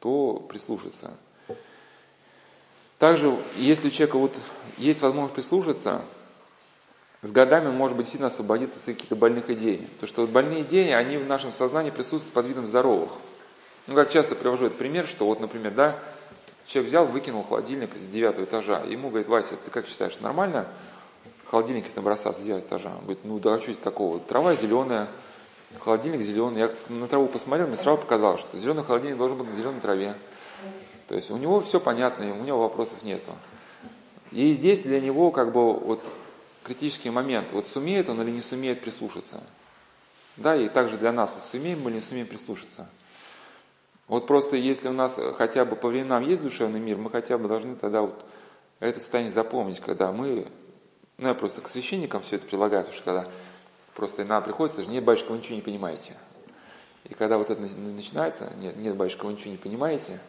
то 0.00 0.44
прислушаться. 0.48 1.14
Также, 2.98 3.38
если 3.56 3.88
у 3.88 3.90
человека 3.90 4.18
вот 4.18 4.34
есть 4.78 5.02
возможность 5.02 5.34
прислушаться, 5.34 6.02
с 7.22 7.30
годами 7.30 7.70
может 7.70 7.96
быть 7.96 8.08
сильно 8.08 8.28
освободиться 8.28 8.78
от 8.78 8.84
каких-то 8.84 9.16
больных 9.16 9.50
идей. 9.50 9.88
То, 10.00 10.06
что 10.06 10.22
вот 10.22 10.30
больные 10.30 10.62
идеи, 10.62 10.90
они 10.90 11.16
в 11.16 11.26
нашем 11.26 11.52
сознании 11.52 11.90
присутствуют 11.90 12.32
под 12.32 12.46
видом 12.46 12.66
здоровых. 12.66 13.10
Ну, 13.86 13.94
как 13.94 14.10
часто 14.10 14.34
привожу 14.34 14.66
этот 14.66 14.78
пример, 14.78 15.06
что 15.06 15.26
вот, 15.26 15.40
например, 15.40 15.72
да, 15.72 15.98
человек 16.66 16.88
взял, 16.88 17.06
выкинул 17.06 17.44
холодильник 17.44 17.94
с 17.94 18.06
девятого 18.06 18.44
этажа, 18.44 18.80
ему 18.80 19.08
говорит, 19.08 19.28
Вася, 19.28 19.54
ты 19.64 19.70
как 19.70 19.86
считаешь, 19.86 20.18
нормально 20.20 20.66
холодильники 21.46 21.88
там 21.94 22.02
бросаться 22.02 22.42
с 22.42 22.44
девятого 22.44 22.66
этажа? 22.66 22.90
Он 22.90 23.00
говорит, 23.02 23.20
ну 23.24 23.38
да, 23.38 23.54
а 23.54 23.60
что 23.60 23.70
это 23.70 23.82
такого? 23.82 24.18
Трава 24.18 24.56
зеленая, 24.56 25.08
холодильник 25.78 26.22
зеленый. 26.22 26.60
Я 26.60 26.70
на 26.88 27.06
траву 27.06 27.28
посмотрел, 27.28 27.68
мне 27.68 27.76
сразу 27.76 27.98
показалось, 27.98 28.40
что 28.40 28.58
зеленый 28.58 28.84
холодильник 28.84 29.18
должен 29.18 29.38
быть 29.38 29.48
на 29.48 29.54
зеленой 29.54 29.80
траве. 29.80 30.16
То 31.06 31.14
есть 31.14 31.30
у 31.30 31.36
него 31.36 31.60
все 31.60 31.78
понятно, 31.78 32.32
у 32.32 32.42
него 32.42 32.60
вопросов 32.60 33.02
нету. 33.04 33.30
И 34.32 34.52
здесь 34.54 34.82
для 34.82 35.00
него 35.00 35.30
как 35.30 35.52
бы 35.52 35.72
вот 35.72 36.02
критический 36.64 37.10
момент, 37.10 37.52
вот 37.52 37.68
сумеет 37.68 38.08
он 38.08 38.20
или 38.22 38.32
не 38.32 38.40
сумеет 38.40 38.80
прислушаться. 38.80 39.40
Да, 40.36 40.56
и 40.56 40.68
также 40.68 40.98
для 40.98 41.12
нас, 41.12 41.32
вот 41.32 41.44
сумеем 41.48 41.80
мы 41.80 41.90
или 41.90 41.98
не 41.98 42.02
сумеем 42.02 42.26
прислушаться. 42.26 42.88
Вот 44.08 44.26
просто 44.26 44.56
если 44.56 44.88
у 44.88 44.92
нас 44.92 45.18
хотя 45.36 45.64
бы 45.64 45.74
по 45.74 45.88
временам 45.88 46.22
есть 46.22 46.42
душевный 46.42 46.78
мир, 46.78 46.96
мы 46.96 47.10
хотя 47.10 47.38
бы 47.38 47.48
должны 47.48 47.74
тогда 47.74 48.02
вот 48.02 48.24
это 48.78 49.00
состояние 49.00 49.32
запомнить, 49.32 49.80
когда 49.80 50.12
мы, 50.12 50.46
ну 51.18 51.28
я 51.28 51.34
просто 51.34 51.60
к 51.60 51.68
священникам 51.68 52.22
все 52.22 52.36
это 52.36 52.46
прилагаю, 52.46 52.84
потому 52.84 52.96
что 52.96 53.04
когда 53.04 53.28
просто 53.94 54.22
иногда 54.22 54.42
приходится, 54.42 54.82
же 54.82 54.88
нет, 54.88 55.02
батюшка, 55.02 55.32
вы 55.32 55.38
ничего 55.38 55.56
не 55.56 55.62
понимаете. 55.62 56.16
И 57.04 57.14
когда 57.14 57.38
вот 57.38 57.50
это 57.50 57.60
начинается, 57.60 58.52
нет, 58.56 58.76
нет, 58.76 58.96
батюшка, 58.96 59.26
вы 59.26 59.32
ничего 59.32 59.50
не 59.50 59.56
понимаете, 59.56 60.20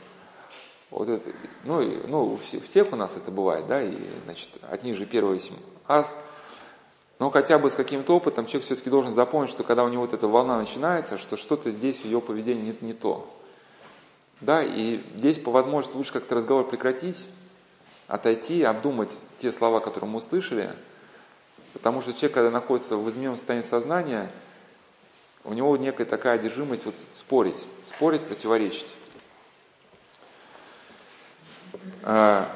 вот 0.89 1.09
это, 1.09 1.29
ну, 1.63 1.81
ну 2.07 2.33
у 2.33 2.37
всех 2.37 2.93
у 2.93 2.95
нас 2.95 3.15
это 3.15 3.29
бывает, 3.29 3.67
да, 3.67 3.83
и, 3.83 3.95
значит, 4.25 4.49
от 4.61 4.83
них 4.83 4.95
же 4.95 5.05
первый 5.05 5.41
ас, 5.87 6.15
но 7.19 7.29
хотя 7.29 7.59
бы 7.59 7.69
с 7.69 7.73
каким-то 7.73 8.15
опытом 8.15 8.45
человек 8.45 8.65
все-таки 8.65 8.89
должен 8.89 9.11
запомнить, 9.11 9.49
что 9.49 9.63
когда 9.63 9.83
у 9.83 9.89
него 9.89 10.03
вот 10.03 10.13
эта 10.13 10.27
волна 10.27 10.57
начинается, 10.57 11.17
что 11.17 11.35
что-то 11.35 11.71
здесь 11.71 12.01
в 12.01 12.05
ее 12.05 12.21
поведении 12.21 12.75
не, 12.81 12.87
не 12.87 12.93
то. 12.93 13.33
Да, 14.39 14.63
и 14.63 15.01
здесь 15.15 15.39
по 15.39 15.51
возможности 15.51 15.97
лучше 15.97 16.13
как-то 16.13 16.35
разговор 16.35 16.67
прекратить, 16.67 17.25
отойти, 18.07 18.63
обдумать 18.63 19.11
те 19.39 19.51
слова, 19.51 19.79
которые 19.79 20.09
мы 20.09 20.17
услышали, 20.17 20.75
потому 21.73 22.01
что 22.01 22.13
человек, 22.13 22.33
когда 22.33 22.51
находится 22.51 22.97
в 22.97 23.09
измененном 23.09 23.37
состоянии 23.37 23.67
сознания, 23.67 24.31
у 25.43 25.53
него 25.53 25.75
некая 25.77 26.05
такая 26.05 26.35
одержимость 26.35 26.85
вот 26.85 26.95
спорить, 27.15 27.67
спорить, 27.85 28.21
противоречить. 28.21 28.95
А, 32.03 32.51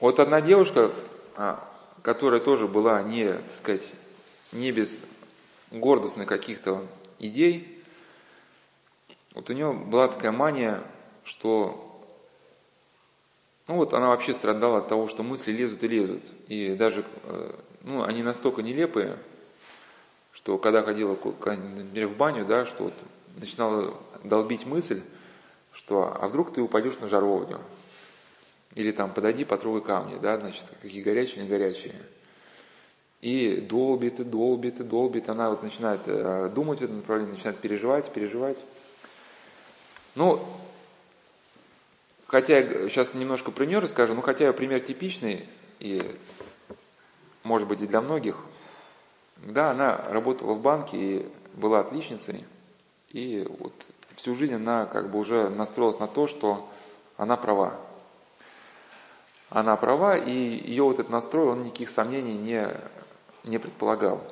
вот 0.00 0.18
одна 0.18 0.40
девушка, 0.40 0.90
а, 1.36 1.62
которая 2.02 2.40
тоже 2.40 2.66
была 2.66 3.02
не, 3.02 3.28
так 3.28 3.54
сказать, 3.58 3.92
не 4.50 4.72
без 4.72 5.04
гордостных 5.70 6.26
каких-то 6.26 6.84
идей, 7.18 7.71
вот 9.34 9.48
у 9.50 9.52
нее 9.52 9.72
была 9.72 10.08
такая 10.08 10.32
мания, 10.32 10.82
что 11.24 11.88
ну 13.68 13.76
вот 13.76 13.94
она 13.94 14.08
вообще 14.08 14.34
страдала 14.34 14.78
от 14.78 14.88
того, 14.88 15.08
что 15.08 15.22
мысли 15.22 15.52
лезут 15.52 15.82
и 15.84 15.88
лезут. 15.88 16.24
И 16.48 16.74
даже 16.74 17.04
э, 17.24 17.52
ну, 17.82 18.02
они 18.02 18.22
настолько 18.22 18.62
нелепые, 18.62 19.16
что 20.32 20.58
когда 20.58 20.82
ходила, 20.82 21.12
например, 21.12 22.08
в 22.08 22.16
баню, 22.16 22.44
да, 22.44 22.66
что 22.66 22.84
вот 22.84 22.94
начинала 23.36 23.94
долбить 24.24 24.66
мысль, 24.66 25.00
что 25.72 26.14
а 26.20 26.28
вдруг 26.28 26.52
ты 26.52 26.60
упадешь 26.60 26.98
на 26.98 27.08
жаровню, 27.08 27.60
или 28.74 28.90
там 28.90 29.12
подойди, 29.12 29.44
потрогай 29.44 29.82
камни, 29.82 30.18
да, 30.20 30.38
значит, 30.38 30.64
какие 30.80 31.02
горячие, 31.02 31.44
не 31.44 31.48
горячие. 31.48 31.94
И 33.20 33.60
долбит, 33.60 34.18
и 34.18 34.24
долбит, 34.24 34.80
и 34.80 34.82
долбит. 34.82 35.28
Она 35.28 35.50
вот 35.50 35.62
начинает 35.62 36.00
э, 36.06 36.50
думать 36.52 36.80
в 36.80 36.84
этом 36.84 36.96
направлении, 36.96 37.32
начинает 37.32 37.58
переживать, 37.58 38.12
переживать. 38.12 38.58
Ну, 40.14 40.44
хотя 42.26 42.58
я 42.58 42.88
сейчас 42.88 43.14
немножко 43.14 43.50
про 43.50 43.64
нее 43.64 43.78
расскажу, 43.78 44.14
ну 44.14 44.22
хотя 44.22 44.52
пример 44.52 44.80
типичный, 44.80 45.48
и 45.78 46.16
может 47.42 47.68
быть 47.68 47.80
и 47.80 47.86
для 47.86 48.00
многих. 48.00 48.36
Да, 49.38 49.70
она 49.70 49.96
работала 50.08 50.52
в 50.52 50.60
банке 50.60 50.96
и 50.96 51.32
была 51.54 51.80
отличницей, 51.80 52.44
и 53.10 53.46
вот 53.58 53.72
всю 54.16 54.34
жизнь 54.34 54.54
она 54.54 54.86
как 54.86 55.10
бы 55.10 55.18
уже 55.18 55.48
настроилась 55.48 55.98
на 55.98 56.06
то, 56.06 56.26
что 56.26 56.68
она 57.16 57.36
права 57.36 57.80
она 59.52 59.76
права, 59.76 60.16
и 60.16 60.32
ее 60.32 60.84
вот 60.84 60.98
этот 60.98 61.10
настрой, 61.10 61.48
он 61.48 61.64
никаких 61.64 61.90
сомнений 61.90 62.32
не, 62.32 62.68
не 63.44 63.58
предполагал. 63.58 64.22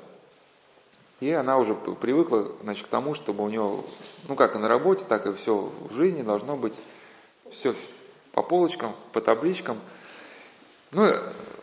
И 1.21 1.31
она 1.31 1.59
уже 1.59 1.75
привыкла 1.75 2.53
значит, 2.62 2.87
к 2.87 2.89
тому, 2.89 3.14
чтобы 3.14 3.45
у 3.45 3.49
нее, 3.49 3.85
ну 4.27 4.35
как 4.35 4.55
и 4.55 4.59
на 4.59 4.68
работе, 4.68 5.05
так 5.07 5.27
и 5.27 5.35
все 5.35 5.71
в 5.81 5.95
жизни 5.95 6.23
должно 6.23 6.57
быть 6.57 6.75
все 7.53 7.75
по 8.33 8.43
полочкам, 8.43 8.95
по 9.12 9.21
табличкам. 9.21 9.81
Ну, 10.93 11.09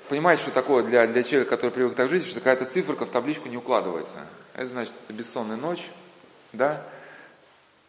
понимаете, 0.09 0.43
что 0.43 0.51
такое 0.51 0.83
для, 0.83 1.07
для 1.07 1.23
человека, 1.23 1.49
который 1.49 1.71
привык 1.71 1.95
так 1.95 2.09
жить, 2.09 2.25
что 2.25 2.39
какая-то 2.39 2.65
циферка 2.65 3.05
в 3.05 3.09
табличку 3.09 3.49
не 3.49 3.57
укладывается. 3.57 4.19
Это 4.53 4.67
значит, 4.67 4.93
это 5.03 5.13
бессонная 5.13 5.57
ночь, 5.57 5.89
да, 6.53 6.83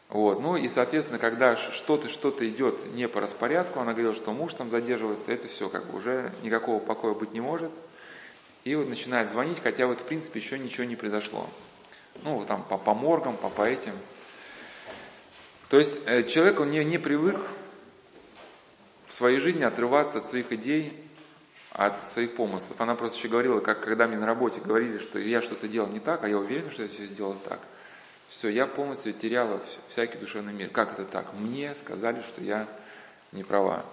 вот. 0.09 0.41
Ну 0.41 0.57
и, 0.57 0.69
соответственно, 0.69 1.19
когда 1.19 1.57
что-то 1.57 2.09
что-то 2.09 2.49
идет 2.49 2.95
не 2.95 3.09
по 3.09 3.21
распорядку, 3.21 3.81
она 3.81 3.93
говорила, 3.93 4.15
что 4.15 4.33
муж 4.33 4.55
там 4.55 4.71
задерживается, 4.71 5.31
это 5.31 5.49
все 5.49 5.69
как 5.69 5.91
бы 5.91 5.99
уже 5.99 6.33
никакого 6.43 6.81
покоя 6.81 7.15
быть 7.15 7.33
не 7.33 7.41
может. 7.41 7.71
И 8.65 8.75
вот 8.75 8.89
начинает 8.89 9.31
звонить, 9.31 9.61
хотя 9.63 9.87
вот 9.87 10.01
в 10.01 10.05
принципе 10.05 10.41
еще 10.41 10.59
ничего 10.59 10.85
не 10.85 10.97
произошло. 10.97 11.49
Ну, 12.23 12.45
там 12.45 12.65
по, 12.65 12.79
по 12.79 12.95
моргам, 12.95 13.37
по, 13.37 13.49
по 13.49 13.63
этим. 13.63 13.93
То 15.69 15.79
есть 15.79 16.01
э, 16.07 16.25
человек, 16.25 16.61
он 16.61 16.71
не, 16.71 16.85
не 16.85 16.99
привык 16.99 17.39
в 19.07 19.15
своей 19.15 19.39
жизни 19.39 19.63
отрываться 19.63 20.19
от 20.19 20.27
своих 20.27 20.53
идей, 20.53 20.93
от 21.73 22.11
своих 22.11 22.35
помыслов. 22.35 22.81
Она 22.81 22.95
просто 22.95 23.19
еще 23.19 23.29
говорила, 23.29 23.61
как 23.61 23.85
когда 23.85 24.07
мне 24.07 24.19
на 24.19 24.27
работе 24.27 24.61
говорили, 24.61 24.99
что 24.99 25.19
я 25.19 25.41
что-то 25.43 25.69
делал 25.69 25.89
не 25.89 26.01
так, 26.01 26.25
а 26.25 26.29
я 26.29 26.39
уверен, 26.39 26.71
что 26.71 26.83
я 26.83 26.89
все 26.89 27.07
сделал 27.07 27.37
так– 27.45 27.61
все, 28.29 28.49
я 28.51 28.67
полностью 28.67 29.15
теряла 29.15 29.61
всякий 29.89 30.19
душевный 30.19 30.53
мир. 30.53 30.69
Как 30.69 30.93
это 30.93 31.05
так? 31.05 31.33
Мне 31.33 31.75
сказали, 31.75 32.21
что 32.21 32.43
я 32.43 32.69
не 33.33 33.43
права. 33.43 33.85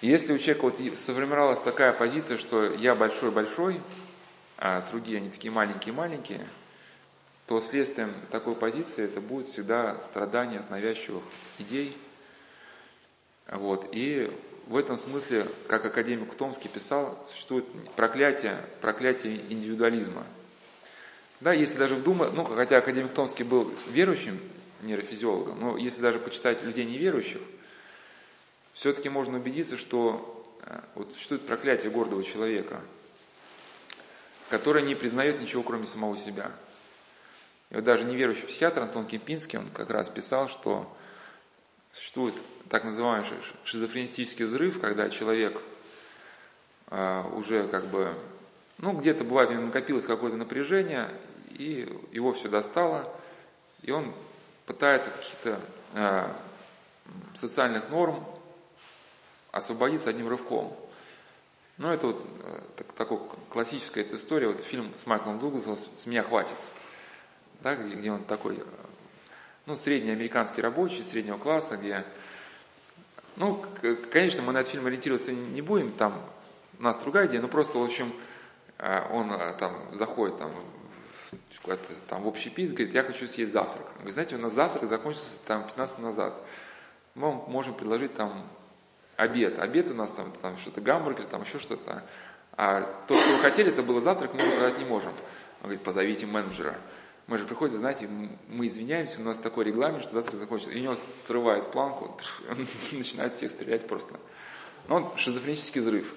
Если 0.00 0.32
у 0.32 0.38
человека 0.38 0.62
вот 0.62 0.98
сформировалась 0.98 1.60
такая 1.60 1.92
позиция, 1.92 2.38
что 2.38 2.72
я 2.74 2.94
большой-большой, 2.94 3.80
а 4.56 4.86
другие 4.90 5.18
они 5.18 5.30
такие 5.30 5.52
маленькие-маленькие, 5.52 6.46
то 7.46 7.60
следствием 7.60 8.12
такой 8.30 8.54
позиции 8.54 9.04
это 9.04 9.20
будет 9.20 9.48
всегда 9.48 10.00
страдание 10.00 10.60
от 10.60 10.70
навязчивых 10.70 11.22
идей. 11.58 11.96
Вот. 13.50 13.88
И 13.92 14.30
в 14.66 14.76
этом 14.76 14.96
смысле, 14.96 15.46
как 15.66 15.84
академик 15.86 16.34
Томский 16.34 16.68
писал, 16.68 17.26
существует 17.30 17.64
проклятие, 17.96 18.60
проклятие 18.80 19.40
индивидуализма– 19.50 20.26
да, 21.40 21.52
если 21.52 21.78
даже 21.78 21.94
вдумать, 21.94 22.32
ну, 22.32 22.44
хотя 22.44 22.78
академик 22.78 23.12
Томский 23.12 23.44
был 23.44 23.72
верующим 23.90 24.40
нейрофизиологом, 24.82 25.60
но 25.60 25.76
если 25.76 26.00
даже 26.00 26.18
почитать 26.18 26.64
людей 26.64 26.84
неверующих, 26.84 27.40
все-таки 28.78 29.08
можно 29.08 29.38
убедиться, 29.38 29.76
что 29.76 30.44
э, 30.62 30.80
вот 30.94 31.12
существует 31.12 31.44
проклятие 31.44 31.90
гордого 31.90 32.22
человека, 32.22 32.80
который 34.50 34.82
не 34.82 34.94
признает 34.94 35.40
ничего, 35.40 35.64
кроме 35.64 35.84
самого 35.84 36.16
себя. 36.16 36.52
И 37.70 37.74
вот 37.74 37.82
даже 37.82 38.04
неверующий 38.04 38.46
психиатр 38.46 38.82
Антон 38.82 39.06
Кемпинский, 39.06 39.58
он 39.58 39.68
как 39.68 39.90
раз 39.90 40.08
писал, 40.08 40.48
что 40.48 40.96
существует 41.92 42.34
так 42.68 42.84
называемый 42.84 43.28
шизофренистический 43.64 44.44
взрыв, 44.44 44.80
когда 44.80 45.10
человек 45.10 45.60
э, 46.90 47.24
уже 47.32 47.66
как 47.66 47.86
бы 47.86 48.14
ну, 48.78 48.92
где-то 48.92 49.24
бывает, 49.24 49.50
у 49.50 49.54
него 49.54 49.64
накопилось 49.64 50.06
какое-то 50.06 50.36
напряжение, 50.36 51.08
и 51.50 52.00
его 52.12 52.32
все 52.32 52.48
достало, 52.48 53.12
и 53.82 53.90
он 53.90 54.14
пытается 54.66 55.10
каких-то 55.10 55.60
э, 55.94 56.28
социальных 57.34 57.90
норм 57.90 58.24
освободиться 59.58 60.10
одним 60.10 60.28
рывком. 60.28 60.76
Ну, 61.76 61.88
это 61.88 62.08
вот 62.08 62.26
э, 62.42 62.60
так, 62.76 62.92
такая 62.92 63.18
классическая 63.50 64.00
эта 64.00 64.16
история, 64.16 64.48
вот 64.48 64.60
фильм 64.60 64.92
с 64.96 65.06
Майклом 65.06 65.38
Дугласом 65.38 65.76
«С 65.76 66.06
меня 66.06 66.22
хватит», 66.24 66.56
да, 67.60 67.76
где, 67.76 67.94
где 67.94 68.10
он 68.10 68.24
такой, 68.24 68.62
ну, 69.66 69.76
средний 69.76 70.10
американский 70.10 70.60
рабочий, 70.60 71.04
среднего 71.04 71.38
класса, 71.38 71.76
где, 71.76 72.04
ну, 73.36 73.64
конечно, 74.10 74.42
мы 74.42 74.52
на 74.52 74.58
этот 74.58 74.72
фильм 74.72 74.86
ориентироваться 74.86 75.32
не 75.32 75.62
будем, 75.62 75.92
там 75.92 76.20
у 76.78 76.82
нас 76.82 76.98
другая 76.98 77.28
идея, 77.28 77.42
но 77.42 77.48
просто, 77.48 77.78
в 77.78 77.82
общем, 77.84 78.12
а 78.78 79.08
он 79.12 79.30
там 79.58 79.94
заходит 79.94 80.38
там, 80.38 80.52
в, 81.62 81.76
там, 82.08 82.22
в 82.22 82.28
общий 82.28 82.50
пит, 82.50 82.72
говорит, 82.72 82.94
я 82.94 83.02
хочу 83.02 83.26
съесть 83.26 83.52
завтрак. 83.52 83.86
Вы 84.02 84.12
знаете, 84.12 84.36
у 84.36 84.38
нас 84.38 84.52
завтрак 84.52 84.88
закончился 84.88 85.36
там 85.46 85.66
15 85.66 85.98
минут 85.98 86.16
назад. 86.16 86.34
Мы 87.14 87.32
можем 87.32 87.74
предложить 87.74 88.14
там 88.14 88.46
обед. 89.18 89.58
Обед 89.58 89.90
у 89.90 89.94
нас 89.94 90.10
там, 90.12 90.32
там 90.40 90.56
что-то 90.56 90.80
гамбургер, 90.80 91.26
там 91.26 91.42
еще 91.42 91.58
что-то. 91.58 92.04
А 92.56 92.82
то, 93.06 93.14
что 93.14 93.32
вы 93.32 93.38
хотели, 93.40 93.70
это 93.70 93.82
было 93.82 94.00
завтрак, 94.00 94.32
мы 94.32 94.38
продать 94.38 94.78
не 94.78 94.84
можем. 94.84 95.10
Он 95.60 95.64
говорит, 95.64 95.82
позовите 95.82 96.24
менеджера. 96.26 96.78
Мы 97.26 97.36
же 97.36 97.44
приходим, 97.44 97.76
знаете, 97.76 98.08
мы 98.48 98.68
извиняемся, 98.68 99.20
у 99.20 99.24
нас 99.24 99.36
такой 99.36 99.64
регламент, 99.64 100.02
что 100.02 100.12
завтра 100.12 100.38
закончится. 100.38 100.72
И 100.72 100.80
у 100.80 100.82
него 100.82 100.94
срывает 101.26 101.70
планку, 101.70 102.18
начинает 102.92 103.34
всех 103.34 103.50
стрелять 103.50 103.86
просто. 103.86 104.14
Ну, 104.86 105.12
шизофренический 105.16 105.80
взрыв. 105.80 106.14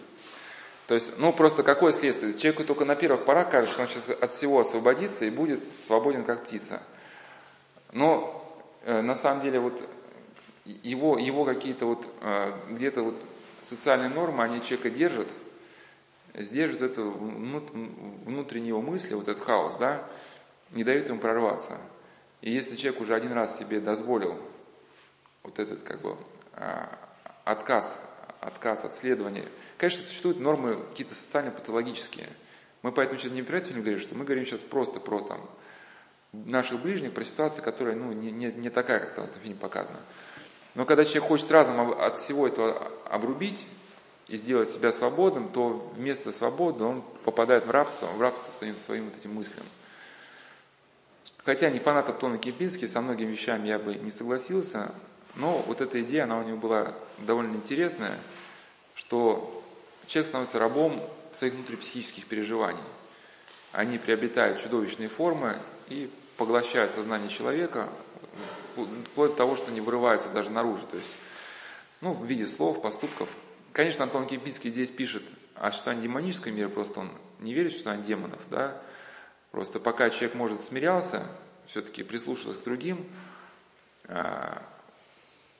То 0.88 0.94
есть, 0.94 1.18
ну 1.18 1.34
просто 1.34 1.64
какое 1.64 1.94
следствие? 1.94 2.38
Человеку 2.38 2.64
только 2.64 2.86
на 2.86 2.96
первых 2.96 3.26
порах 3.26 3.50
кажется, 3.50 3.74
что 3.74 3.82
он 3.82 3.88
сейчас 3.88 4.10
от 4.10 4.32
всего 4.32 4.60
освободится 4.60 5.26
и 5.26 5.30
будет 5.30 5.62
свободен 5.86 6.24
как 6.24 6.46
птица. 6.46 6.82
Но 7.94 8.62
э, 8.84 9.02
на 9.02 9.16
самом 9.16 9.42
деле 9.42 9.60
вот 9.60 9.82
его, 10.66 11.18
его 11.18 11.46
какие-то 11.46 11.86
вот 11.86 12.06
э, 12.22 12.54
где-то 12.70 13.04
вот 13.04 13.16
социальные 13.62 14.10
нормы, 14.10 14.44
они 14.44 14.62
человека 14.62 14.90
держат, 14.90 15.28
сдерживают 16.34 16.92
это 16.92 17.02
внутренние 17.04 18.70
его 18.70 18.82
мысли, 18.82 19.14
вот 19.14 19.28
этот 19.28 19.44
хаос, 19.44 19.76
да, 19.78 20.08
не 20.72 20.84
дают 20.84 21.08
ему 21.10 21.20
прорваться. 21.20 21.78
И 22.42 22.52
если 22.52 22.76
человек 22.76 23.02
уже 23.02 23.16
один 23.16 23.34
раз 23.34 23.58
себе 23.58 23.80
дозволил 23.80 24.40
вот 25.44 25.60
этот 25.60 25.84
как 25.84 26.02
бы 26.02 26.18
а, 26.54 26.98
отказ, 27.44 28.02
отказ 28.40 28.84
от 28.84 28.96
следования, 28.96 29.48
конечно, 29.78 30.04
существуют 30.06 30.40
нормы 30.40 30.78
какие-то 30.90 31.16
социально-патологические. 31.16 32.30
Мы 32.82 32.92
поэтому 32.92 33.20
сейчас 33.20 33.32
не 33.32 33.44
про 33.44 33.60
говорим, 33.60 34.00
что 34.00 34.16
мы 34.16 34.26
говорим 34.26 34.46
сейчас 34.46 34.62
просто 34.62 35.00
про 35.00 35.20
там 35.20 35.50
наших 36.34 36.82
ближних, 36.82 37.14
про 37.14 37.24
ситуацию, 37.24 37.64
которая 37.64 37.96
ну, 37.96 38.12
не, 38.12 38.32
не, 38.32 38.52
не 38.52 38.70
такая, 38.70 39.00
как 39.00 39.14
там 39.14 39.28
в 39.28 39.36
фильме 39.36 39.56
показано. 39.56 40.00
Но 40.76 40.86
когда 40.86 41.04
человек 41.04 41.26
хочет 41.26 41.52
разом 41.52 41.92
от 41.92 42.18
всего 42.18 42.48
этого 42.48 42.88
обрубить 43.06 43.66
и 44.28 44.38
сделать 44.38 44.70
себя 44.70 44.94
свободным, 44.94 45.50
то 45.50 45.92
вместо 45.96 46.32
свободы 46.32 46.84
он 46.84 47.04
попадает 47.24 47.66
в 47.66 47.72
рабство, 47.72 48.08
в 48.08 48.22
рабство 48.22 48.50
своим, 48.52 48.78
своим 48.78 49.06
вот 49.06 49.18
этим 49.18 49.34
мыслям. 49.34 49.66
Хотя 51.44 51.70
не 51.70 51.80
фанат 51.80 52.08
Антона 52.08 52.38
Кипинский, 52.38 52.88
со 52.88 53.02
многими 53.02 53.32
вещами 53.32 53.68
я 53.68 53.80
бы 53.80 53.96
не 53.96 54.12
согласился, 54.12 54.94
но 55.36 55.64
вот 55.68 55.82
эта 55.82 56.02
идея, 56.04 56.24
она 56.24 56.40
у 56.40 56.44
него 56.44 56.58
была 56.58 56.94
довольно 57.20 57.56
интересная, 57.56 58.16
что 58.96 59.64
человек 60.08 60.28
становится 60.28 60.60
рабом 60.60 61.02
своих 61.32 61.54
внутрипсихических 61.54 62.28
переживаний. 62.28 62.84
Они 63.72 63.98
приобретают 63.98 64.62
чудовищные 64.62 65.10
формы 65.10 65.58
и 65.90 66.10
поглощают 66.38 66.92
сознание 66.92 67.30
человека, 67.30 67.90
вплоть 68.72 69.32
до 69.32 69.36
того, 69.36 69.56
что 69.56 69.70
они 69.70 69.82
вырываются 69.82 70.30
даже 70.30 70.50
наружу, 70.50 70.86
то 70.90 70.98
есть, 70.98 71.14
ну, 72.02 72.14
в 72.14 72.26
виде 72.26 72.48
слов, 72.48 72.82
поступков. 72.82 73.30
Конечно, 73.74 74.04
Антон 74.04 74.28
Кипинский 74.28 74.70
здесь 74.70 74.92
пишет 74.92 75.24
о 75.56 75.72
существовании 75.72 76.04
демонического 76.04 76.52
мира, 76.52 76.70
просто 76.70 77.00
он 77.02 77.12
не 77.40 77.54
верит 77.54 77.72
в 77.72 77.74
существование 77.74 78.06
демонов, 78.06 78.40
да, 78.50 78.82
просто 79.52 79.80
пока 79.80 80.10
человек, 80.10 80.36
может, 80.36 80.64
смирялся, 80.64 81.26
все-таки 81.68 82.04
прислушивался 82.04 82.60
к 82.60 82.64
другим, 82.64 83.08
а, 84.08 84.62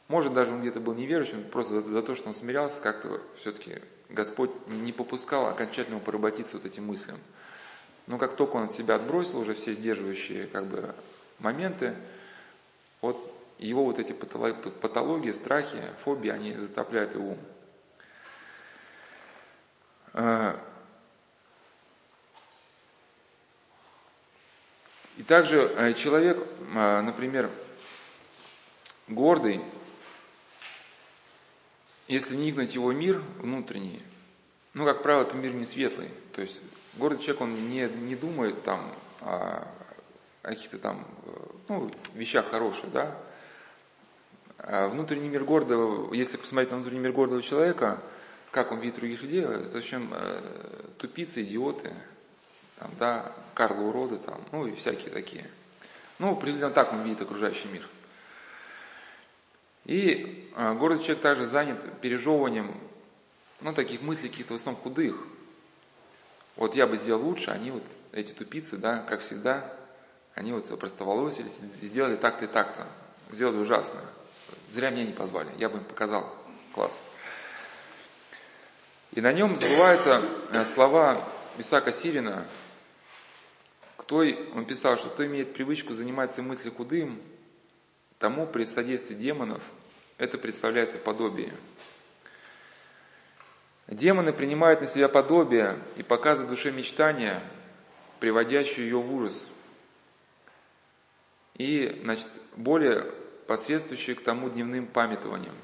может, 0.08 0.34
даже 0.34 0.54
он 0.54 0.60
где-то 0.60 0.82
был 0.82 0.94
неверующим, 0.94 1.44
просто 1.46 1.82
за, 1.82 1.90
за 1.90 2.02
то, 2.02 2.16
что 2.16 2.28
он 2.28 2.36
смирялся, 2.36 2.82
как-то 2.82 3.22
все-таки 3.40 3.80
Господь 4.10 4.52
не 4.68 4.92
попускал 4.92 5.48
окончательно 5.48 6.00
поработиться 6.00 6.58
вот 6.58 6.66
этим 6.66 6.88
мыслям. 6.88 7.18
Но 8.08 8.18
как 8.18 8.36
только 8.36 8.58
он 8.58 8.64
от 8.64 8.74
себя 8.74 8.96
отбросил 8.96 9.40
уже 9.40 9.54
все 9.54 9.74
сдерживающие 9.74 10.48
как 10.48 10.66
бы, 10.66 10.94
моменты, 11.40 11.96
вот 13.02 13.32
его 13.58 13.84
вот 13.84 14.00
эти 14.00 14.12
патологии, 14.12 15.32
страхи, 15.32 15.82
фобии, 16.04 16.30
они 16.30 16.56
затопляют 16.56 17.14
его 17.14 17.30
ум. 17.30 17.40
А, 20.14 20.60
и 25.18 25.24
также 25.24 25.60
э, 25.60 25.94
человек, 25.94 26.46
а, 26.76 27.02
например, 27.02 27.50
гордый, 29.08 29.62
если 32.08 32.36
вникнуть 32.36 32.72
в 32.72 32.76
его 32.76 32.92
мир 32.92 33.22
внутренний, 33.38 34.02
ну, 34.74 34.86
как 34.86 35.04
правило, 35.04 35.24
это 35.24 35.38
мир 35.38 35.54
не 35.54 35.66
светлый. 35.66 36.10
То 36.34 36.42
есть 36.42 36.60
гордый 36.96 37.20
человек, 37.20 37.42
он 37.42 37.70
не, 37.70 37.88
не 37.88 38.16
думает 38.16 38.64
там 38.64 38.94
каких-то 40.42 40.78
там 40.78 41.08
ну, 41.68 41.92
вещах 42.14 42.50
хороших, 42.50 42.92
да. 42.92 43.18
А 44.58 44.88
внутренний 44.88 45.30
мир 45.30 45.44
гордого, 45.44 46.14
если 46.14 46.38
посмотреть 46.38 46.72
на 46.72 46.78
внутренний 46.78 47.02
мир 47.02 47.12
гордого 47.12 47.42
человека, 47.42 48.00
как 48.52 48.72
он 48.72 48.80
видит 48.80 48.98
других 48.98 49.24
людей, 49.24 49.46
зачем 49.66 50.12
э, 50.14 50.86
тупицы, 50.98 51.42
идиоты, 51.42 51.94
там, 52.78 52.92
да, 53.00 53.32
Карлы 53.54 53.86
уроды, 53.86 54.18
там, 54.18 54.42
ну 54.52 54.68
и 54.68 54.76
всякие 54.76 55.10
такие. 55.10 55.50
Ну, 56.20 56.36
приблизительно 56.36 56.72
так 56.72 56.94
он 56.94 57.04
видит 57.04 57.22
окружающий 57.22 57.68
мир. 57.70 57.88
И 59.86 60.50
э, 60.56 60.74
гордый 60.74 61.00
человек 61.00 61.24
также 61.24 61.46
занят 61.46 62.02
пережевыванием, 62.02 62.76
ну, 63.62 63.74
таких 63.74 64.02
мыслей 64.02 64.30
каких-то 64.30 64.54
в 64.54 64.58
основном 64.58 64.84
худых. 64.84 65.16
Вот 66.56 66.76
я 66.76 66.86
бы 66.86 66.98
сделал 66.98 67.24
лучше, 67.24 67.52
они 67.52 67.72
вот, 67.72 67.84
эти 68.12 68.32
тупицы, 68.32 68.78
да, 68.78 69.00
как 69.00 69.22
всегда, 69.22 69.74
они 70.36 70.54
вот 70.54 70.68
простоволосились, 70.80 71.58
сделали 71.82 72.16
так-то 72.16 72.46
и 72.46 72.48
так-то. 72.48 72.88
Сделали 73.32 73.58
ужасно. 73.58 74.00
Зря 74.72 74.90
меня 74.90 75.06
не 75.06 75.14
позвали, 75.14 75.50
я 75.58 75.70
бы 75.70 75.80
им 75.80 75.84
показал. 75.84 76.34
Класс. 76.74 76.98
И 79.12 79.20
на 79.20 79.34
нем 79.34 79.58
сбываются 79.58 80.22
э, 80.54 80.64
слова 80.64 81.22
Исаака 81.58 81.92
Сирина, 81.92 82.48
кто, 83.98 84.24
он 84.56 84.66
писал, 84.66 84.98
что 84.98 85.10
кто 85.10 85.26
имеет 85.26 85.54
привычку 85.54 85.94
заниматься 85.94 86.42
мыслью 86.42 86.74
худым, 86.74 87.22
тому 88.20 88.48
при 88.48 88.64
содействии 88.64 89.16
демонов 89.16 89.62
это 90.18 90.38
представляется 90.38 90.98
подобие. 90.98 91.54
Демоны 93.88 94.32
принимают 94.32 94.80
на 94.80 94.88
себя 94.88 95.10
подобие 95.10 95.78
и 95.98 96.04
показывают 96.04 96.50
душе 96.50 96.72
мечтания, 96.72 97.44
приводящие 98.22 98.86
ее 98.86 98.98
в 98.98 99.14
ужас– 99.14 99.46
и 101.56 102.00
значит, 102.04 102.28
более 102.56 103.06
посредствующие 103.48 104.16
к 104.16 104.22
тому 104.22 104.50
дневным 104.50 104.88
памятованиям. 104.88 105.56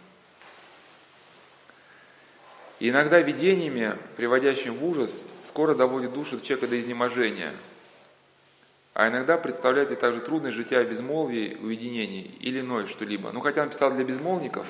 И 2.80 2.90
иногда 2.90 3.20
видениями, 3.20 3.98
приводящим 4.18 4.76
в 4.76 4.86
ужас, 4.86 5.24
скоро 5.44 5.74
доводит 5.74 6.14
душу 6.14 6.40
человека 6.40 6.68
до 6.68 6.80
изнеможения, 6.80 7.54
а 8.94 9.10
иногда 9.10 9.38
представляет 9.38 9.92
и 9.92 9.96
также 9.96 10.22
трудность 10.22 10.56
жития 10.56 10.84
безмолвии, 10.84 11.58
уединении 11.62 12.32
или 12.40 12.62
иное 12.62 12.88
что-либо. 12.88 13.32
Ну, 13.32 13.42
хотя 13.42 13.64
он 13.64 13.70
писал 13.70 13.94
для 13.94 14.04
безмолвников, 14.04 14.66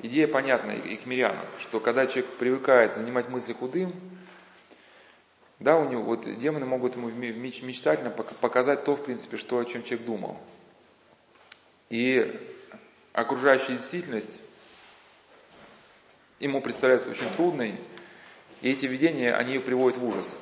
идея 0.00 0.28
понятна 0.28 0.72
и 0.72 0.96
к 0.96 1.06
мирянам, 1.06 1.44
что 1.58 1.80
когда 1.80 2.06
человек 2.06 2.30
привыкает 2.32 2.96
занимать 2.96 3.28
мысли 3.28 3.52
худым, 3.52 3.92
да, 5.58 5.76
у 5.76 5.88
него, 5.88 6.02
вот 6.02 6.24
демоны 6.38 6.66
могут 6.66 6.96
ему 6.96 7.08
мечтательно 7.08 8.10
показать 8.10 8.84
то, 8.84 8.94
в 8.94 9.02
принципе, 9.04 9.36
что, 9.36 9.58
о 9.58 9.64
чем 9.64 9.82
человек 9.82 10.06
думал. 10.06 10.38
И 11.88 12.38
окружающая 13.12 13.76
действительность 13.76 14.40
ему 16.38 16.60
представляется 16.60 17.08
очень 17.08 17.30
трудной, 17.36 17.80
и 18.60 18.70
эти 18.70 18.86
видения, 18.86 19.34
они 19.34 19.58
приводят 19.58 19.98
в 19.98 20.04
ужас. 20.04 20.38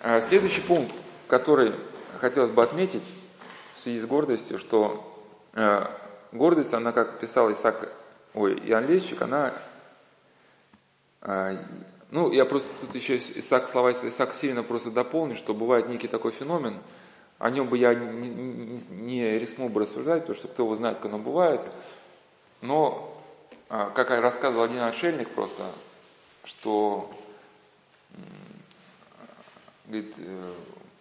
А 0.00 0.20
следующий 0.20 0.60
пункт, 0.60 0.94
который 1.26 1.74
хотелось 2.20 2.50
бы 2.50 2.62
отметить 2.62 3.04
в 3.76 3.82
связи 3.82 4.00
с 4.00 4.06
гордостью, 4.06 4.58
что 4.58 5.26
э, 5.54 5.86
гордость, 6.30 6.74
она, 6.74 6.92
как 6.92 7.18
писал 7.18 7.52
Исаак, 7.52 7.92
ой, 8.34 8.60
Иоанн 8.68 8.86
Лещик, 8.86 9.22
она 9.22 9.54
э, 11.22 11.56
ну, 12.14 12.30
я 12.30 12.44
просто 12.44 12.70
тут 12.80 12.94
еще 12.94 13.16
Исаак, 13.16 13.68
слова 13.68 13.90
Исаака 13.90 14.36
Сирина 14.36 14.62
просто 14.62 14.92
дополню, 14.92 15.34
что 15.34 15.52
бывает 15.52 15.88
некий 15.88 16.06
такой 16.06 16.30
феномен, 16.30 16.78
о 17.40 17.50
нем 17.50 17.68
бы 17.68 17.76
я 17.76 17.92
не, 17.92 18.28
не, 18.28 18.80
не 18.88 19.38
рискнул 19.40 19.68
бы 19.68 19.80
рассуждать, 19.80 20.20
потому 20.20 20.36
что 20.36 20.46
кто 20.46 20.62
его 20.62 20.76
знает, 20.76 20.98
как 20.98 21.06
оно 21.06 21.18
бывает. 21.18 21.60
Но, 22.60 23.20
а, 23.68 23.90
как 23.90 24.10
рассказывал 24.10 24.62
один 24.62 24.82
отшельник 24.82 25.28
просто, 25.30 25.64
что, 26.44 27.10
говорит, 29.86 30.14
э, 30.18 30.52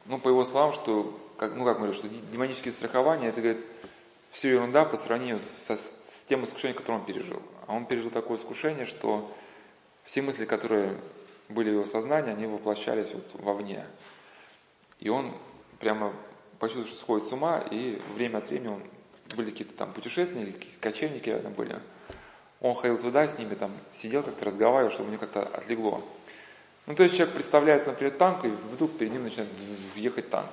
ну, 0.07 0.17
по 0.17 0.29
его 0.29 0.43
словам, 0.43 0.73
что, 0.73 1.15
как, 1.37 1.53
ну, 1.53 1.63
как 1.63 1.77
мы 1.77 1.85
говорим, 1.85 1.93
что 1.93 2.09
демонические 2.31 2.71
страхования, 2.71 3.27
это, 3.27 3.39
говорит, 3.39 3.63
все 4.31 4.49
ерунда 4.49 4.83
по 4.83 4.97
сравнению 4.97 5.41
со, 5.67 5.77
с 5.77 6.25
тем 6.27 6.43
искушением, 6.43 6.75
которое 6.75 7.01
он 7.01 7.05
пережил. 7.05 7.39
А 7.67 7.75
он 7.75 7.85
пережил 7.85 8.09
такое 8.09 8.39
искушение, 8.39 8.87
что 8.87 9.31
все 10.03 10.21
мысли, 10.21 10.45
которые 10.45 10.97
были 11.49 11.69
в 11.69 11.73
его 11.73 11.85
сознании, 11.85 12.31
они 12.31 12.45
воплощались 12.45 13.13
вот 13.13 13.25
вовне. 13.33 13.85
И 14.99 15.09
он 15.09 15.33
прямо 15.79 16.13
почувствовал, 16.59 16.87
что 16.87 16.99
сходит 16.99 17.27
с 17.27 17.31
ума, 17.31 17.59
и 17.59 17.99
время 18.15 18.37
от 18.37 18.49
времени 18.49 18.69
он, 18.69 18.83
были 19.35 19.51
какие-то 19.51 19.73
там 19.73 19.93
путешественники, 19.93 20.67
кочевники 20.79 21.29
рядом 21.29 21.53
были. 21.53 21.79
он 22.61 22.75
ходил 22.75 22.97
туда 22.97 23.27
с 23.27 23.37
ними, 23.37 23.55
там 23.55 23.71
сидел 23.91 24.23
как-то, 24.23 24.45
разговаривал, 24.45 24.91
чтобы 24.91 25.09
мне 25.09 25.17
как-то 25.17 25.41
отлегло. 25.41 26.01
Ну, 26.85 26.95
то 26.95 27.03
есть 27.03 27.15
человек 27.15 27.33
представляется, 27.33 27.89
например, 27.89 28.13
танк, 28.13 28.45
и 28.45 28.49
вдруг 28.49 28.97
перед 28.97 29.11
ним 29.11 29.23
начинает 29.23 29.49
ехать 29.95 30.29
танк. 30.29 30.49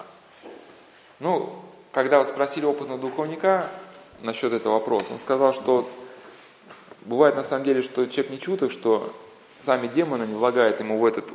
Ну, 1.19 1.63
когда 1.93 2.21
вы 2.21 2.25
спросили 2.25 2.65
опытного 2.65 2.99
духовника 3.01 3.69
насчет 4.21 4.53
этого 4.53 4.75
вопроса, 4.75 5.13
он 5.13 5.19
сказал, 5.19 5.53
что 5.53 5.91
бывает 7.03 7.35
на 7.35 7.43
самом 7.43 7.65
деле, 7.65 7.83
что 7.83 8.07
человек 8.07 8.31
не 8.31 8.39
чуток, 8.39 8.71
что 8.71 9.15
сами 9.65 9.87
демоны 9.89 10.25
не 10.25 10.35
влагают 10.35 10.81
ему 10.81 10.99
в 10.99 11.05
этот 11.05 11.27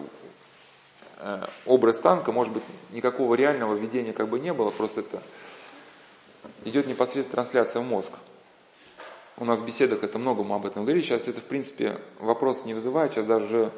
э, 1.18 1.46
образ 1.66 2.00
танка, 2.00 2.32
может 2.32 2.54
быть, 2.54 2.64
никакого 2.92 3.36
реального 3.36 3.76
видения 3.76 4.14
как 4.14 4.30
бы 4.30 4.40
не 4.40 4.54
было, 4.54 4.72
просто 4.72 5.02
это 5.02 5.22
идет 6.64 6.88
непосредственно 6.88 7.32
трансляция 7.32 7.82
в 7.82 7.86
мозг. 7.86 8.12
У 9.38 9.46
нас 9.46 9.60
в 9.60 9.66
беседах 9.66 10.04
это 10.04 10.18
много 10.18 10.44
мы 10.44 10.56
об 10.56 10.66
этом 10.66 10.84
говорили. 10.84 11.04
Сейчас 11.04 11.28
это, 11.28 11.42
в 11.42 11.46
принципе, 11.46 12.00
вопрос 12.20 12.64
не 12.64 12.74
вызывает. 12.74 13.12
Сейчас 13.12 13.26
даже 13.26 13.72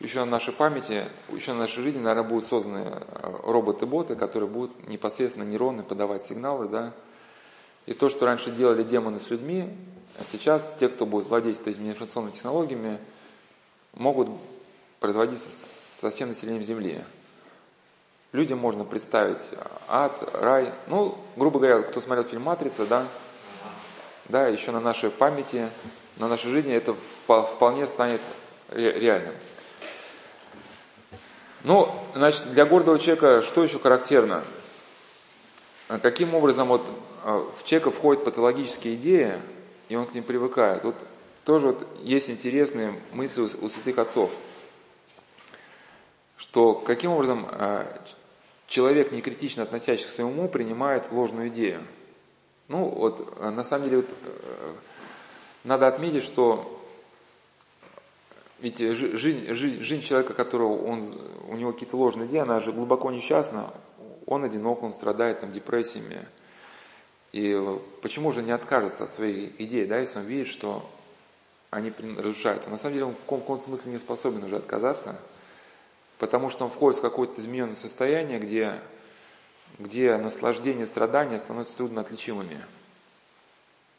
еще 0.00 0.20
на 0.20 0.26
нашей 0.26 0.52
памяти, 0.52 1.06
еще 1.28 1.52
на 1.52 1.60
нашей 1.60 1.82
жизни, 1.82 2.00
наверное, 2.00 2.28
будут 2.28 2.46
созданы 2.46 2.78
э, 2.78 3.36
роботы-боты, 3.44 4.16
которые 4.16 4.48
будут 4.48 4.88
непосредственно 4.88 5.44
нейроны 5.44 5.82
подавать 5.82 6.24
сигналы, 6.24 6.68
да. 6.68 6.92
И 7.86 7.92
то, 7.92 8.08
что 8.08 8.26
раньше 8.26 8.50
делали 8.50 8.82
демоны 8.82 9.18
с 9.18 9.30
людьми, 9.30 9.68
а 10.18 10.22
сейчас 10.32 10.68
те, 10.80 10.88
кто 10.88 11.06
будет 11.06 11.28
владеть 11.28 11.60
этими 11.66 11.90
информационными 11.90 12.34
технологиями, 12.34 12.98
могут 13.94 14.28
производить 15.00 15.40
со 16.00 16.10
всем 16.10 16.28
населением 16.28 16.62
Земли. 16.62 17.04
Людям 18.32 18.58
можно 18.58 18.84
представить 18.84 19.42
ад, 19.88 20.30
рай. 20.34 20.72
Ну, 20.86 21.18
грубо 21.36 21.58
говоря, 21.58 21.82
кто 21.82 22.00
смотрел 22.00 22.24
фильм 22.24 22.42
«Матрица», 22.42 22.86
да, 22.86 23.06
да, 24.28 24.46
еще 24.46 24.70
на 24.70 24.80
нашей 24.80 25.10
памяти, 25.10 25.68
на 26.16 26.28
нашей 26.28 26.50
жизни 26.50 26.72
это 26.72 26.94
вполне 27.26 27.86
станет 27.86 28.20
реальным. 28.70 29.34
Ну, 31.64 31.92
значит, 32.14 32.52
для 32.52 32.64
гордого 32.64 32.98
человека 32.98 33.42
что 33.42 33.62
еще 33.62 33.78
характерно? 33.78 34.44
Каким 36.02 36.34
образом 36.34 36.68
вот 36.68 36.86
а, 37.24 37.46
в 37.58 37.64
человека 37.64 37.90
входят 37.90 38.24
патологические 38.24 38.94
идеи, 38.94 39.42
и 39.88 39.96
он 39.96 40.06
к 40.06 40.14
ним 40.14 40.22
привыкает? 40.22 40.84
Вот 40.84 40.94
тоже 41.44 41.68
вот 41.68 41.86
есть 42.02 42.30
интересные 42.30 43.00
мысли 43.12 43.42
у, 43.42 43.68
святых 43.68 43.98
отцов, 43.98 44.30
что 46.36 46.74
каким 46.74 47.12
образом 47.12 47.46
а, 47.50 48.00
человек, 48.66 49.12
не 49.12 49.20
критично 49.20 49.62
относящийся 49.62 50.08
к 50.08 50.14
своему 50.14 50.32
уму, 50.32 50.48
принимает 50.48 51.10
ложную 51.10 51.48
идею. 51.48 51.82
Ну, 52.68 52.88
вот, 52.88 53.36
а, 53.40 53.50
на 53.50 53.64
самом 53.64 53.84
деле, 53.84 53.96
вот, 53.98 54.10
э, 54.10 54.74
надо 55.64 55.88
отметить, 55.88 56.22
что 56.22 56.80
ведь 58.60 58.78
жизнь, 58.78 59.52
жизнь, 59.54 59.82
жизнь 59.82 60.02
человека, 60.02 60.34
которого 60.34 60.84
он, 60.84 61.02
у 61.48 61.56
него 61.56 61.72
какие-то 61.72 61.96
ложные 61.96 62.28
идеи, 62.28 62.40
она 62.40 62.60
же 62.60 62.72
глубоко 62.72 63.10
несчастна, 63.10 63.72
он 64.26 64.44
одинок, 64.44 64.82
он 64.82 64.92
страдает 64.92 65.40
там, 65.40 65.50
депрессиями. 65.50 66.28
И 67.32 67.58
почему 68.02 68.32
же 68.32 68.42
не 68.42 68.52
откажется 68.52 69.04
от 69.04 69.10
своей 69.10 69.54
идеи, 69.58 69.84
да, 69.84 69.98
если 69.98 70.18
он 70.18 70.26
видит, 70.26 70.48
что 70.48 70.84
они 71.70 71.92
разрушают. 72.18 72.64
А 72.66 72.70
на 72.70 72.76
самом 72.76 72.94
деле 72.94 73.06
он 73.06 73.14
в 73.14 73.20
каком-то 73.20 73.62
смысле 73.62 73.92
не 73.92 73.98
способен 73.98 74.42
уже 74.44 74.56
отказаться, 74.56 75.16
потому 76.18 76.50
что 76.50 76.64
он 76.64 76.70
входит 76.70 76.98
в 76.98 77.02
какое-то 77.02 77.40
измененное 77.40 77.76
состояние, 77.76 78.38
где, 78.38 78.80
где 79.78 80.16
наслаждение 80.16 80.86
страдания 80.86 81.38
становятся 81.38 81.76
трудно 81.76 82.00
отличимыми. 82.00 82.64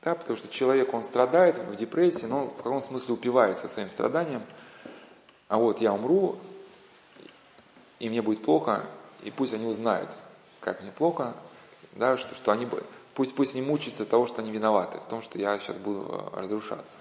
Да, 0.04 0.16
потому 0.16 0.36
что 0.36 0.50
человек, 0.50 0.94
он 0.94 1.04
страдает 1.04 1.60
в 1.60 1.76
депрессии, 1.76 2.26
но 2.26 2.46
в 2.48 2.58
каком 2.58 2.82
смысле 2.82 3.14
упивается 3.14 3.68
своим 3.68 3.90
страданием. 3.92 4.44
А 5.48 5.58
вот 5.58 5.80
я 5.80 5.94
умру, 5.94 6.38
и 8.00 8.10
мне 8.10 8.22
будет 8.22 8.42
плохо, 8.42 8.88
и 9.24 9.30
пусть 9.30 9.54
они 9.54 9.68
узнают, 9.68 10.10
как 10.60 10.82
мне 10.82 10.92
плохо, 10.92 11.36
да, 11.94 12.18
что, 12.18 12.34
что 12.36 12.52
они, 12.52 12.68
пусть, 13.14 13.36
пусть 13.36 13.54
не 13.54 13.62
мучаются 13.62 14.06
того, 14.06 14.26
что 14.26 14.42
они 14.42 14.52
виноваты, 14.52 14.98
в 14.98 15.06
том, 15.06 15.22
что 15.22 15.38
я 15.38 15.60
сейчас 15.60 15.78
буду 15.78 16.32
э, 16.34 16.40
разрушаться. 16.40 16.98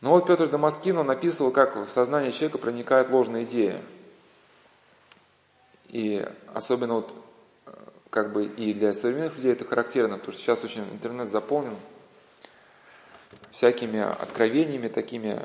Но 0.00 0.10
вот 0.10 0.26
Петр 0.26 0.48
Дамаскин, 0.48 0.98
он 0.98 1.10
описывал, 1.10 1.50
как 1.50 1.76
в 1.76 1.88
сознание 1.88 2.32
человека 2.32 2.58
проникает 2.58 3.10
ложная 3.10 3.44
идея. 3.44 3.80
И 5.88 6.26
особенно 6.52 6.94
вот 6.94 7.14
как 8.10 8.32
бы 8.32 8.46
и 8.46 8.72
для 8.74 8.94
современных 8.94 9.36
людей 9.36 9.52
это 9.52 9.64
характерно, 9.64 10.18
потому 10.18 10.34
что 10.34 10.42
сейчас 10.42 10.62
очень 10.62 10.82
интернет 10.84 11.28
заполнен 11.28 11.74
всякими 13.50 14.00
откровениями 14.00 14.88
такими, 14.88 15.42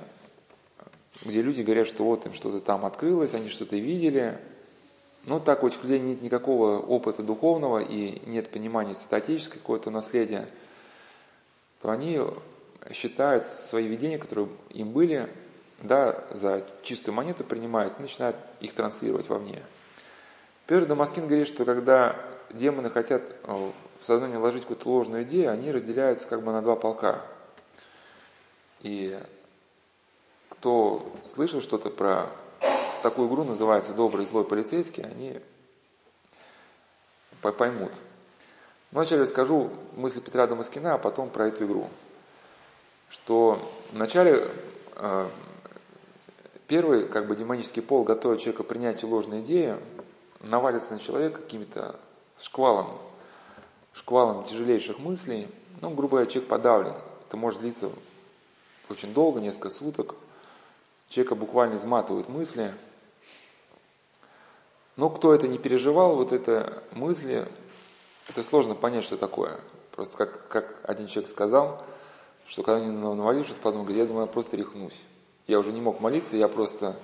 где 1.24 1.42
люди 1.42 1.62
говорят, 1.62 1.88
что 1.88 2.04
вот 2.04 2.26
им 2.26 2.34
что-то 2.34 2.60
там 2.60 2.86
открылось, 2.86 3.34
они 3.34 3.50
что-то 3.50 3.76
видели. 3.76 4.38
Но 5.26 5.40
так 5.40 5.64
вот 5.64 5.78
у 5.78 5.84
людей 5.84 6.00
нет 6.00 6.22
никакого 6.22 6.80
опыта 6.80 7.24
духовного 7.24 7.80
и 7.80 8.22
нет 8.28 8.52
понимания 8.52 8.96
статического 8.96 9.60
какого-то 9.60 9.92
наследия, 9.92 10.48
то 11.82 11.90
они 11.90 12.20
считают 12.92 13.46
свои 13.46 13.88
видения, 13.88 14.18
которые 14.18 14.50
им 14.70 14.92
были, 14.92 15.30
да, 15.82 16.24
за 16.32 16.66
чистую 16.84 17.16
монету 17.16 17.44
принимают 17.44 18.00
начинают 18.00 18.36
их 18.60 18.74
транслировать 18.74 19.30
вовне. 19.30 19.64
Петр 20.68 20.86
Дамаскин 20.86 21.28
говорит, 21.28 21.48
что 21.48 21.66
когда 21.66 22.16
демоны 22.52 22.90
хотят 22.90 23.24
э, 23.30 23.72
в 24.00 24.06
сознание 24.06 24.38
ложить 24.38 24.64
какую-то 24.64 24.90
ложную 24.90 25.24
идею, 25.24 25.52
они 25.52 25.72
разделяются 25.72 26.28
как 26.28 26.44
бы 26.44 26.52
на 26.52 26.62
два 26.62 26.76
полка. 26.76 27.22
И 28.82 29.20
кто 30.50 31.12
слышал 31.28 31.62
что-то 31.62 31.90
про 31.90 32.30
такую 33.02 33.30
игру, 33.30 33.44
называется 33.44 33.94
«Добрый 33.94 34.26
и 34.26 34.28
злой 34.28 34.46
полицейский», 34.46 35.04
они 35.04 35.40
поймут. 37.42 37.94
Вначале 38.92 39.22
расскажу 39.22 39.72
мысли 39.96 40.20
Петра 40.20 40.48
Дамаскина, 40.48 40.96
а 40.96 40.98
потом 40.98 41.30
про 41.30 41.48
эту 41.48 41.66
игру. 41.66 41.90
Что 43.10 43.60
вначале 43.92 44.52
э, 44.96 45.30
первый 46.68 47.08
как 47.08 47.28
бы 47.28 47.36
демонический 47.36 47.82
пол 47.82 48.04
готовит 48.04 48.40
человека 48.40 48.64
принять 48.64 49.04
ложную 49.04 49.42
идею, 49.42 49.80
навалится 50.42 50.94
на 50.94 51.00
человека 51.00 51.42
какими-то 51.42 52.00
шквалом, 52.40 53.00
шквалом 53.94 54.46
тяжелейших 54.46 55.00
мыслей, 55.00 55.48
ну, 55.82 55.90
грубо 55.92 56.18
говоря, 56.18 56.30
человек 56.30 56.50
подавлен. 56.50 56.96
Это 57.28 57.38
может 57.38 57.62
длиться 57.62 57.90
очень 58.90 59.14
долго, 59.14 59.40
несколько 59.40 59.70
суток. 59.70 60.16
Человека 61.10 61.36
буквально 61.36 61.76
изматывают 61.76 62.30
мысли. 62.30 62.74
Но 64.96 65.10
кто 65.10 65.34
это 65.34 65.48
не 65.48 65.58
переживал, 65.58 66.16
вот 66.16 66.34
это 66.34 66.84
мысли, 66.92 67.48
это 68.28 68.44
сложно 68.44 68.76
понять, 68.76 69.04
что 69.04 69.18
такое. 69.18 69.60
Просто 69.96 70.18
как, 70.18 70.48
как 70.50 70.80
один 70.84 71.08
человек 71.08 71.30
сказал, 71.30 71.84
что 72.50 72.64
когда 72.64 72.84
они 72.84 72.92
навалили 72.92 73.44
что-то 73.44 73.62
подумал, 73.62 73.88
я 73.90 74.06
думаю, 74.06 74.26
я 74.26 74.32
просто 74.32 74.58
рехнусь. 74.58 75.00
Я 75.48 75.60
уже 75.60 75.72
не 75.72 75.82
мог 75.82 76.00
молиться, 76.00 76.36
я 76.36 76.48
просто, 76.48 76.96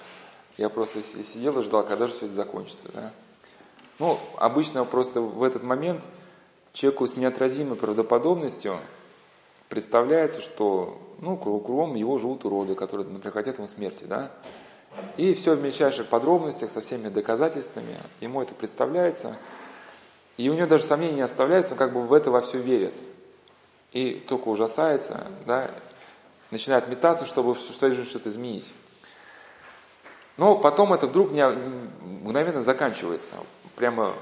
я 0.57 0.69
просто 0.69 1.01
сидел 1.01 1.59
и 1.59 1.63
ждал, 1.63 1.85
когда 1.85 2.07
же 2.07 2.13
все 2.13 2.25
это 2.25 2.35
закончится. 2.35 2.91
Да? 2.91 3.11
Ну, 3.99 4.19
обычно 4.37 4.83
просто 4.85 5.21
в 5.21 5.43
этот 5.43 5.63
момент 5.63 6.03
человеку 6.73 7.05
с 7.07 7.15
неотразимой 7.15 7.77
правдоподобностью 7.77 8.79
представляется, 9.69 10.41
что 10.41 10.99
ну, 11.19 11.37
кругом 11.37 11.95
его 11.95 12.17
живут 12.17 12.43
уроды, 12.43 12.75
которые, 12.75 13.07
например, 13.07 13.31
хотят 13.31 13.57
ему 13.57 13.67
смерти, 13.67 14.03
да? 14.03 14.31
И 15.17 15.33
все 15.33 15.55
в 15.55 15.61
мельчайших 15.61 16.07
подробностях, 16.07 16.71
со 16.71 16.81
всеми 16.81 17.09
доказательствами, 17.09 17.97
ему 18.19 18.41
это 18.41 18.55
представляется. 18.55 19.37
И 20.37 20.49
у 20.49 20.53
него 20.53 20.67
даже 20.67 20.83
сомнений 20.83 21.15
не 21.15 21.21
оставляется, 21.21 21.73
он 21.73 21.77
как 21.77 21.93
бы 21.93 22.01
в 22.01 22.13
это 22.13 22.31
во 22.31 22.41
все 22.41 22.59
верит. 22.59 22.93
И 23.95 24.15
только 24.27 24.49
ужасается, 24.49 25.25
да, 25.47 25.71
начинает 26.51 26.89
метаться, 26.89 27.25
чтобы 27.25 27.55
что-то 27.55 28.29
изменить. 28.29 28.69
Но 30.35 30.57
потом 30.57 30.93
это 30.93 31.07
вдруг 31.07 31.31
мгновенно 31.31 32.61
заканчивается 32.61 33.35
прямо 33.77 34.13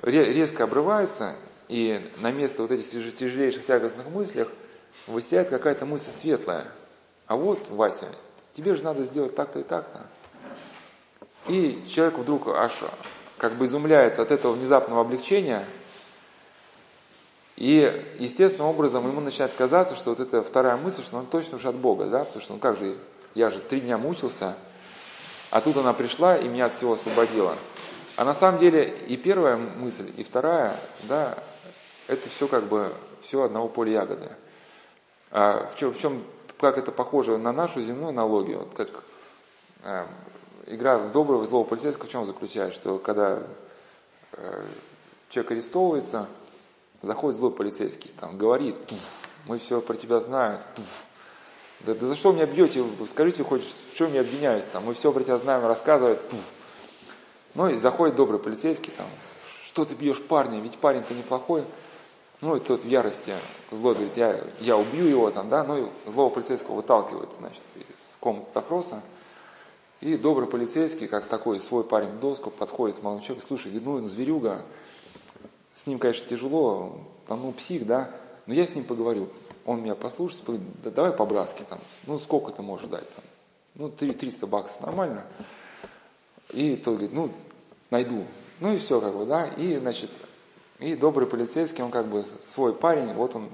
резко 0.00 0.64
обрывается, 0.64 1.36
и 1.68 2.10
на 2.20 2.30
место 2.30 2.62
вот 2.62 2.70
этих 2.70 2.90
тяжелейших 3.18 3.66
тягостных 3.66 4.08
мыслях 4.08 4.48
высяет 5.06 5.50
какая-то 5.50 5.84
мысль 5.84 6.12
светлая. 6.12 6.68
А 7.26 7.36
вот, 7.36 7.68
Вася, 7.68 8.06
тебе 8.54 8.74
же 8.74 8.82
надо 8.84 9.04
сделать 9.04 9.34
так-то 9.34 9.60
и 9.60 9.64
так-то. 9.64 10.06
И 11.46 11.84
человек 11.88 12.16
вдруг 12.18 12.48
аж 12.48 12.72
как 13.36 13.52
бы 13.52 13.66
изумляется 13.66 14.22
от 14.22 14.30
этого 14.30 14.52
внезапного 14.52 15.02
облегчения, 15.02 15.64
и 17.58 18.06
естественным 18.20 18.68
образом 18.68 19.04
ему 19.08 19.20
начинает 19.20 19.52
казаться, 19.52 19.96
что 19.96 20.10
вот 20.10 20.20
эта 20.20 20.44
вторая 20.44 20.76
мысль, 20.76 21.02
что 21.02 21.16
он 21.16 21.26
точно 21.26 21.56
уж 21.56 21.64
от 21.64 21.74
Бога, 21.74 22.06
да, 22.06 22.22
потому 22.22 22.40
что 22.40 22.52
ну 22.52 22.60
как 22.60 22.76
же, 22.76 22.96
я 23.34 23.50
же 23.50 23.58
три 23.58 23.80
дня 23.80 23.98
мучился, 23.98 24.54
а 25.50 25.60
тут 25.60 25.76
она 25.76 25.92
пришла 25.92 26.36
и 26.36 26.46
меня 26.46 26.66
от 26.66 26.74
всего 26.74 26.92
освободила. 26.92 27.56
А 28.14 28.24
на 28.24 28.36
самом 28.36 28.60
деле 28.60 28.86
и 29.08 29.16
первая 29.16 29.56
мысль, 29.56 30.08
и 30.16 30.22
вторая, 30.22 30.76
да, 31.08 31.36
это 32.06 32.28
все 32.28 32.46
как 32.46 32.68
бы 32.68 32.92
все 33.22 33.42
одного 33.42 33.66
поля 33.66 33.90
ягоды. 33.90 34.30
А 35.32 35.68
в 35.74 35.78
чем, 35.80 35.92
в 35.92 35.98
чем, 35.98 36.22
как 36.60 36.78
это 36.78 36.92
похоже 36.92 37.38
на 37.38 37.52
нашу 37.52 37.82
земную 37.82 38.10
аналогию, 38.10 38.60
вот 38.60 38.74
как 38.76 39.02
э, 39.82 40.06
игра 40.66 40.98
в 40.98 41.10
доброго 41.10 41.42
и 41.42 41.46
злого 41.46 41.64
полицейского 41.64 42.06
в 42.06 42.12
чем 42.12 42.24
заключается, 42.24 42.78
что 42.80 42.98
когда 43.00 43.42
э, 44.34 44.62
человек 45.28 45.50
арестовывается, 45.50 46.28
заходит 47.02 47.38
злой 47.38 47.52
полицейский, 47.52 48.10
там 48.20 48.38
говорит, 48.38 48.76
мы 49.46 49.58
все 49.58 49.80
про 49.80 49.96
тебя 49.96 50.20
знаем, 50.20 50.60
да, 51.80 51.94
да 51.94 52.06
за 52.06 52.16
что 52.16 52.32
меня 52.32 52.46
бьете, 52.46 52.84
скажите 53.08 53.44
хоть, 53.44 53.62
в 53.62 53.96
чем 53.96 54.12
я 54.12 54.22
обвиняюсь, 54.22 54.64
там, 54.72 54.84
мы 54.84 54.94
все 54.94 55.12
про 55.12 55.22
тебя 55.22 55.38
знаем, 55.38 55.64
рассказывает, 55.64 56.20
ну 57.54 57.68
и 57.68 57.78
заходит 57.78 58.16
добрый 58.16 58.40
полицейский, 58.40 58.92
там, 58.96 59.06
что 59.66 59.84
ты 59.84 59.94
бьешь 59.94 60.22
парня, 60.22 60.60
ведь 60.60 60.78
парень-то 60.78 61.14
неплохой, 61.14 61.64
ну 62.40 62.56
и 62.56 62.60
тот 62.60 62.84
в 62.84 62.88
ярости 62.88 63.34
злой 63.70 63.94
говорит, 63.94 64.16
я, 64.16 64.44
я 64.60 64.76
убью 64.76 65.04
его 65.04 65.30
там, 65.30 65.48
да, 65.48 65.64
ну 65.64 65.86
и 65.86 65.90
злого 66.06 66.30
полицейского 66.30 66.76
выталкивают, 66.76 67.30
значит, 67.38 67.62
из 67.76 68.16
комнаты 68.20 68.48
допроса. 68.54 69.02
И 70.00 70.16
добрый 70.16 70.46
полицейский, 70.46 71.08
как 71.08 71.26
такой 71.26 71.58
свой 71.58 71.82
парень 71.82 72.10
в 72.10 72.20
доску, 72.20 72.50
подходит 72.50 72.98
к 72.98 73.02
молодому 73.02 73.24
человеку, 73.24 73.46
слушай, 73.48 73.72
ну 73.72 74.00
зверюга, 74.04 74.62
с 75.78 75.86
ним, 75.86 76.00
конечно, 76.00 76.28
тяжело, 76.28 76.98
там, 77.28 77.42
ну 77.42 77.52
псих, 77.52 77.86
да, 77.86 78.10
но 78.46 78.54
я 78.54 78.66
с 78.66 78.74
ним 78.74 78.84
поговорю. 78.84 79.28
Он 79.64 79.80
меня 79.82 79.94
послушает, 79.94 80.44
говорит, 80.44 80.66
да 80.82 80.90
давай 80.90 81.12
по-братски 81.12 81.64
там, 81.68 81.78
ну 82.06 82.18
сколько 82.18 82.52
ты 82.52 82.62
можешь 82.62 82.88
дать 82.88 83.08
там? 83.14 83.24
Ну 83.74 83.88
3, 83.88 84.10
300 84.12 84.46
баксов, 84.46 84.80
нормально. 84.80 85.24
И 86.50 86.74
тот 86.74 86.94
говорит, 86.94 87.12
ну 87.12 87.30
найду. 87.90 88.24
Ну 88.58 88.74
и 88.74 88.78
все 88.78 89.00
как 89.00 89.14
бы, 89.16 89.24
да, 89.24 89.46
и 89.46 89.78
значит, 89.78 90.10
и 90.80 90.96
добрый 90.96 91.28
полицейский, 91.28 91.84
он 91.84 91.92
как 91.92 92.06
бы 92.06 92.24
свой 92.46 92.74
парень, 92.74 93.12
вот 93.12 93.36
он 93.36 93.48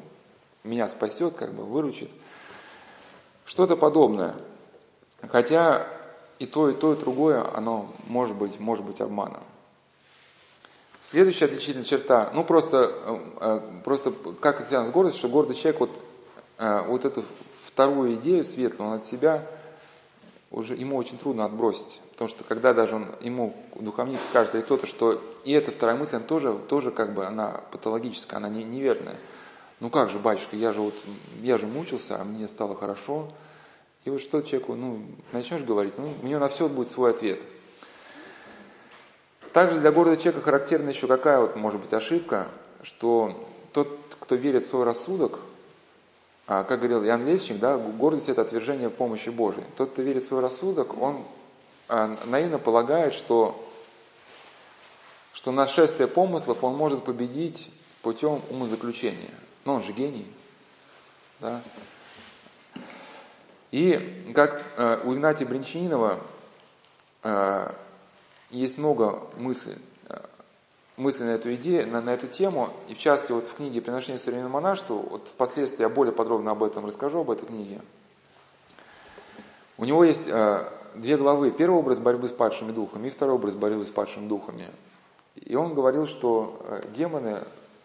меня 0.63 0.89
спасет, 0.89 1.35
как 1.35 1.53
бы 1.53 1.65
выручит. 1.65 2.11
Что-то 3.45 3.77
подобное. 3.77 4.37
Хотя 5.29 5.87
и 6.39 6.47
то, 6.47 6.71
и 6.71 6.75
то, 6.75 6.95
и 6.95 6.97
другое, 6.97 7.45
оно 7.55 7.93
может 8.07 8.35
быть, 8.35 8.59
может 8.59 8.85
быть 8.85 9.03
обманом. 9.03 9.43
Следующая 11.11 11.45
отличительная 11.45 11.85
черта, 11.85 12.31
ну 12.35 12.45
просто, 12.45 12.91
э, 13.05 13.19
э, 13.41 13.61
просто 13.85 14.13
как 14.41 14.61
это 14.61 14.69
связано 14.69 14.91
с 14.91 14.93
гордостью, 14.93 15.19
что 15.19 15.29
гордый 15.29 15.55
человек 15.55 15.81
вот, 15.81 15.91
э, 16.57 16.83
вот 16.87 17.05
эту 17.05 17.25
вторую 17.67 18.15
идею 18.15 18.43
светлую, 18.43 18.91
он 18.91 18.97
от 18.97 19.05
себя 19.05 19.47
уже 20.51 20.75
ему 20.75 20.97
очень 20.97 21.19
трудно 21.19 21.45
отбросить. 21.45 22.01
Потому 22.13 22.29
что 22.29 22.45
когда 22.45 22.73
даже 22.73 22.97
он, 22.97 23.09
ему 23.21 23.55
духовник 23.75 24.21
скажет 24.31 24.55
или 24.55 24.63
кто-то, 24.63 24.87
что 24.87 25.21
и 25.45 25.53
эта 25.53 25.73
вторая 25.73 25.97
мысль, 25.97 26.17
она 26.17 26.25
тоже, 26.25 26.57
тоже 26.69 26.91
как 26.91 27.13
бы 27.13 27.27
она 27.27 27.61
патологическая, 27.71 28.39
она 28.39 28.49
не, 28.49 28.65
неверная. 28.65 29.17
Ну 29.81 29.91
как 29.91 30.11
же, 30.11 30.19
батюшка, 30.19 30.57
я 30.57 30.73
же 30.73 30.81
вот, 30.81 30.95
я 31.43 31.59
же 31.59 31.67
мучился, 31.67 32.19
а 32.19 32.25
мне 32.25 32.49
стало 32.49 32.77
хорошо. 32.77 33.31
И 34.05 34.11
вот 34.11 34.21
что 34.21 34.41
человеку, 34.43 34.75
ну, 34.75 35.03
начнешь 35.33 35.63
говорить, 35.63 35.95
ну, 35.99 36.15
у 36.23 36.27
него 36.27 36.41
на 36.41 36.49
все 36.49 36.69
будет 36.69 36.89
свой 36.89 37.11
ответ. 37.11 37.41
Также 39.55 39.79
для 39.79 39.93
города 39.93 40.17
человека 40.17 40.45
характерна 40.45 40.89
еще 40.89 41.07
какая 41.07 41.39
вот 41.39 41.55
может 41.55 41.81
быть 41.81 41.93
ошибка, 41.93 42.49
что 42.83 43.47
тот, 43.73 43.89
кто 44.19 44.35
верит 44.35 44.65
в 44.65 44.67
свой 44.67 44.83
рассудок, 44.83 45.39
а, 46.49 46.65
как 46.65 46.81
говорил 46.81 47.05
Иоанн 47.05 47.25
Лесчик, 47.25 47.61
да, 47.61 47.79
гордость– 47.79 48.29
это 48.29 48.43
отвержение 48.43 48.91
помощи 48.91 49.29
Божией. 49.29 49.65
Тот, 49.77 49.93
кто 49.93 50.03
верит 50.03 50.25
в 50.25 50.27
свой 50.27 50.41
рассудок, 50.41 51.01
он 51.01 51.23
а, 51.87 52.19
наивно 52.25 52.59
полагает, 52.59 53.15
что, 53.15 53.65
что 55.33 55.53
нашествие 55.53 56.09
помыслов 56.09 56.65
он 56.65 56.75
может 56.75 57.05
победить 57.05 57.71
путем 58.03 58.43
умозаключения. 58.51 59.35
Но 59.65 59.75
он 59.75 59.85
же 59.85 59.93
гений. 59.93 60.27
Да? 61.39 61.63
И 63.71 64.33
как 64.35 64.65
э, 64.77 65.01
у 65.05 65.15
Игнатия 65.15 65.47
Бринчанинова 65.47 66.19
э, 67.23 67.73
есть 68.51 68.79
много 68.79 69.25
мыслей 69.37 69.77
мысли 70.97 71.25
на 71.25 71.31
эту 71.31 71.55
идею, 71.55 71.89
на, 71.89 72.01
на 72.01 72.11
эту 72.11 72.27
тему. 72.27 72.71
И 72.89 72.95
в 72.95 72.99
частности, 72.99 73.33
вот 73.33 73.49
в 73.49 73.55
книге 73.55 73.81
«Приношение 73.81 74.19
современному 74.19 74.55
монашеству», 74.55 74.99
вот 74.99 75.29
впоследствии 75.29 75.83
я 75.83 75.89
более 75.89 76.13
подробно 76.13 76.53
об 76.53 76.63
этом 76.63 76.87
расскажу, 76.87 77.21
об 77.21 77.31
этой 77.31 77.47
книге. 77.47 77.81
У 79.77 79.85
него 79.85 80.05
есть 80.05 80.29
э, 80.29 80.69
две 80.95 81.17
главы. 81.17 81.51
Первый 81.51 81.79
образ 81.79 81.99
борьбы 81.99 82.29
с 82.29 82.33
падшими 82.33 82.71
духами 82.71 83.09
и 83.09 83.11
второй 83.11 83.35
образ 83.35 83.55
борьбы 83.55 83.85
с 83.85 83.91
падшими 83.91 84.29
духами. 84.29 84.71
И 85.35 85.57
он 85.57 85.75
говорил, 85.75 86.07
что 86.07 86.65
э, 86.69 86.85
демоны 86.95 87.43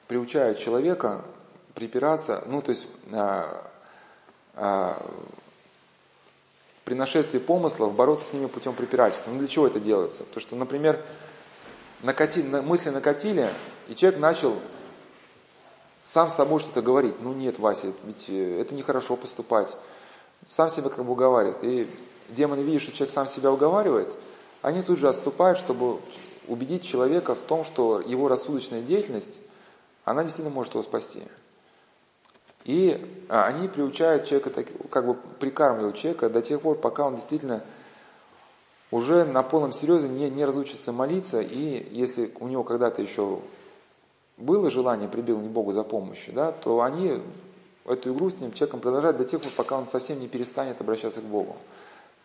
приучают 0.08 0.60
человека 0.60 1.26
припираться, 1.74 2.44
ну 2.48 2.62
то 2.62 2.70
есть 2.70 2.88
э, 3.12 3.44
э, 4.56 4.94
при 6.90 6.96
нашествии 6.96 7.38
помыслов 7.38 7.94
бороться 7.94 8.26
с 8.26 8.34
ними 8.34 8.48
путем 8.48 8.74
препирательства. 8.74 9.30
Ну 9.30 9.38
для 9.38 9.48
чего 9.48 9.68
это 9.68 9.80
делается? 9.80 10.24
То, 10.24 10.40
что, 10.40 10.56
например, 10.56 11.06
накатили, 12.02 12.48
мысли 12.62 12.90
накатили, 12.90 13.48
и 13.88 13.94
человек 13.94 14.20
начал 14.20 14.56
сам 16.12 16.32
с 16.32 16.36
собой 16.36 16.60
что-то 16.60 16.82
говорить. 16.82 17.22
Ну 17.22 17.34
нет, 17.34 17.60
Вася, 17.60 17.94
ведь 18.06 18.26
э, 18.30 18.60
это 18.60 18.74
нехорошо 18.74 19.18
поступать. 19.18 19.72
Сам 20.48 20.72
себя 20.72 20.90
как 20.90 21.06
бы 21.06 21.12
уговаривает. 21.12 21.64
И 21.64 21.88
демоны 22.30 22.62
видят, 22.62 22.82
что 22.82 22.92
человек 22.92 23.14
сам 23.14 23.28
себя 23.28 23.52
уговаривает, 23.52 24.12
они 24.64 24.82
тут 24.82 24.98
же 24.98 25.10
отступают, 25.10 25.60
чтобы 25.60 26.00
убедить 26.48 26.84
человека 26.84 27.36
в 27.36 27.42
том, 27.42 27.66
что 27.66 28.02
его 28.02 28.28
рассудочная 28.28 28.82
деятельность, 28.82 29.40
она 30.06 30.24
действительно 30.24 30.56
может 30.56 30.74
его 30.74 30.82
спасти. 30.82 31.22
И 32.66 33.26
а, 33.30 33.46
они 33.46 33.68
приучают 33.68 34.26
человека, 34.26 34.64
как 34.90 35.06
бы 35.06 35.16
прикармливают 35.40 35.96
человека 35.96 36.30
до 36.30 36.42
тех 36.42 36.62
пор, 36.62 36.78
пока 36.78 37.06
он 37.08 37.16
действительно 37.16 37.64
уже 38.92 39.24
на 39.24 39.44
полном 39.44 39.72
серьезе 39.72 40.10
не, 40.10 40.30
не 40.30 40.46
разучится 40.46 40.92
молиться, 40.92 41.42
и 41.42 41.88
если 41.92 42.32
у 42.40 42.48
него 42.48 42.64
когда-то 42.64 43.02
еще 43.02 43.40
было 44.38 44.70
желание, 44.70 45.08
прибил 45.08 45.40
не 45.40 45.50
Богу 45.50 45.72
за 45.72 45.84
помощью, 45.84 46.34
да, 46.34 46.52
то 46.52 46.82
они 46.82 47.22
эту 47.86 48.14
игру 48.14 48.30
с 48.30 48.40
ним 48.40 48.52
человеком 48.52 48.80
продолжают 48.80 49.18
до 49.18 49.26
тех 49.26 49.42
пор, 49.42 49.52
пока 49.56 49.78
он 49.78 49.88
совсем 49.88 50.20
не 50.20 50.28
перестанет 50.28 50.80
обращаться 50.82 51.22
к 51.22 51.26
Богу, 51.26 51.58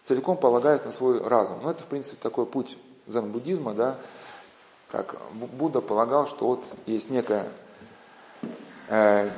целиком 0.05 0.37
полагаясь 0.37 0.85
на 0.85 0.93
свой 0.93 1.20
разум. 1.20 1.59
Ну, 1.62 1.70
это, 1.70 1.82
в 1.82 1.87
принципе, 1.87 2.16
такой 2.20 2.47
путь 2.47 2.76
дзен-буддизма, 3.07 3.74
да, 3.74 3.99
как 4.91 5.16
Будда 5.32 5.80
полагал, 5.80 6.26
что 6.26 6.47
вот 6.47 6.64
есть 6.87 7.11
некое, 7.11 7.49
э, 8.89 9.30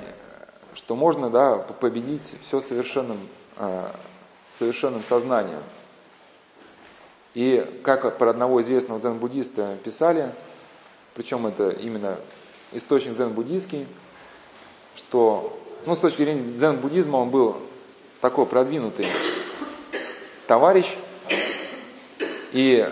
что 0.76 0.94
можно, 0.94 1.30
да, 1.30 1.56
победить 1.56 2.22
все 2.42 2.60
совершенным, 2.60 3.18
э, 3.56 3.88
совершенным 4.52 5.02
сознанием. 5.02 5.62
И 7.34 7.80
как 7.82 8.18
про 8.18 8.30
одного 8.30 8.60
известного 8.60 9.00
дзен-буддиста 9.00 9.78
писали, 9.82 10.32
причем 11.14 11.46
это 11.46 11.70
именно 11.70 12.18
источник 12.72 13.14
дзен-буддийский, 13.14 13.86
что, 14.96 15.58
ну, 15.86 15.96
с 15.96 15.98
точки 15.98 16.18
зрения 16.18 16.42
дзен-буддизма 16.42 17.16
он 17.16 17.30
был 17.30 17.56
такой 18.20 18.44
продвинутый 18.44 19.06
товарищ 20.46 20.94
и 22.52 22.86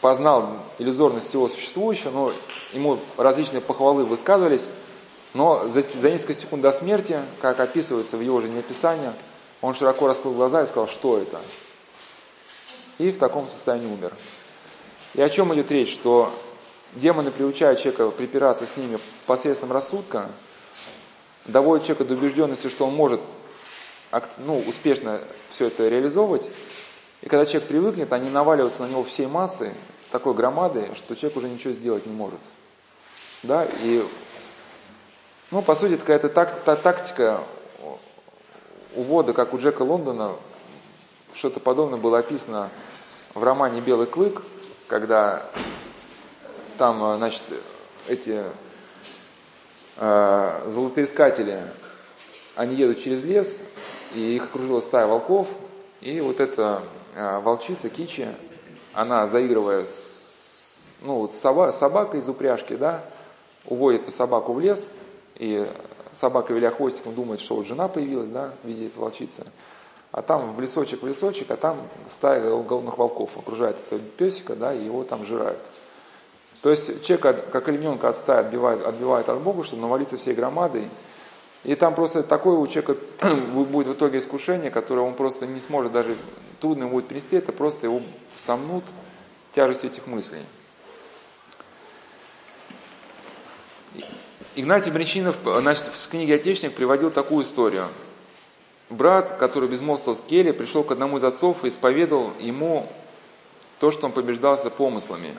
познал 0.00 0.56
иллюзорность 0.78 1.28
всего 1.28 1.48
существующего, 1.48 2.10
но 2.10 2.32
ему 2.72 2.98
различные 3.18 3.60
похвалы 3.60 4.04
высказывались, 4.04 4.68
но 5.34 5.68
за, 5.68 5.82
за 5.82 6.10
несколько 6.10 6.34
секунд 6.34 6.62
до 6.62 6.72
смерти, 6.72 7.20
как 7.40 7.60
описывается 7.60 8.16
в 8.16 8.20
его 8.20 8.40
же 8.40 8.48
описании, 8.58 9.12
он 9.60 9.74
широко 9.74 10.06
раскрыл 10.06 10.34
глаза 10.34 10.62
и 10.62 10.66
сказал, 10.66 10.88
что 10.88 11.18
это? 11.18 11.40
и 12.98 13.10
в 13.10 13.18
таком 13.18 13.46
состоянии 13.48 13.86
умер. 13.86 14.12
И 15.14 15.20
о 15.20 15.28
чем 15.28 15.54
идет 15.54 15.70
речь? 15.70 15.92
Что 15.92 16.32
демоны 16.94 17.30
приучают 17.30 17.80
человека 17.80 18.10
припираться 18.10 18.66
с 18.66 18.76
ними 18.76 18.98
посредством 19.26 19.72
рассудка, 19.72 20.30
доводят 21.44 21.86
человека 21.86 22.04
до 22.04 22.14
убежденности, 22.14 22.68
что 22.68 22.86
он 22.86 22.94
может 22.94 23.20
ну, 24.38 24.62
успешно 24.66 25.20
все 25.50 25.66
это 25.66 25.88
реализовывать. 25.88 26.48
И 27.22 27.28
когда 27.28 27.44
человек 27.44 27.68
привыкнет, 27.68 28.12
они 28.12 28.30
наваливаются 28.30 28.82
на 28.82 28.88
него 28.88 29.04
всей 29.04 29.26
массой, 29.26 29.72
такой 30.10 30.34
громады, 30.34 30.92
что 30.94 31.16
человек 31.16 31.36
уже 31.36 31.48
ничего 31.48 31.72
сделать 31.72 32.06
не 32.06 32.12
может. 32.12 32.40
Да, 33.42 33.64
и, 33.64 34.04
ну, 35.50 35.62
по 35.62 35.74
сути, 35.74 35.96
какая-то 35.96 36.28
так, 36.28 36.62
та, 36.64 36.76
тактика 36.76 37.40
увода, 38.94 39.32
как 39.32 39.54
у 39.54 39.58
Джека 39.58 39.82
Лондона, 39.82 40.34
что-то 41.34 41.60
подобное 41.60 41.98
было 41.98 42.18
описано 42.18 42.70
в 43.34 43.44
романе 43.44 43.80
«Белый 43.80 44.06
клык», 44.06 44.42
когда 44.88 45.46
там, 46.78 47.02
э, 47.04 47.16
значит, 47.18 47.42
эти 48.08 48.42
э, 49.96 50.62
золотоискатели, 50.68 51.62
они 52.54 52.74
едут 52.74 53.02
через 53.02 53.22
лес, 53.24 53.60
и 54.14 54.36
их 54.36 54.44
окружила 54.44 54.80
стая 54.80 55.06
волков, 55.06 55.48
и 56.00 56.20
вот 56.20 56.40
эта 56.40 56.82
э, 57.14 57.38
волчица 57.40 57.88
Кичи, 57.88 58.28
она, 58.94 59.28
заигрывая 59.28 59.84
с, 59.84 60.78
ну, 61.02 61.18
вот 61.18 61.32
соба, 61.32 61.70
собакой 61.70 62.20
из 62.20 62.28
упряжки, 62.28 62.74
да, 62.74 63.04
уводит 63.66 64.02
эту 64.02 64.12
собаку 64.12 64.52
в 64.52 64.60
лес, 64.60 64.88
и 65.38 65.70
собака 66.12 66.52
виля 66.52 66.70
хвостиком 66.70 67.14
думает, 67.14 67.40
что 67.40 67.56
вот 67.56 67.66
жена 67.66 67.88
появилась, 67.88 68.28
да, 68.28 68.52
видит 68.64 68.96
волчица. 68.96 69.46
А 70.12 70.22
там 70.22 70.54
в 70.54 70.60
лесочек, 70.60 71.02
в 71.02 71.06
лесочек, 71.06 71.50
а 71.50 71.56
там 71.56 71.88
стая 72.08 72.40
голодных 72.62 72.96
волков 72.96 73.36
окружает 73.36 73.76
этого 73.86 74.00
песика, 74.00 74.56
да, 74.56 74.72
и 74.72 74.84
его 74.84 75.04
там 75.04 75.24
жирают. 75.24 75.58
То 76.62 76.70
есть 76.70 77.04
человек, 77.04 77.50
как 77.50 77.68
олененка 77.68 78.08
от 78.08 78.16
стаи 78.16 78.40
отбивает, 78.40 78.84
отбивает 78.84 79.28
от 79.28 79.40
Бога, 79.40 79.62
чтобы 79.62 79.82
навалиться 79.82 80.16
всей 80.16 80.34
громадой. 80.34 80.88
И 81.64 81.74
там 81.74 81.94
просто 81.94 82.22
такое 82.22 82.56
у 82.56 82.66
человека 82.66 82.96
будет 83.54 83.88
в 83.88 83.92
итоге 83.92 84.18
искушение, 84.18 84.70
которое 84.70 85.02
он 85.02 85.14
просто 85.14 85.46
не 85.46 85.60
сможет 85.60 85.92
даже, 85.92 86.16
трудно 86.60 86.84
ему 86.84 86.92
будет 86.92 87.08
принести, 87.08 87.36
это 87.36 87.52
просто 87.52 87.86
его 87.86 88.00
сомнут 88.34 88.84
тяжесть 89.52 89.84
этих 89.84 90.06
мыслей. 90.06 90.42
Игнатий 94.56 94.90
Бринчинов 94.90 95.36
значит, 95.44 95.84
в 95.84 96.08
книге 96.08 96.36
«Отечник» 96.36 96.72
приводил 96.72 97.10
такую 97.10 97.44
историю. 97.44 97.88
Брат, 98.88 99.36
который 99.36 99.68
безмолвствовал 99.68 100.16
с 100.16 100.22
Келли, 100.22 100.52
пришел 100.52 100.82
к 100.82 100.90
одному 100.90 101.18
из 101.18 101.24
отцов 101.24 101.62
и 101.62 101.68
исповедовал 101.68 102.32
ему 102.38 102.90
то, 103.80 103.90
что 103.90 104.06
он 104.06 104.12
побеждался 104.12 104.70
помыслами. 104.70 105.34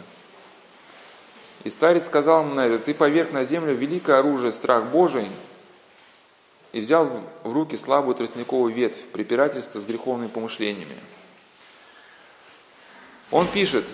И 1.63 1.71
старец 1.71 2.05
сказал 2.05 2.43
ему 2.43 2.53
на 2.53 2.67
это, 2.67 2.77
ты 2.77 2.93
поверг 2.93 3.31
на 3.31 3.43
землю 3.43 3.73
великое 3.73 4.19
оружие, 4.19 4.51
страх 4.51 4.85
Божий, 4.91 5.25
и 6.71 6.79
взял 6.79 7.09
в 7.43 7.51
руки 7.51 7.75
слабую 7.75 8.13
тростниковую 8.13 8.71
ветвь, 8.71 9.03
препирательство 9.05 9.79
с 9.79 9.85
греховными 9.85 10.27
помышлениями. 10.27 10.95
Он 13.31 13.47
пишет, 13.47 13.85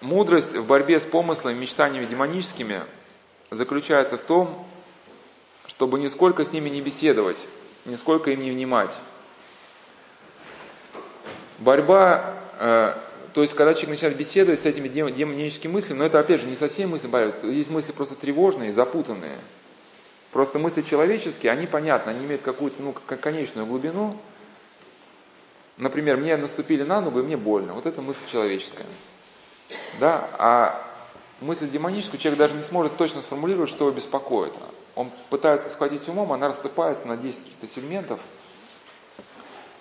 мудрость 0.00 0.54
в 0.54 0.64
борьбе 0.64 0.98
с 0.98 1.04
помыслами, 1.04 1.58
мечтаниями 1.58 2.06
демоническими 2.06 2.84
заключается 3.54 4.16
в 4.16 4.22
том, 4.22 4.66
чтобы 5.66 5.98
нисколько 5.98 6.44
с 6.44 6.52
ними 6.52 6.68
не 6.68 6.80
беседовать, 6.80 7.38
нисколько 7.84 8.30
им 8.30 8.40
не 8.40 8.50
внимать. 8.50 8.92
Борьба, 11.58 12.34
э, 12.58 12.94
то 13.32 13.42
есть 13.42 13.54
когда 13.54 13.74
человек 13.74 13.90
начинает 13.90 14.16
беседовать 14.16 14.60
с 14.60 14.66
этими 14.66 14.88
демоническими 14.88 15.72
мыслями, 15.72 15.98
но 15.98 16.04
это 16.04 16.18
опять 16.18 16.40
же 16.40 16.46
не 16.46 16.56
совсем 16.56 16.90
мысли 16.90 17.06
борьбы, 17.06 17.52
есть 17.52 17.70
мысли 17.70 17.92
просто 17.92 18.14
тревожные, 18.14 18.72
запутанные. 18.72 19.38
Просто 20.30 20.58
мысли 20.58 20.82
человеческие, 20.82 21.52
они 21.52 21.66
понятны, 21.66 22.10
они 22.10 22.24
имеют 22.24 22.42
какую-то 22.42 22.82
ну, 22.82 22.92
конечную 22.92 23.66
глубину. 23.66 24.16
Например, 25.76 26.16
мне 26.16 26.36
наступили 26.36 26.82
на 26.82 27.00
ногу, 27.00 27.20
и 27.20 27.22
мне 27.22 27.36
больно. 27.36 27.74
Вот 27.74 27.86
это 27.86 28.02
мысль 28.02 28.20
человеческая. 28.30 28.86
Да? 30.00 30.28
А 30.38 30.93
мысль 31.40 31.68
демоническую 31.68 32.20
человек 32.20 32.38
даже 32.38 32.54
не 32.54 32.62
сможет 32.62 32.96
точно 32.96 33.20
сформулировать, 33.20 33.70
что 33.70 33.86
его 33.86 33.96
беспокоит. 33.96 34.52
Он 34.94 35.10
пытается 35.30 35.68
схватить 35.68 36.08
умом, 36.08 36.32
она 36.32 36.48
рассыпается 36.48 37.06
на 37.06 37.16
10 37.16 37.38
каких-то 37.42 37.68
сегментов, 37.68 38.20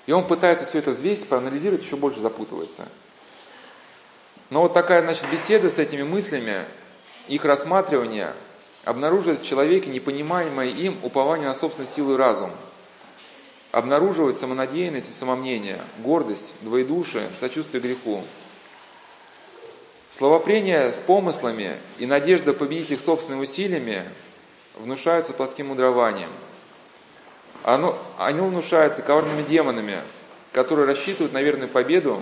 и 0.06 0.12
он 0.12 0.26
пытается 0.26 0.66
все 0.66 0.80
это 0.80 0.92
взвесить, 0.92 1.30
проанализировать, 1.30 1.84
еще 1.84 1.96
больше 1.96 2.20
запутывается. 2.20 2.90
Но 4.50 4.62
вот 4.62 4.74
такая, 4.74 5.02
значит, 5.02 5.26
беседа 5.32 5.70
с 5.70 5.78
этими 5.78 6.04
мыслями, 6.04 6.66
их 7.28 7.46
рассматривание 7.46 8.36
обнаруживает 8.84 9.42
в 9.42 9.46
человеке 9.46 9.90
непонимаемое 9.90 10.68
им 10.68 10.98
упование 11.04 11.48
на 11.48 11.56
собственную 11.56 11.92
силу 11.94 12.14
и 12.14 12.18
разум. 12.18 12.52
Обнаруживает 13.72 14.38
самонадеянность 14.38 15.10
и 15.10 15.14
самомнение, 15.14 15.82
гордость, 16.00 16.54
двоедушие, 16.62 17.30
сочувствие 17.40 17.82
греху. 17.82 18.22
Словопрение 20.18 20.94
с 20.94 20.98
помыслами 20.98 21.78
и 21.98 22.06
надежда 22.06 22.54
победить 22.54 22.92
их 22.92 23.00
собственными 23.00 23.44
усилиями 23.44 24.08
внушаются 24.76 25.34
плотским 25.34 25.68
мудрованием. 25.68 26.30
Оно, 27.64 27.98
оно 28.20 28.48
внушается 28.48 29.02
коварными 29.02 29.42
демонами, 29.42 29.98
которые 30.52 30.86
рассчитывают 30.86 31.34
на 31.34 31.42
верную 31.42 31.68
победу, 31.68 32.22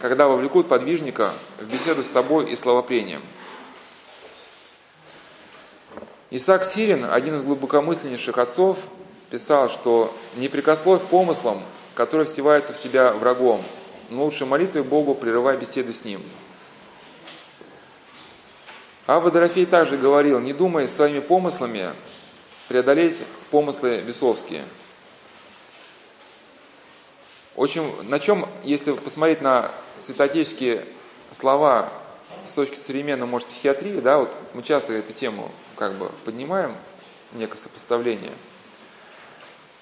когда 0.00 0.26
вовлекут 0.26 0.68
подвижника 0.68 1.32
в 1.60 1.72
беседу 1.72 2.02
с 2.02 2.08
собой 2.08 2.50
и 2.50 2.56
словопрением. 2.56 3.22
Исаак 6.30 6.64
Сирин, 6.64 7.04
один 7.04 7.36
из 7.36 7.44
глубокомысленнейших 7.44 8.38
отцов, 8.38 8.78
писал, 9.30 9.70
что 9.70 10.12
«не 10.34 10.48
прикословь 10.48 11.02
помыслом, 11.02 11.62
который 11.94 12.26
всевается 12.26 12.72
в 12.72 12.80
тебя 12.80 13.12
врагом, 13.12 13.62
но 14.08 14.24
лучше 14.24 14.46
молитвой 14.46 14.82
Богу 14.82 15.14
прерывай 15.14 15.56
беседу 15.56 15.92
с 15.92 16.04
ним». 16.04 16.22
Авва 19.10 19.32
Дорофей 19.32 19.66
также 19.66 19.96
говорил, 19.96 20.38
не 20.38 20.52
думай 20.52 20.86
своими 20.86 21.18
помыслами 21.18 21.94
преодолеть 22.68 23.16
помыслы 23.50 24.02
бесовские. 24.02 24.68
Очень, 27.56 28.04
на 28.04 28.20
чем, 28.20 28.48
если 28.62 28.92
посмотреть 28.92 29.40
на 29.40 29.72
святотеческие 29.98 30.84
слова 31.32 31.92
с 32.46 32.52
точки 32.52 32.76
современной, 32.76 33.26
может, 33.26 33.48
психиатрии, 33.48 33.98
да, 33.98 34.18
вот 34.18 34.30
мы 34.54 34.62
часто 34.62 34.92
эту 34.92 35.12
тему 35.12 35.50
как 35.74 35.94
бы 35.94 36.08
поднимаем, 36.24 36.76
некое 37.32 37.58
сопоставление, 37.58 38.34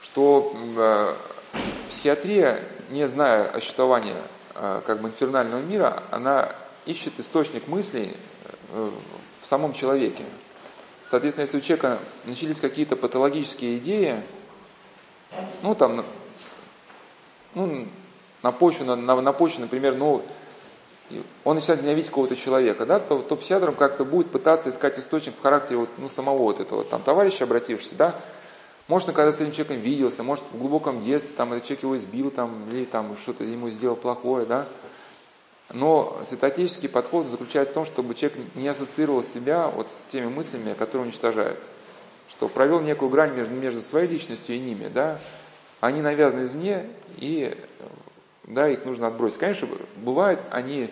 что 0.00 0.56
э, 0.56 1.14
психиатрия, 1.90 2.64
не 2.88 3.06
зная 3.06 3.50
о 3.50 3.60
существовании 3.60 4.16
э, 4.54 4.80
как 4.86 5.02
бы 5.02 5.08
инфернального 5.08 5.60
мира, 5.60 6.02
она 6.10 6.54
ищет 6.86 7.20
источник 7.20 7.68
мыслей 7.68 8.16
в 8.70 9.46
самом 9.46 9.72
человеке. 9.72 10.24
Соответственно, 11.10 11.44
если 11.44 11.58
у 11.58 11.60
человека 11.60 11.98
начались 12.24 12.60
какие-то 12.60 12.96
патологические 12.96 13.78
идеи, 13.78 14.22
ну 15.62 15.74
там, 15.74 16.04
ну, 17.54 17.88
на 18.42 18.52
почву, 18.52 18.84
на, 18.84 18.96
на, 18.96 19.20
на 19.20 19.32
почву, 19.32 19.62
например, 19.62 19.94
ну, 19.94 20.22
он 21.44 21.56
начинает 21.56 21.82
ненавидеть 21.82 22.08
какого-то 22.08 22.36
человека, 22.36 22.84
да, 22.84 23.00
то, 23.00 23.20
то 23.20 23.36
психиатром 23.36 23.74
как-то 23.74 24.04
будет 24.04 24.30
пытаться 24.30 24.68
искать 24.68 24.98
источник 24.98 25.34
в 25.36 25.40
характере 25.40 25.78
вот, 25.78 25.88
ну, 25.96 26.08
самого 26.08 26.42
вот 26.42 26.60
этого 26.60 26.84
там 26.84 27.02
товарища, 27.02 27.44
обратившегося, 27.44 27.94
да, 27.96 28.14
может, 28.86 29.08
он 29.08 29.14
когда 29.14 29.32
с 29.32 29.40
этим 29.40 29.52
человеком 29.52 29.80
виделся, 29.80 30.22
может, 30.22 30.44
в 30.50 30.58
глубоком 30.58 31.04
детстве, 31.04 31.34
там, 31.36 31.52
этот 31.52 31.64
человек 31.64 31.82
его 31.82 31.96
избил, 31.96 32.30
там, 32.30 32.68
или 32.70 32.84
там 32.84 33.16
что-то 33.16 33.44
ему 33.44 33.70
сделал 33.70 33.96
плохое, 33.96 34.46
да, 34.46 34.66
но 35.70 36.22
святоотеческий 36.24 36.88
подход 36.88 37.26
заключается 37.26 37.72
в 37.72 37.74
том, 37.74 37.86
чтобы 37.86 38.14
человек 38.14 38.38
не 38.54 38.68
ассоциировал 38.68 39.22
себя 39.22 39.68
вот 39.68 39.90
с 39.90 40.04
теми 40.04 40.26
мыслями, 40.26 40.74
которые 40.74 41.06
уничтожают. 41.06 41.58
Что 42.30 42.48
провел 42.48 42.80
некую 42.80 43.10
грань 43.10 43.34
между, 43.34 43.54
между 43.54 43.82
своей 43.82 44.08
личностью 44.08 44.56
и 44.56 44.58
ними, 44.58 44.88
да, 44.88 45.18
они 45.80 46.00
навязаны 46.00 46.44
извне, 46.44 46.88
и 47.16 47.56
да, 48.44 48.68
их 48.68 48.84
нужно 48.84 49.08
отбросить. 49.08 49.38
Конечно, 49.38 49.68
бывает, 49.96 50.40
они 50.50 50.90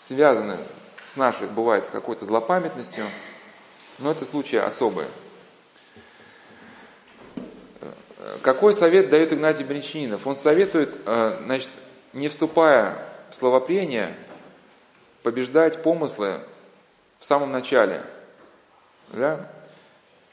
связаны 0.00 0.58
с 1.06 1.16
нашей, 1.16 1.48
бывает, 1.48 1.86
с 1.86 1.90
какой-то 1.90 2.24
злопамятностью, 2.24 3.04
но 3.98 4.10
это 4.10 4.24
случаи 4.24 4.56
особые. 4.56 5.08
Какой 8.42 8.74
совет 8.74 9.08
дает 9.08 9.32
Игнатий 9.32 9.64
Бринчанинов? 9.64 10.26
Он 10.26 10.36
советует, 10.36 10.96
э, 11.06 11.40
значит, 11.44 11.70
не 12.12 12.28
вступая 12.28 13.09
словопрение 13.32 14.16
побеждать 15.22 15.82
помыслы 15.82 16.40
в 17.18 17.24
самом 17.24 17.52
начале. 17.52 18.04
Да? 19.08 19.50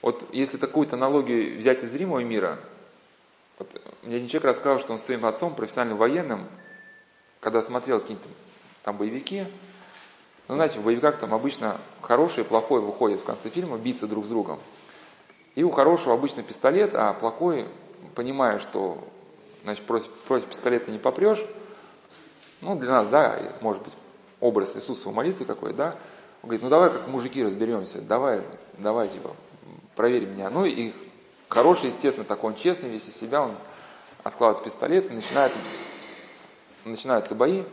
Вот 0.01 0.23
если 0.31 0.57
такую-то 0.57 0.95
аналогию 0.95 1.57
взять 1.57 1.83
из 1.83 1.91
зримого 1.91 2.19
мира, 2.19 2.59
вот 3.59 3.69
мне 4.03 4.17
один 4.17 4.27
человек 4.27 4.49
рассказал, 4.49 4.79
что 4.79 4.93
он 4.93 4.99
своим 4.99 5.25
отцом, 5.25 5.55
профессиональным 5.55 5.97
военным, 5.97 6.47
когда 7.39 7.61
смотрел 7.61 7.99
какие-то 7.99 8.29
там 8.83 8.97
боевики, 8.97 9.45
ну, 10.47 10.55
знаете, 10.55 10.79
в 10.79 10.83
боевиках 10.83 11.17
там 11.17 11.33
обычно 11.33 11.77
хороший 12.01 12.43
и 12.43 12.47
плохой 12.47 12.81
выходят 12.81 13.19
в 13.19 13.25
конце 13.25 13.49
фильма 13.49 13.77
биться 13.77 14.07
друг 14.07 14.25
с 14.25 14.29
другом. 14.29 14.59
И 15.55 15.63
у 15.63 15.71
хорошего 15.71 16.13
обычно 16.13 16.43
пистолет, 16.43 16.91
а 16.93 17.13
плохой, 17.13 17.67
понимая, 18.15 18.59
что 18.59 19.03
значит, 19.63 19.83
против, 19.85 20.09
против 20.27 20.47
пистолета 20.47 20.91
не 20.91 20.99
попрешь, 20.99 21.43
ну, 22.61 22.75
для 22.75 22.89
нас, 22.89 23.07
да, 23.07 23.39
может 23.61 23.83
быть, 23.83 23.93
образ 24.39 24.75
Иисуса 24.75 25.09
в 25.09 25.13
молитве 25.13 25.45
такой, 25.45 25.73
да, 25.73 25.95
он 26.41 26.49
говорит, 26.49 26.63
ну 26.63 26.69
давай 26.69 26.91
как 26.91 27.07
мужики 27.07 27.43
разберемся, 27.43 28.01
давай, 28.01 28.43
давай, 28.77 29.09
типа, 29.09 29.35
проверь 29.95 30.25
меня. 30.25 30.49
Ну 30.49 30.65
и 30.65 30.93
хороший, 31.49 31.87
естественно, 31.89 32.25
такой, 32.25 32.51
он 32.51 32.57
честный 32.57 32.89
весь 32.89 33.07
из 33.07 33.17
себя, 33.17 33.41
он 33.41 33.55
откладывает 34.23 34.63
пистолет, 34.63 35.11
начинает, 35.11 35.51
начинаются 36.85 37.35
бои. 37.35 37.63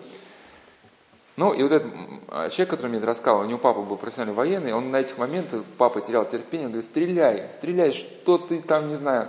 Ну 1.36 1.52
и 1.52 1.62
вот 1.62 1.72
этот 1.72 1.92
а, 2.28 2.48
человек, 2.48 2.70
который 2.70 2.88
мне 2.88 2.98
это 2.98 3.06
рассказывал, 3.06 3.44
у 3.44 3.48
него 3.48 3.58
папа 3.58 3.82
был 3.82 3.96
профессиональный 3.96 4.36
военный, 4.36 4.72
он 4.72 4.90
на 4.90 5.00
этих 5.00 5.18
моментах, 5.18 5.64
папа 5.78 6.00
терял 6.00 6.28
терпение, 6.28 6.66
он 6.66 6.72
говорит, 6.72 6.90
стреляй, 6.90 7.50
стреляй, 7.58 7.92
что 7.92 8.38
ты 8.38 8.62
там, 8.62 8.88
не 8.88 8.94
знаю, 8.94 9.28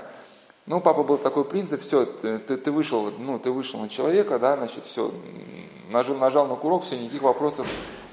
ну, 0.68 0.82
папа 0.82 1.04
был 1.04 1.18
такой 1.18 1.46
принцип, 1.46 1.82
все, 1.82 2.06
ты, 2.06 2.40
ты, 2.40 2.72
вышел, 2.72 3.12
ну, 3.20 3.38
ты 3.38 3.52
вышел 3.52 3.80
на 3.80 3.88
человека, 3.88 4.40
да, 4.40 4.58
значит, 4.58 4.84
все, 4.86 5.14
нажал, 5.90 6.16
нажал 6.16 6.48
на 6.48 6.56
курок, 6.56 6.86
все, 6.86 6.98
никаких 6.98 7.22
вопросов, 7.22 7.68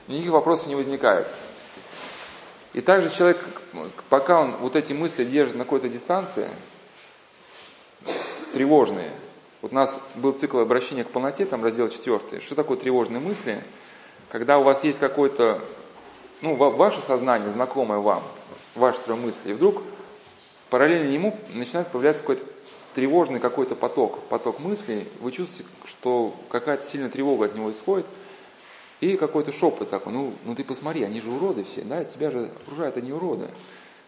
никаких 0.07 0.33
вопросов 0.33 0.67
не 0.67 0.75
возникает. 0.75 1.27
И 2.75 2.83
также 2.83 3.11
человек, 3.11 3.39
пока 4.11 4.43
он 4.43 4.57
вот 4.61 4.77
эти 4.77 4.93
мысли 4.93 5.25
держит 5.25 5.57
на 5.57 5.65
какой-то 5.65 5.89
дистанции, 5.89 6.49
тревожные, 8.53 9.13
вот 9.63 9.73
у 9.73 9.75
нас 9.75 9.99
был 10.17 10.33
цикл 10.33 10.59
обращения 10.59 11.05
к 11.05 11.11
полноте, 11.11 11.47
там 11.47 11.63
раздел 11.63 11.89
4. 11.89 12.41
Что 12.41 12.55
такое 12.55 12.77
тревожные 12.77 13.21
мысли? 13.21 13.63
Когда 14.29 14.59
у 14.59 14.63
вас 14.63 14.85
есть 14.85 14.99
какой-то, 14.99 15.61
ну, 16.43 16.57
ваше 16.57 17.01
сознание, 17.07 17.51
знакомое 17.51 17.99
вам, 17.99 18.23
ваш 18.75 18.97
строй 18.97 19.17
мысли, 19.17 19.51
и 19.51 19.53
вдруг 19.53 19.83
параллельно 20.73 21.11
ему 21.11 21.37
начинает 21.53 21.89
появляться 21.89 22.23
какой-то 22.23 22.47
тревожный 22.95 23.41
какой-то 23.41 23.75
поток, 23.75 24.21
поток 24.31 24.59
мыслей, 24.59 25.07
вы 25.21 25.31
чувствуете, 25.31 25.69
что 25.85 26.35
какая-то 26.49 26.87
сильная 26.87 27.11
тревога 27.11 27.45
от 27.45 27.55
него 27.55 27.71
исходит, 27.71 28.07
и 29.01 29.19
какой-то 29.19 29.53
шепот 29.53 29.91
такой, 29.91 30.15
ну, 30.15 30.33
ну 30.47 30.55
ты 30.55 30.65
посмотри, 30.65 31.03
они 31.03 31.21
же 31.21 31.29
уроды 31.29 31.65
все, 31.65 31.83
да, 31.83 32.05
тебя 32.05 32.31
же 32.31 32.51
окружают 32.63 32.97
они 32.97 33.13
уроды. 33.13 33.51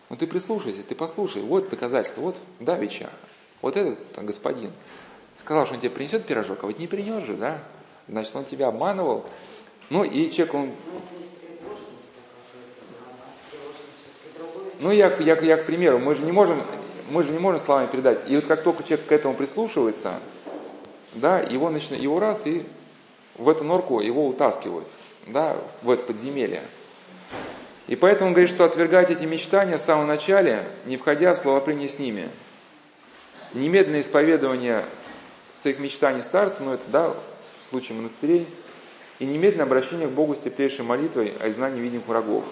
Ну 0.09 0.17
ты 0.17 0.27
прислушайся, 0.27 0.83
ты 0.83 0.95
послушай, 0.95 1.43
вот 1.43 1.69
доказательство, 1.69 2.23
вот 2.23 2.37
Давича, 2.61 3.11
вот 3.61 3.77
этот 3.77 4.13
там, 4.15 4.25
господин. 4.25 4.73
Сказал, 5.41 5.67
что 5.67 5.75
он 5.75 5.81
тебе 5.81 5.91
принесет 5.91 6.25
пирожок, 6.25 6.61
а 6.63 6.67
вот 6.67 6.79
не 6.79 6.87
принес 6.87 7.25
же, 7.25 7.35
да, 7.35 7.63
значит 8.09 8.35
он 8.35 8.47
тебя 8.47 8.69
обманывал. 8.69 9.27
Ну 9.91 10.03
и 10.03 10.31
человек, 10.31 10.55
он... 10.55 10.71
Ну 14.81 14.91
я, 14.91 15.15
я, 15.17 15.39
я 15.41 15.57
к 15.57 15.67
примеру, 15.67 15.99
мы 15.99 16.15
же 16.15 16.25
не 16.25 16.33
можем 16.33 16.61
мы 17.11 17.23
же 17.23 17.33
не 17.33 17.39
можем 17.39 17.61
словами 17.61 17.87
передать. 17.87 18.29
И 18.29 18.37
вот 18.37 18.47
как 18.47 18.63
только 18.63 18.83
человек 18.83 19.07
к 19.07 19.13
этому 19.13 19.35
прислушивается, 19.35 20.15
да, 21.15 21.41
его, 21.41 21.71
начинает, 21.71 22.03
его 22.03 22.19
раз 22.19 22.47
и 22.47 22.65
в 23.37 23.49
эту 23.49 23.65
норку 23.65 24.01
его 24.01 24.27
утаскивают, 24.27 24.89
да, 25.27 25.57
в 25.83 25.91
это 25.91 26.05
подземелье. 26.05 26.63
И 27.87 27.97
поэтому 27.97 28.29
он 28.29 28.35
говорит, 28.35 28.51
что 28.51 28.65
отвергать 28.65 29.11
эти 29.11 29.25
мечтания 29.25 29.77
в 29.77 29.83
самом 29.83 30.07
начале, 30.07 30.67
не 30.87 30.97
входя 30.97 31.35
в 31.35 31.39
словопрение 31.39 31.89
с 31.89 31.99
ними. 31.99 32.29
Немедленное 33.53 34.01
исповедование 34.01 34.85
своих 35.55 35.79
мечтаний 35.79 36.23
старцу, 36.23 36.65
ну 36.65 36.73
это, 36.73 36.83
да, 36.89 37.09
в 37.11 37.71
случае 37.71 37.99
монастырей, 37.99 38.49
и 39.19 39.27
немедленное 39.27 39.67
обращение 39.67 40.09
к 40.09 40.13
Богу 40.13 40.35
с 40.35 40.41
теплейшей 40.41 40.85
молитвой 40.85 41.35
о 41.41 41.49
изгнании 41.49 41.81
видимых 41.81 42.09
врагов. 42.09 42.45